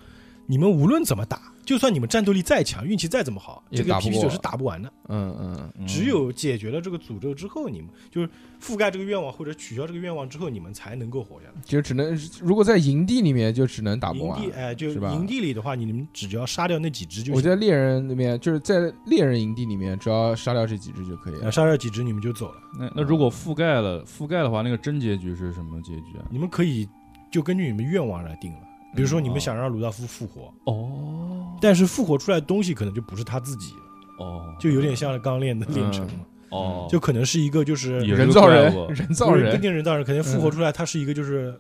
[0.47, 4.93] 你们无论怎么打，就算你们战斗力再强，运气再怎么好，这个皮皮九是打不完的。
[5.07, 8.29] 嗯嗯嗯只有解决了这个诅咒之后，你们就是
[8.61, 11.63] 覆盖这个愿望或者取消这个愿望之后，你们才能够活下来。
[11.65, 14.57] 就只能如果在营地里面就只能打不完营地，。
[14.57, 17.35] 哎，就营地里的话，你们只要杀掉那几只就行。
[17.37, 21.53] 我在猎人那边，就是在猎人营地里面，只要杀掉这几只就可以了呃。
[21.53, 22.61] 杀掉几只，你们就走了。
[22.77, 26.27] 那那如果覆盖了覆盖的话，那个真结局是什么结局啊？
[26.33, 26.89] 你们可以
[27.31, 28.59] 就根据你们愿望来定了。
[28.95, 31.57] 比如说，你们哦想让鲁道夫复活，哦。
[31.61, 33.75] 但是复活出来的东西可能就不是他自己，
[34.19, 36.05] 哦，就有点像刚练的炼成。
[36.07, 36.13] 嘛，
[36.51, 39.61] 哦，就可能是一个就是人造人物，人造人。
[39.61, 41.55] 人造人，肯定复活出来他是一个就是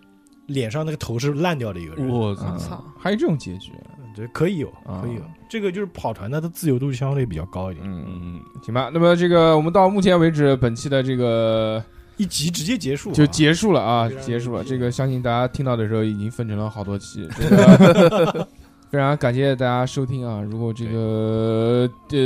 [0.47, 2.09] 脸上那个头是烂掉的一个人。
[2.09, 2.82] 我操。
[2.98, 3.73] 还有这种结局。
[4.12, 5.01] 对，可以有，啊。
[5.01, 5.23] 可以有。
[5.48, 8.40] 这个就是跑团，它的自由度相对比较高一点，嗯，嗯。
[8.62, 8.90] 行吧。
[8.93, 11.82] 那么这个我们到目前为止，本期的这个
[12.20, 14.62] 一集直接结束啊，就结束了啊结束了。
[14.62, 17.26] 这个相信大家听到的时候已经分成了好多期。
[17.34, 18.47] 这个
[18.90, 20.42] 非常感谢大家收听啊！
[20.42, 22.18] 如果这个呃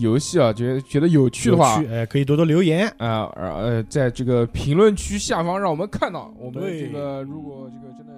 [0.00, 2.88] 游戏啊觉得觉得有趣的话哎，可以多多留言。
[2.96, 6.34] 啊呃呃，在这个评论区下方让我们看到。
[6.40, 8.15] 我们这个如果这个真的。